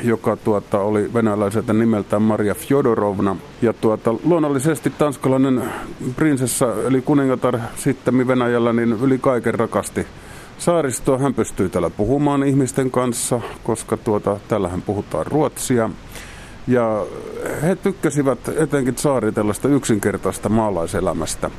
joka 0.03 0.37
tuota, 0.37 0.79
oli 0.79 1.13
venäläiseltä 1.13 1.73
nimeltään 1.73 2.21
Maria 2.21 2.55
Fjodorovna. 2.55 3.35
Ja 3.61 3.73
tuota, 3.73 4.15
luonnollisesti 4.23 4.89
tanskalainen 4.89 5.63
prinsessa, 6.15 6.73
eli 6.87 7.01
kuningatar 7.01 7.59
sitten 7.75 8.27
Venäjällä, 8.27 8.73
niin 8.73 8.91
yli 8.91 9.17
kaiken 9.17 9.53
rakasti 9.53 10.07
saaristoa. 10.61 11.17
Hän 11.17 11.33
pystyy 11.33 11.69
täällä 11.69 11.89
puhumaan 11.89 12.43
ihmisten 12.43 12.91
kanssa, 12.91 13.41
koska 13.63 13.97
tuota, 13.97 14.39
täällähän 14.47 14.81
puhutaan 14.81 15.25
ruotsia. 15.27 15.89
Ja 16.67 17.05
he 17.61 17.75
tykkäsivät 17.75 18.39
etenkin 18.57 18.97
saari 18.97 19.31
tällaista 19.31 19.67
yksinkertaista 19.67 20.49
maalaiselämästä. 20.49 21.51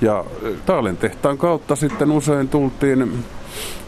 Ja 0.00 0.24
Taalin 0.66 0.96
tehtaan 0.96 1.38
kautta 1.38 1.76
sitten 1.76 2.10
usein 2.10 2.48
tultiin 2.48 3.24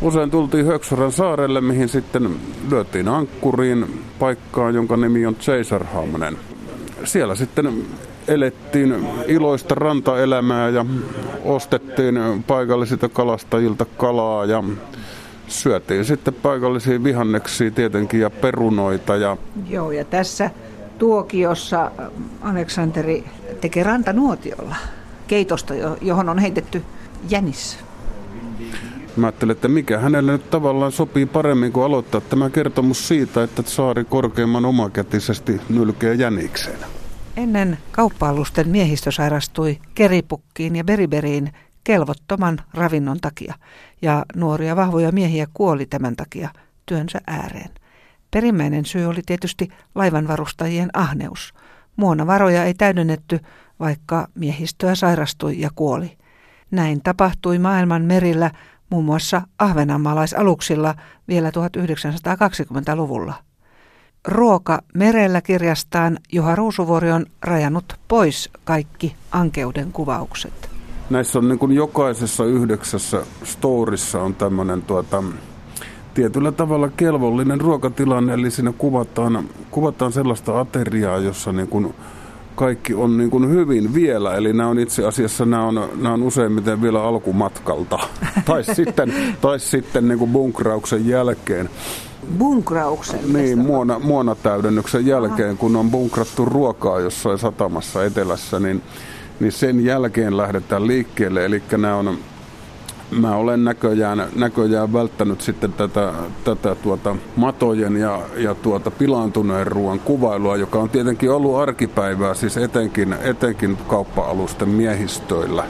usein 0.01 0.30
tultiin 0.30 0.66
Höksoran 0.66 1.12
saarelle, 1.12 1.61
mihin 1.61 1.88
sitten 1.88 2.36
lyötiin 2.70 3.09
ankkuriin 3.09 4.03
paikkaan, 4.18 4.74
jonka 4.74 4.97
nimi 4.97 5.26
on 5.26 5.36
Chaserhamnen. 5.36 6.38
Siellä 7.05 7.34
sitten 7.34 7.84
elettiin 8.28 9.08
iloista 9.26 9.74
rantaelämää 9.74 10.68
ja 10.68 10.86
ostettiin 11.44 12.44
paikallisilta 12.46 13.08
kalastajilta 13.08 13.84
kalaa 13.84 14.44
ja 14.44 14.64
syötiin 15.48 16.04
sitten 16.04 16.34
paikallisia 16.34 17.04
vihanneksia 17.04 17.70
tietenkin 17.70 18.20
ja 18.20 18.30
perunoita. 18.30 19.16
Ja... 19.16 19.36
Joo, 19.68 19.90
ja 19.90 20.04
tässä 20.04 20.50
tuokiossa 20.98 21.90
Aleksanteri 22.42 23.24
tekee 23.60 23.82
rantanuotiolla 23.82 24.76
keitosta, 25.26 25.74
johon 26.00 26.28
on 26.28 26.38
heitetty 26.38 26.82
jänis. 27.28 27.78
Mä 29.16 29.26
ajattelin, 29.26 29.52
että 29.52 29.68
mikä 29.68 29.98
hänelle 29.98 30.32
nyt 30.32 30.50
tavallaan 30.50 30.92
sopii 30.92 31.26
paremmin 31.26 31.72
kuin 31.72 31.84
aloittaa 31.84 32.20
tämä 32.20 32.50
kertomus 32.50 33.08
siitä, 33.08 33.42
että 33.42 33.62
saari 33.66 34.04
korkeimman 34.04 34.64
omakätisesti 34.64 35.60
nylkee 35.68 36.14
jänikseen. 36.14 36.78
Ennen 37.37 37.78
kauppa-alusten 37.91 38.68
miehistö 38.68 39.11
sairastui 39.11 39.78
keripukkiin 39.95 40.76
ja 40.76 40.84
beriberiin 40.84 41.53
kelvottoman 41.84 42.59
ravinnon 42.74 43.20
takia, 43.20 43.55
ja 44.03 44.24
nuoria 44.37 44.76
vahvoja 44.76 45.12
miehiä 45.12 45.47
kuoli 45.55 45.87
tämän 45.87 46.16
takia 46.16 46.49
työnsä 46.87 47.20
ääreen. 47.26 47.70
Perimmäinen 48.30 48.84
syy 48.84 49.05
oli 49.05 49.20
tietysti 49.26 49.68
laivanvarustajien 49.95 50.91
ahneus. 50.93 51.55
Muonavaroja 51.97 52.64
ei 52.64 52.74
täydennetty, 52.74 53.41
vaikka 53.80 54.28
miehistöä 54.34 54.95
sairastui 54.95 55.61
ja 55.61 55.70
kuoli. 55.74 56.18
Näin 56.70 57.03
tapahtui 57.03 57.59
maailman 57.59 58.03
merillä 58.03 58.51
muun 58.91 59.05
muassa 59.05 59.43
ahvenanmaalaisaluksilla 59.59 60.95
vielä 61.28 61.51
1920-luvulla. 61.51 63.34
Ruoka 64.26 64.82
merellä 64.94 65.40
kirjastaan 65.40 66.18
Juha 66.32 66.54
Ruusuvuori 66.54 67.12
on 67.12 67.26
rajannut 67.42 67.84
pois 68.08 68.50
kaikki 68.64 69.14
ankeuden 69.30 69.92
kuvaukset. 69.92 70.70
Näissä 71.10 71.38
on 71.38 71.48
niin 71.48 71.58
kuin 71.58 71.72
jokaisessa 71.72 72.44
yhdeksässä 72.44 73.26
storissa 73.44 74.22
on 74.22 74.34
tämmöinen 74.34 74.82
tuota, 74.82 75.22
tietyllä 76.14 76.52
tavalla 76.52 76.88
kelvollinen 76.96 77.60
ruokatilanne, 77.60 78.34
eli 78.34 78.50
siinä 78.50 78.72
kuvataan, 78.78 79.44
kuvataan 79.70 80.12
sellaista 80.12 80.60
ateriaa, 80.60 81.18
jossa 81.18 81.52
niin 81.52 81.68
kuin 81.68 81.94
kaikki 82.54 82.94
on 82.94 83.16
niin 83.16 83.30
kuin 83.30 83.50
hyvin 83.50 83.94
vielä, 83.94 84.34
eli 84.34 84.52
nämä 84.52 84.68
on 84.68 84.78
itse 84.78 85.06
asiassa 85.06 85.46
nämä 85.46 85.66
on, 85.66 85.74
nämä 85.96 86.14
on 86.14 86.22
useimmiten 86.22 86.82
vielä 86.82 87.02
alkumatkalta, 87.02 87.98
tai 88.46 88.64
sitten, 88.64 89.14
tai 89.40 89.60
sitten 89.60 90.08
niin 90.08 90.18
kuin 90.18 90.32
bunkrauksen 90.32 91.08
jälkeen. 91.08 91.70
Bunkrauksen? 92.38 93.32
Niin, 93.32 93.58
muona, 93.58 93.98
muonatäydennyksen 93.98 95.06
jälkeen, 95.06 95.48
Aha. 95.50 95.58
kun 95.58 95.76
on 95.76 95.90
bunkrattu 95.90 96.44
ruokaa 96.44 97.00
jossain 97.00 97.38
satamassa 97.38 98.04
etelässä, 98.04 98.60
niin, 98.60 98.82
niin 99.40 99.52
sen 99.52 99.84
jälkeen 99.84 100.36
lähdetään 100.36 100.86
liikkeelle, 100.86 101.44
eli 101.44 101.62
nämä 101.76 101.96
on 101.96 102.18
mä 103.10 103.36
olen 103.36 103.64
näköjään, 103.64 104.28
näköjään 104.36 104.92
välttänyt 104.92 105.40
sitten 105.40 105.72
tätä, 105.72 106.12
tätä 106.44 106.74
tuota 106.74 107.16
matojen 107.36 107.96
ja, 107.96 108.20
ja 108.36 108.54
tuota 108.54 108.90
pilaantuneen 108.90 109.66
ruoan 109.66 110.00
kuvailua, 110.00 110.56
joka 110.56 110.78
on 110.78 110.90
tietenkin 110.90 111.30
ollut 111.30 111.56
arkipäivää, 111.56 112.34
siis 112.34 112.56
etenkin, 112.56 113.16
etenkin 113.22 113.78
kauppa-alusten 113.88 114.68
miehistöillä. 114.68 115.64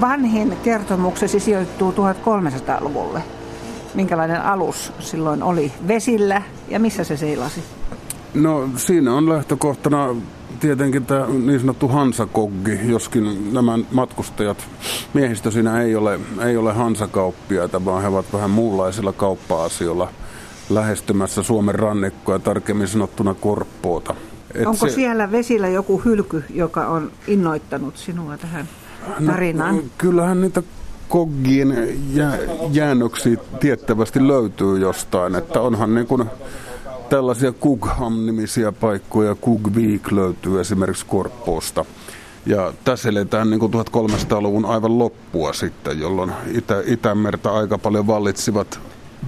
Vanhin 0.00 0.56
kertomuksesi 0.64 1.40
sijoittuu 1.40 1.92
1300-luvulle. 1.92 3.22
Minkälainen 3.94 4.42
alus 4.42 4.92
silloin 5.00 5.42
oli 5.42 5.72
vesillä 5.88 6.42
ja 6.68 6.80
missä 6.80 7.04
se 7.04 7.16
seilasi? 7.16 7.62
No 8.34 8.68
siinä 8.76 9.14
on 9.14 9.28
lähtökohtana 9.28 10.08
tietenkin 10.60 11.06
tämä 11.06 11.26
niin 11.26 11.60
sanottu 11.60 11.88
hansakoggi, 11.88 12.78
joskin 12.84 13.54
nämä 13.54 13.78
matkustajat, 13.90 14.58
miehistö 15.14 15.50
siinä 15.50 15.82
ei 15.82 15.96
ole, 15.96 16.20
ei 16.46 16.56
ole 16.56 16.72
hansakauppiaita, 16.72 17.84
vaan 17.84 18.02
he 18.02 18.08
ovat 18.08 18.32
vähän 18.32 18.50
muunlaisilla 18.50 19.12
kauppa-asioilla 19.12 20.08
lähestymässä 20.70 21.42
Suomen 21.42 21.74
rannikkoa, 21.74 22.38
tarkemmin 22.38 22.88
sanottuna 22.88 23.34
Korppoota. 23.34 24.14
Et 24.54 24.66
Onko 24.66 24.88
se, 24.88 24.94
siellä 24.94 25.30
vesillä 25.30 25.68
joku 25.68 26.02
hylky, 26.04 26.44
joka 26.50 26.86
on 26.86 27.12
innoittanut 27.26 27.96
sinua 27.96 28.38
tähän 28.38 28.68
no, 29.18 29.32
tarinaan? 29.32 29.76
No, 29.76 29.82
kyllähän 29.98 30.40
niitä 30.40 30.62
koggien 31.12 31.98
jää, 32.12 32.38
jäännöksiä 32.70 33.36
tiettävästi 33.60 34.28
löytyy 34.28 34.78
jostain, 34.78 35.34
että 35.34 35.60
onhan 35.60 35.94
niin 35.94 36.06
kuin 36.06 36.24
tällaisia 37.08 37.52
Kugham-nimisiä 37.52 38.72
paikkoja. 38.72 39.34
Kugvik 39.34 40.12
löytyy 40.12 40.60
esimerkiksi 40.60 41.06
Korppoosta. 41.06 41.84
Ja 42.46 42.72
tässä 42.84 43.08
eletään 43.08 43.50
niin 43.50 43.60
1300-luvun 43.60 44.64
aivan 44.64 44.98
loppua 44.98 45.52
sitten, 45.52 46.00
jolloin 46.00 46.32
Itä- 46.46 46.82
Itämerta 46.86 47.52
aika 47.52 47.78
paljon 47.78 48.06
vallitsivat 48.06 48.80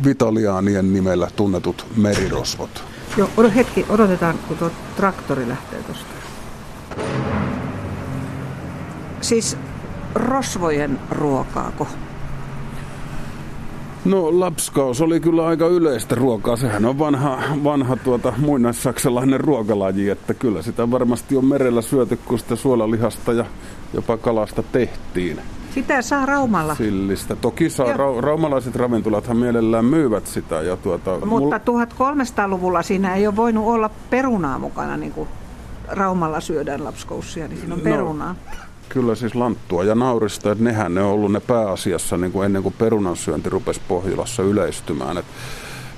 Vitaliaanien 0.05 0.93
nimellä 0.93 1.29
tunnetut 1.37 1.87
merirosvot. 1.97 2.85
Joo, 3.17 3.29
odot 3.37 3.55
hetki, 3.55 3.87
odotetaan, 3.89 4.39
kun 4.49 4.57
tuo 4.57 4.71
traktori 4.97 5.49
lähtee 5.49 5.83
tuosta. 5.83 6.15
Siis 9.21 9.57
rosvojen 10.15 10.99
ruokaako? 11.11 11.87
No 14.05 14.41
lapskaus 14.41 15.01
oli 15.01 15.21
kyllä 15.21 15.47
aika 15.47 15.67
yleistä 15.67 16.15
ruokaa. 16.15 16.57
Sehän 16.57 16.85
on 16.85 16.99
vanha, 16.99 17.43
vanha 17.65 17.97
tuota, 17.97 18.33
muinaissaksalainen 18.39 19.41
ruokalaji, 19.41 20.11
että 20.11 20.35
kyllä 20.35 20.63
sitä 20.63 20.91
varmasti 20.91 21.37
on 21.37 21.45
merellä 21.45 21.83
syöty, 21.83 22.17
kun 22.17 22.39
sitä 22.39 22.57
suolalihasta 22.57 23.33
ja 23.33 23.45
jopa 23.95 24.17
kalasta 24.17 24.63
tehtiin. 24.63 25.41
Sitä 25.75 26.03
saa 26.03 26.27
Raumalla. 26.27 26.75
Sillistä. 26.75 27.37
Toki 27.37 27.71
saa, 27.71 27.87
ra- 27.87 28.21
raumalaiset 28.21 28.77
ravintolathan 28.77 29.37
mielellään 29.37 29.85
myyvät 29.85 30.27
sitä. 30.27 30.63
Ja 30.63 30.77
tuota, 30.77 31.27
Mutta 31.27 31.61
mul... 31.73 31.85
1300-luvulla 31.85 32.83
siinä 32.83 33.15
ei 33.15 33.27
ole 33.27 33.37
voinut 33.37 33.67
olla 33.67 33.91
perunaa 34.11 34.59
mukana, 34.59 34.97
niin 34.97 35.13
kuin 35.13 35.29
Raumalla 35.89 36.41
syödään 36.41 36.85
lapskoussia, 36.85 37.49
niin 37.49 37.59
siinä 37.59 37.75
on 37.75 37.79
no, 37.79 37.85
perunaa. 37.85 38.35
Kyllä 38.89 39.15
siis 39.15 39.35
lanttua 39.35 39.85
ja 39.85 39.95
naurista, 39.95 40.53
että 40.53 40.65
nehän 40.65 40.95
ne 40.95 41.03
on 41.03 41.11
ollut 41.11 41.33
ne 41.33 41.41
pääasiassa 41.41 42.17
niin 42.17 42.33
kuin 42.33 42.47
ennen 42.47 42.63
kuin 42.63 42.75
perunansyönti 42.79 43.51
rupesi 43.51 43.81
Pohjolassa 43.89 44.43
yleistymään. 44.43 45.19
Et 45.19 45.25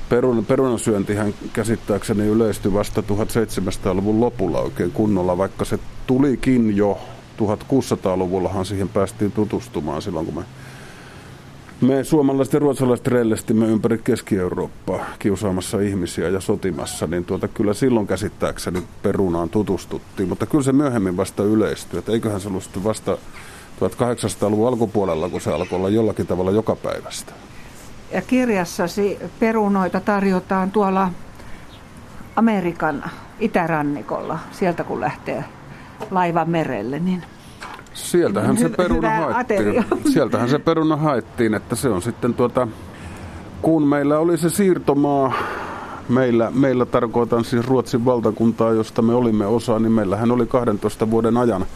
perun, 0.09 0.45
perunansyöntihän 0.45 1.35
käsittääkseni 1.53 2.27
yleistyi 2.27 2.73
vasta 2.73 3.01
1700-luvun 3.01 4.21
lopulla 4.21 4.61
oikein 4.61 4.93
kunnolla, 4.93 5.39
vaikka 5.39 5.65
se 5.65 5.79
tulikin 6.07 6.77
jo 6.77 6.99
1600-luvullahan 7.39 8.65
siihen 8.65 8.89
päästiin 8.89 9.33
tutustumaan 9.33 10.03
silloin, 10.03 10.27
kun 10.27 10.35
me 10.35 10.45
me 11.81 12.05
suomalaiset 12.05 12.55
ja 12.55 12.61
ruotsalaiset 12.61 13.07
rellestimme 13.07 13.67
ympäri 13.67 13.99
Keski-Eurooppaa 13.99 15.05
kiusaamassa 15.19 15.81
ihmisiä 15.81 16.29
ja 16.29 16.41
sotimassa, 16.41 17.07
niin 17.07 17.25
tuota, 17.25 17.49
kyllä 17.49 17.75
silloin 17.75 18.07
käsittääkseni 18.07 18.83
perunaan 19.03 19.49
tutustuttiin, 19.49 20.29
mutta 20.29 20.47
kyllä 20.47 20.65
se 20.65 20.73
myöhemmin 20.73 21.17
vasta 21.17 21.43
yleistyi, 21.43 21.99
että 21.99 22.13
eiköhän 22.13 22.41
se 22.41 22.49
ollut 22.49 22.85
vasta 22.85 23.19
1800-luvun 23.81 24.69
alkupuolella, 24.69 25.29
kun 25.29 25.41
se 25.41 25.53
alkoi 25.53 25.77
olla 25.77 25.89
jollakin 25.89 26.27
tavalla 26.27 26.51
joka 26.51 26.77
päivästä. 26.77 27.33
Ja 28.13 28.23
kirjassasi 28.23 29.19
perunoita 29.41 30.01
tarjotaan 30.01 30.71
tuolla 30.71 31.11
Amerikan 32.37 33.11
itärannikolla, 33.41 34.39
sieltä 34.53 34.85
kun 34.85 35.01
lähtee 35.01 35.45
laiva 36.11 36.45
merelle, 36.45 36.99
niin 36.99 37.23
Sieltähän 37.97 38.57
se 38.59 38.69
peruna 38.69 39.11
haettiin. 39.11 39.85
Sieltähän 40.13 40.49
se 40.49 40.59
peruna 40.59 40.97
haettiin, 40.97 41.55
että 41.55 41.77
se 41.77 41.89
on 41.89 42.03
sitten 42.03 42.35
tuota, 42.35 42.69
kun 43.63 43.83
meillä 43.83 44.19
oli 44.19 44.39
se 44.39 44.51
siirtomaa, 44.51 45.33
meillä, 46.09 46.51
meillä 46.55 46.87
tarkoitan 46.87 47.45
siis 47.45 47.67
Ruotsin 47.67 48.05
valtakuntaa, 48.05 48.73
josta 48.73 49.03
me 49.03 49.15
olimme 49.15 49.47
osa, 49.47 49.79
niin 49.79 49.93
meillähän 49.93 50.31
oli 50.31 50.47
12 50.47 51.11
vuoden 51.11 51.37
ajan 51.37 51.67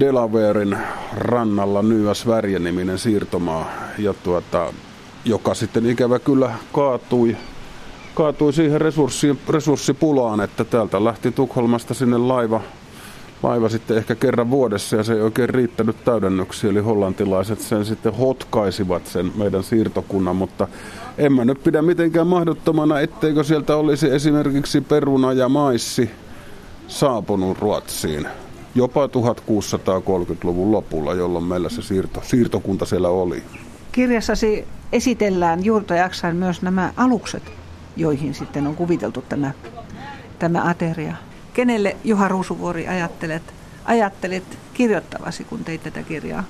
Delawarein 0.00 0.78
rannalla 1.16 1.82
Nyas 1.82 2.26
Värje-niminen 2.26 2.98
siirtomaa, 2.98 3.70
ja 3.98 4.14
tuota, 4.14 4.72
joka 5.24 5.54
sitten 5.54 5.86
ikävä 5.86 6.18
kyllä 6.18 6.50
kaatui, 6.72 7.36
kaatui 8.14 8.52
siihen 8.52 8.80
resurssipulaan, 9.48 10.40
että 10.40 10.64
täältä 10.64 11.04
lähti 11.04 11.32
Tukholmasta 11.32 11.94
sinne 11.94 12.18
laiva 12.18 12.60
laiva 13.42 13.68
sitten 13.68 13.96
ehkä 13.96 14.14
kerran 14.14 14.50
vuodessa 14.50 14.96
ja 14.96 15.02
se 15.02 15.12
ei 15.12 15.20
oikein 15.20 15.48
riittänyt 15.48 16.04
täydennyksiä, 16.04 16.70
eli 16.70 16.80
hollantilaiset 16.80 17.60
sen 17.60 17.84
sitten 17.84 18.14
hotkaisivat 18.14 19.06
sen 19.06 19.32
meidän 19.34 19.62
siirtokunnan, 19.62 20.36
mutta 20.36 20.68
en 21.18 21.32
mä 21.32 21.44
nyt 21.44 21.62
pidä 21.62 21.82
mitenkään 21.82 22.26
mahdottomana, 22.26 23.00
etteikö 23.00 23.44
sieltä 23.44 23.76
olisi 23.76 24.10
esimerkiksi 24.10 24.80
peruna 24.80 25.32
ja 25.32 25.48
maissi 25.48 26.10
saapunut 26.88 27.58
Ruotsiin 27.58 28.26
jopa 28.76 29.06
1630-luvun 29.06 30.72
lopulla, 30.72 31.14
jolloin 31.14 31.44
meillä 31.44 31.68
se 31.68 31.82
siirto, 31.82 32.22
siirtokunta 32.24 32.86
siellä 32.86 33.08
oli. 33.08 33.42
Kirjassasi 33.92 34.64
esitellään 34.92 35.64
juurta 35.64 35.94
jaksain 35.94 36.36
myös 36.36 36.62
nämä 36.62 36.92
alukset, 36.96 37.42
joihin 37.96 38.34
sitten 38.34 38.66
on 38.66 38.76
kuviteltu 38.76 39.24
tämä, 39.28 39.50
tämä 40.38 40.68
ateria. 40.68 41.16
Kenelle 41.56 41.96
Juha 42.04 42.28
Ruusuvuori 42.28 42.88
ajattelet, 42.88 43.42
ajattelet 43.84 44.58
kirjoittavasi, 44.74 45.44
kun 45.44 45.64
teit 45.64 45.82
tätä 45.82 46.02
kirjaa? 46.02 46.44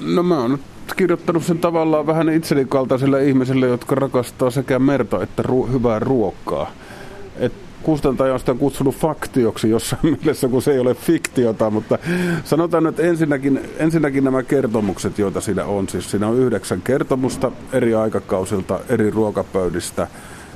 No 0.00 0.22
mä 0.22 0.40
oon 0.40 0.58
kirjoittanut 0.96 1.44
sen 1.44 1.58
tavallaan 1.58 2.06
vähän 2.06 2.28
itseni 2.28 2.64
kaltaisille 2.64 3.24
ihmisille, 3.24 3.66
jotka 3.66 3.94
rakastaa 3.94 4.50
sekä 4.50 4.78
merta 4.78 5.22
että 5.22 5.42
ru- 5.42 5.72
hyvää 5.72 5.98
ruokaa. 5.98 6.70
Et 7.36 7.52
kustantaja 7.82 8.32
on 8.32 8.40
sitä 8.40 8.54
kutsunut 8.54 8.96
faktioksi 8.96 9.70
jossain 9.70 10.00
mielessä, 10.20 10.48
kun 10.48 10.62
se 10.62 10.72
ei 10.72 10.78
ole 10.78 10.94
fiktiota, 10.94 11.70
mutta 11.70 11.98
sanotaan, 12.44 12.86
että 12.86 13.02
ensinnäkin, 13.02 13.60
ensinnäkin 13.76 14.24
nämä 14.24 14.42
kertomukset, 14.42 15.18
joita 15.18 15.40
siinä 15.40 15.64
on, 15.64 15.88
siis 15.88 16.10
siinä 16.10 16.28
on 16.28 16.38
yhdeksän 16.38 16.82
kertomusta 16.82 17.52
eri 17.72 17.94
aikakausilta, 17.94 18.80
eri 18.88 19.10
ruokapöydistä, 19.10 20.08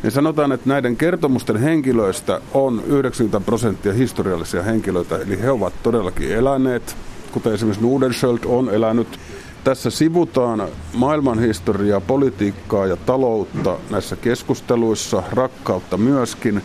niin 0.02 0.10
sanotaan, 0.10 0.52
että 0.52 0.68
näiden 0.68 0.96
kertomusten 0.96 1.56
henkilöistä 1.56 2.40
on 2.54 2.82
90 2.86 3.40
prosenttia 3.40 3.92
historiallisia 3.92 4.62
henkilöitä, 4.62 5.16
eli 5.16 5.40
he 5.40 5.50
ovat 5.50 5.72
todellakin 5.82 6.32
eläneet, 6.32 6.96
kuten 7.32 7.52
esimerkiksi 7.52 7.84
Nudenschöld 7.84 8.38
on 8.46 8.70
elänyt 8.70 9.18
tässä 9.64 9.90
sivutaan 9.90 10.68
maailmanhistoriaa, 10.94 12.00
politiikkaa 12.00 12.86
ja 12.86 12.96
taloutta 12.96 13.78
näissä 13.90 14.16
keskusteluissa, 14.16 15.22
rakkautta 15.32 15.96
myöskin. 15.96 16.62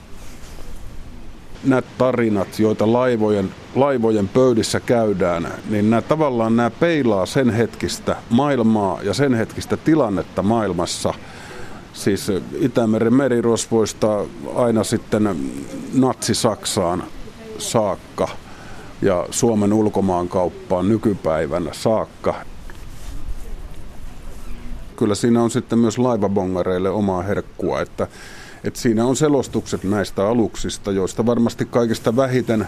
Nämä 1.64 1.82
tarinat, 1.98 2.60
joita 2.60 2.94
laivojen, 2.94 3.52
laivojen 3.76 4.28
pöydissä 4.28 4.80
käydään, 4.80 5.48
niin 5.70 5.90
nämä 5.90 6.02
tavallaan 6.02 6.56
nämä 6.56 6.70
peilaa 6.70 7.26
sen 7.26 7.50
hetkistä 7.50 8.16
maailmaa 8.30 9.00
ja 9.02 9.14
sen 9.14 9.34
hetkistä 9.34 9.78
tilannetta 9.78 10.44
maailmassa. 10.44 11.14
Siis 11.94 12.32
Itämeren 12.60 13.14
merirosvoista 13.14 14.26
aina 14.56 14.84
sitten 14.84 15.36
natsi-Saksaan 15.94 17.04
saakka 17.58 18.28
ja 19.02 19.28
Suomen 19.32 19.74
ulkomaankauppaan 19.74 20.90
nykypäivänä 20.90 21.74
saakka. 21.74 22.36
Kyllä 24.96 25.16
siinä 25.16 25.44
on 25.44 25.52
sitten 25.52 25.80
myös 25.80 25.98
laivabongareille 25.98 26.90
omaa 26.90 27.22
herkkua, 27.22 27.82
että, 27.82 28.08
että 28.64 28.80
siinä 28.80 29.06
on 29.06 29.16
selostukset 29.16 29.84
näistä 29.84 30.28
aluksista, 30.28 30.92
joista 30.92 31.26
varmasti 31.26 31.66
kaikista 31.66 32.16
vähiten, 32.16 32.68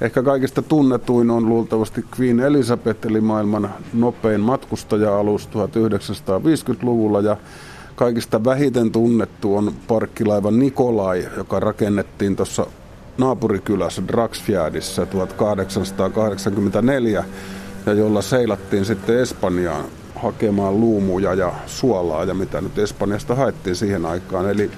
ehkä 0.00 0.22
kaikista 0.22 0.62
tunnetuin 0.62 1.30
on 1.30 1.48
luultavasti 1.48 2.04
Queen 2.20 2.40
Elizabeth, 2.40 3.06
eli 3.06 3.20
maailman 3.20 3.74
nopein 3.92 4.40
matkustaja-alus 4.40 5.48
1950-luvulla, 5.48 7.20
ja 7.20 7.36
kaikista 7.96 8.44
vähiten 8.44 8.90
tunnettu 8.90 9.56
on 9.56 9.72
parkkilaiva 9.88 10.50
Nikolai, 10.50 11.28
joka 11.36 11.60
rakennettiin 11.60 12.36
tuossa 12.36 12.66
naapurikylässä 13.18 14.02
Draxfjärdissä 14.08 15.06
1884 15.06 17.24
ja 17.86 17.92
jolla 17.92 18.22
seilattiin 18.22 18.84
sitten 18.84 19.18
Espanjaan 19.18 19.84
hakemaan 20.14 20.80
luumuja 20.80 21.34
ja 21.34 21.52
suolaa 21.66 22.24
ja 22.24 22.34
mitä 22.34 22.60
nyt 22.60 22.78
Espanjasta 22.78 23.34
haettiin 23.34 23.76
siihen 23.76 24.06
aikaan. 24.06 24.50
Eli, 24.50 24.70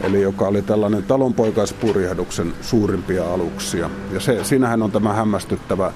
eli 0.00 0.22
joka 0.22 0.48
oli 0.48 0.62
tällainen 0.62 1.02
talonpoikaispurjehduksen 1.02 2.52
suurimpia 2.60 3.32
aluksia. 3.32 3.90
Ja 4.12 4.20
se, 4.20 4.44
siinähän 4.44 4.82
on 4.82 4.92
tämä 4.92 5.12
hämmästyttävä 5.12 5.92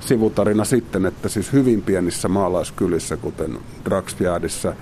sivutarina 0.00 0.64
sitten, 0.64 1.06
että 1.06 1.28
siis 1.28 1.52
hyvin 1.52 1.82
pienissä 1.82 2.28
maalaiskylissä, 2.28 3.16
kuten 3.16 3.58
Draxfjärdissä, 3.84 4.74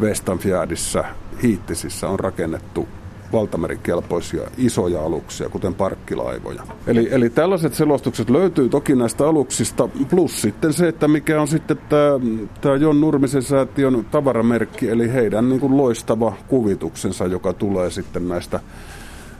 Westanfjärdissä, 0.00 1.04
Hiittisissä 1.42 2.08
on 2.08 2.20
rakennettu 2.20 2.88
valtamerikelpoisia 3.32 4.42
isoja 4.58 5.02
aluksia, 5.02 5.48
kuten 5.48 5.74
parkkilaivoja. 5.74 6.62
Eli, 6.86 7.08
eli 7.10 7.30
tällaiset 7.30 7.74
selostukset 7.74 8.30
löytyy 8.30 8.68
toki 8.68 8.94
näistä 8.94 9.28
aluksista, 9.28 9.88
plus 10.10 10.42
sitten 10.42 10.72
se, 10.72 10.88
että 10.88 11.08
mikä 11.08 11.40
on 11.40 11.48
sitten 11.48 11.78
tämä, 11.88 12.20
tämä 12.60 12.76
Jon 12.76 13.00
Nurmisen 13.00 13.42
säätiön 13.42 14.06
tavaramerkki, 14.10 14.88
eli 14.88 15.12
heidän 15.12 15.48
niin 15.48 15.60
kuin 15.60 15.76
loistava 15.76 16.32
kuvituksensa, 16.48 17.26
joka 17.26 17.52
tulee 17.52 17.90
sitten 17.90 18.28
näistä 18.28 18.60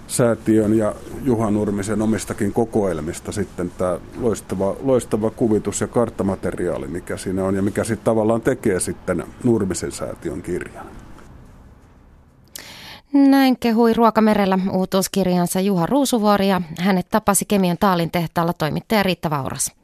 säätiön 0.07 0.78
ja 0.78 0.94
Juha 1.24 1.50
Nurmisen 1.50 2.02
omistakin 2.02 2.52
kokoelmista 2.52 3.32
sitten 3.32 3.72
tämä 3.78 3.98
loistava, 4.20 4.76
loistava 4.82 5.30
kuvitus 5.30 5.80
ja 5.80 5.86
karttamateriaali, 5.86 6.86
mikä 6.86 7.16
siinä 7.16 7.44
on 7.44 7.54
ja 7.54 7.62
mikä 7.62 7.84
sitten 7.84 8.04
tavallaan 8.04 8.40
tekee 8.40 8.80
sitten 8.80 9.24
Nurmisen 9.44 9.92
säätiön 9.92 10.42
kirjan. 10.42 10.86
Näin 13.12 13.59
kehui 13.59 13.94
Ruokamerellä 13.94 14.59
uutuuskirjansa 14.72 15.61
Juha 15.61 15.86
Ruusuvuori 15.86 16.48
ja 16.48 16.62
hänet 16.80 17.07
tapasi 17.11 17.44
Kemion 17.44 17.78
Taalin 17.80 18.11
tehtaalla 18.11 18.52
toimittaja 18.52 19.02
Riitta 19.02 19.30
Vauras. 19.30 19.76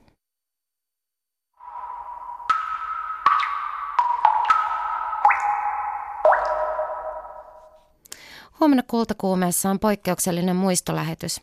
Huomenna 8.62 8.82
kultakuumeessa 8.86 9.70
on 9.70 9.78
poikkeuksellinen 9.78 10.56
muistolähetys. 10.56 11.40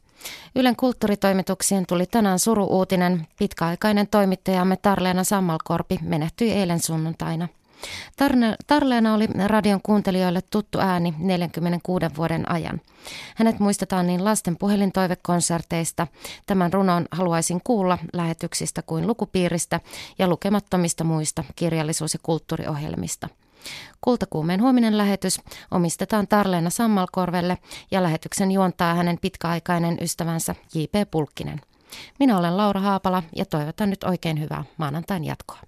Ylen 0.55 0.75
kulttuuritoimituksien 0.75 1.85
tuli 1.85 2.05
tänään 2.05 2.39
suru-uutinen. 2.39 3.27
Pitkäaikainen 3.39 4.07
toimittajamme 4.07 4.77
Tarleena 4.77 5.23
Sammalkorpi 5.23 5.99
menehtyi 6.01 6.51
eilen 6.51 6.79
sunnuntaina. 6.79 7.47
Tarleena 8.67 9.13
oli 9.13 9.27
radion 9.45 9.81
kuuntelijoille 9.83 10.41
tuttu 10.51 10.79
ääni 10.79 11.13
46 11.17 12.05
vuoden 12.17 12.51
ajan. 12.51 12.81
Hänet 13.35 13.59
muistetaan 13.59 14.07
niin 14.07 14.23
lasten 14.23 14.57
puhelintoivekonserteista, 14.57 16.07
tämän 16.45 16.73
runon 16.73 17.05
haluaisin 17.11 17.61
kuulla 17.63 17.97
lähetyksistä 18.13 18.81
kuin 18.81 19.07
lukupiiristä 19.07 19.79
ja 20.19 20.27
lukemattomista 20.27 21.03
muista 21.03 21.43
kirjallisuus- 21.55 22.13
ja 22.13 22.19
kulttuuriohjelmista. 22.23 23.29
Kultakuumeen 24.01 24.61
huominen 24.61 24.97
lähetys 24.97 25.41
omistetaan 25.71 26.27
Tarleena 26.27 26.69
Sammalkorvelle 26.69 27.57
ja 27.91 28.03
lähetyksen 28.03 28.51
juontaa 28.51 28.93
hänen 28.93 29.17
pitkäaikainen 29.21 29.97
ystävänsä 30.01 30.55
J.P. 30.73 31.11
Pulkkinen. 31.11 31.61
Minä 32.19 32.37
olen 32.37 32.57
Laura 32.57 32.81
Haapala 32.81 33.23
ja 33.35 33.45
toivotan 33.45 33.89
nyt 33.89 34.03
oikein 34.03 34.39
hyvää 34.39 34.63
maanantain 34.77 35.23
jatkoa. 35.23 35.59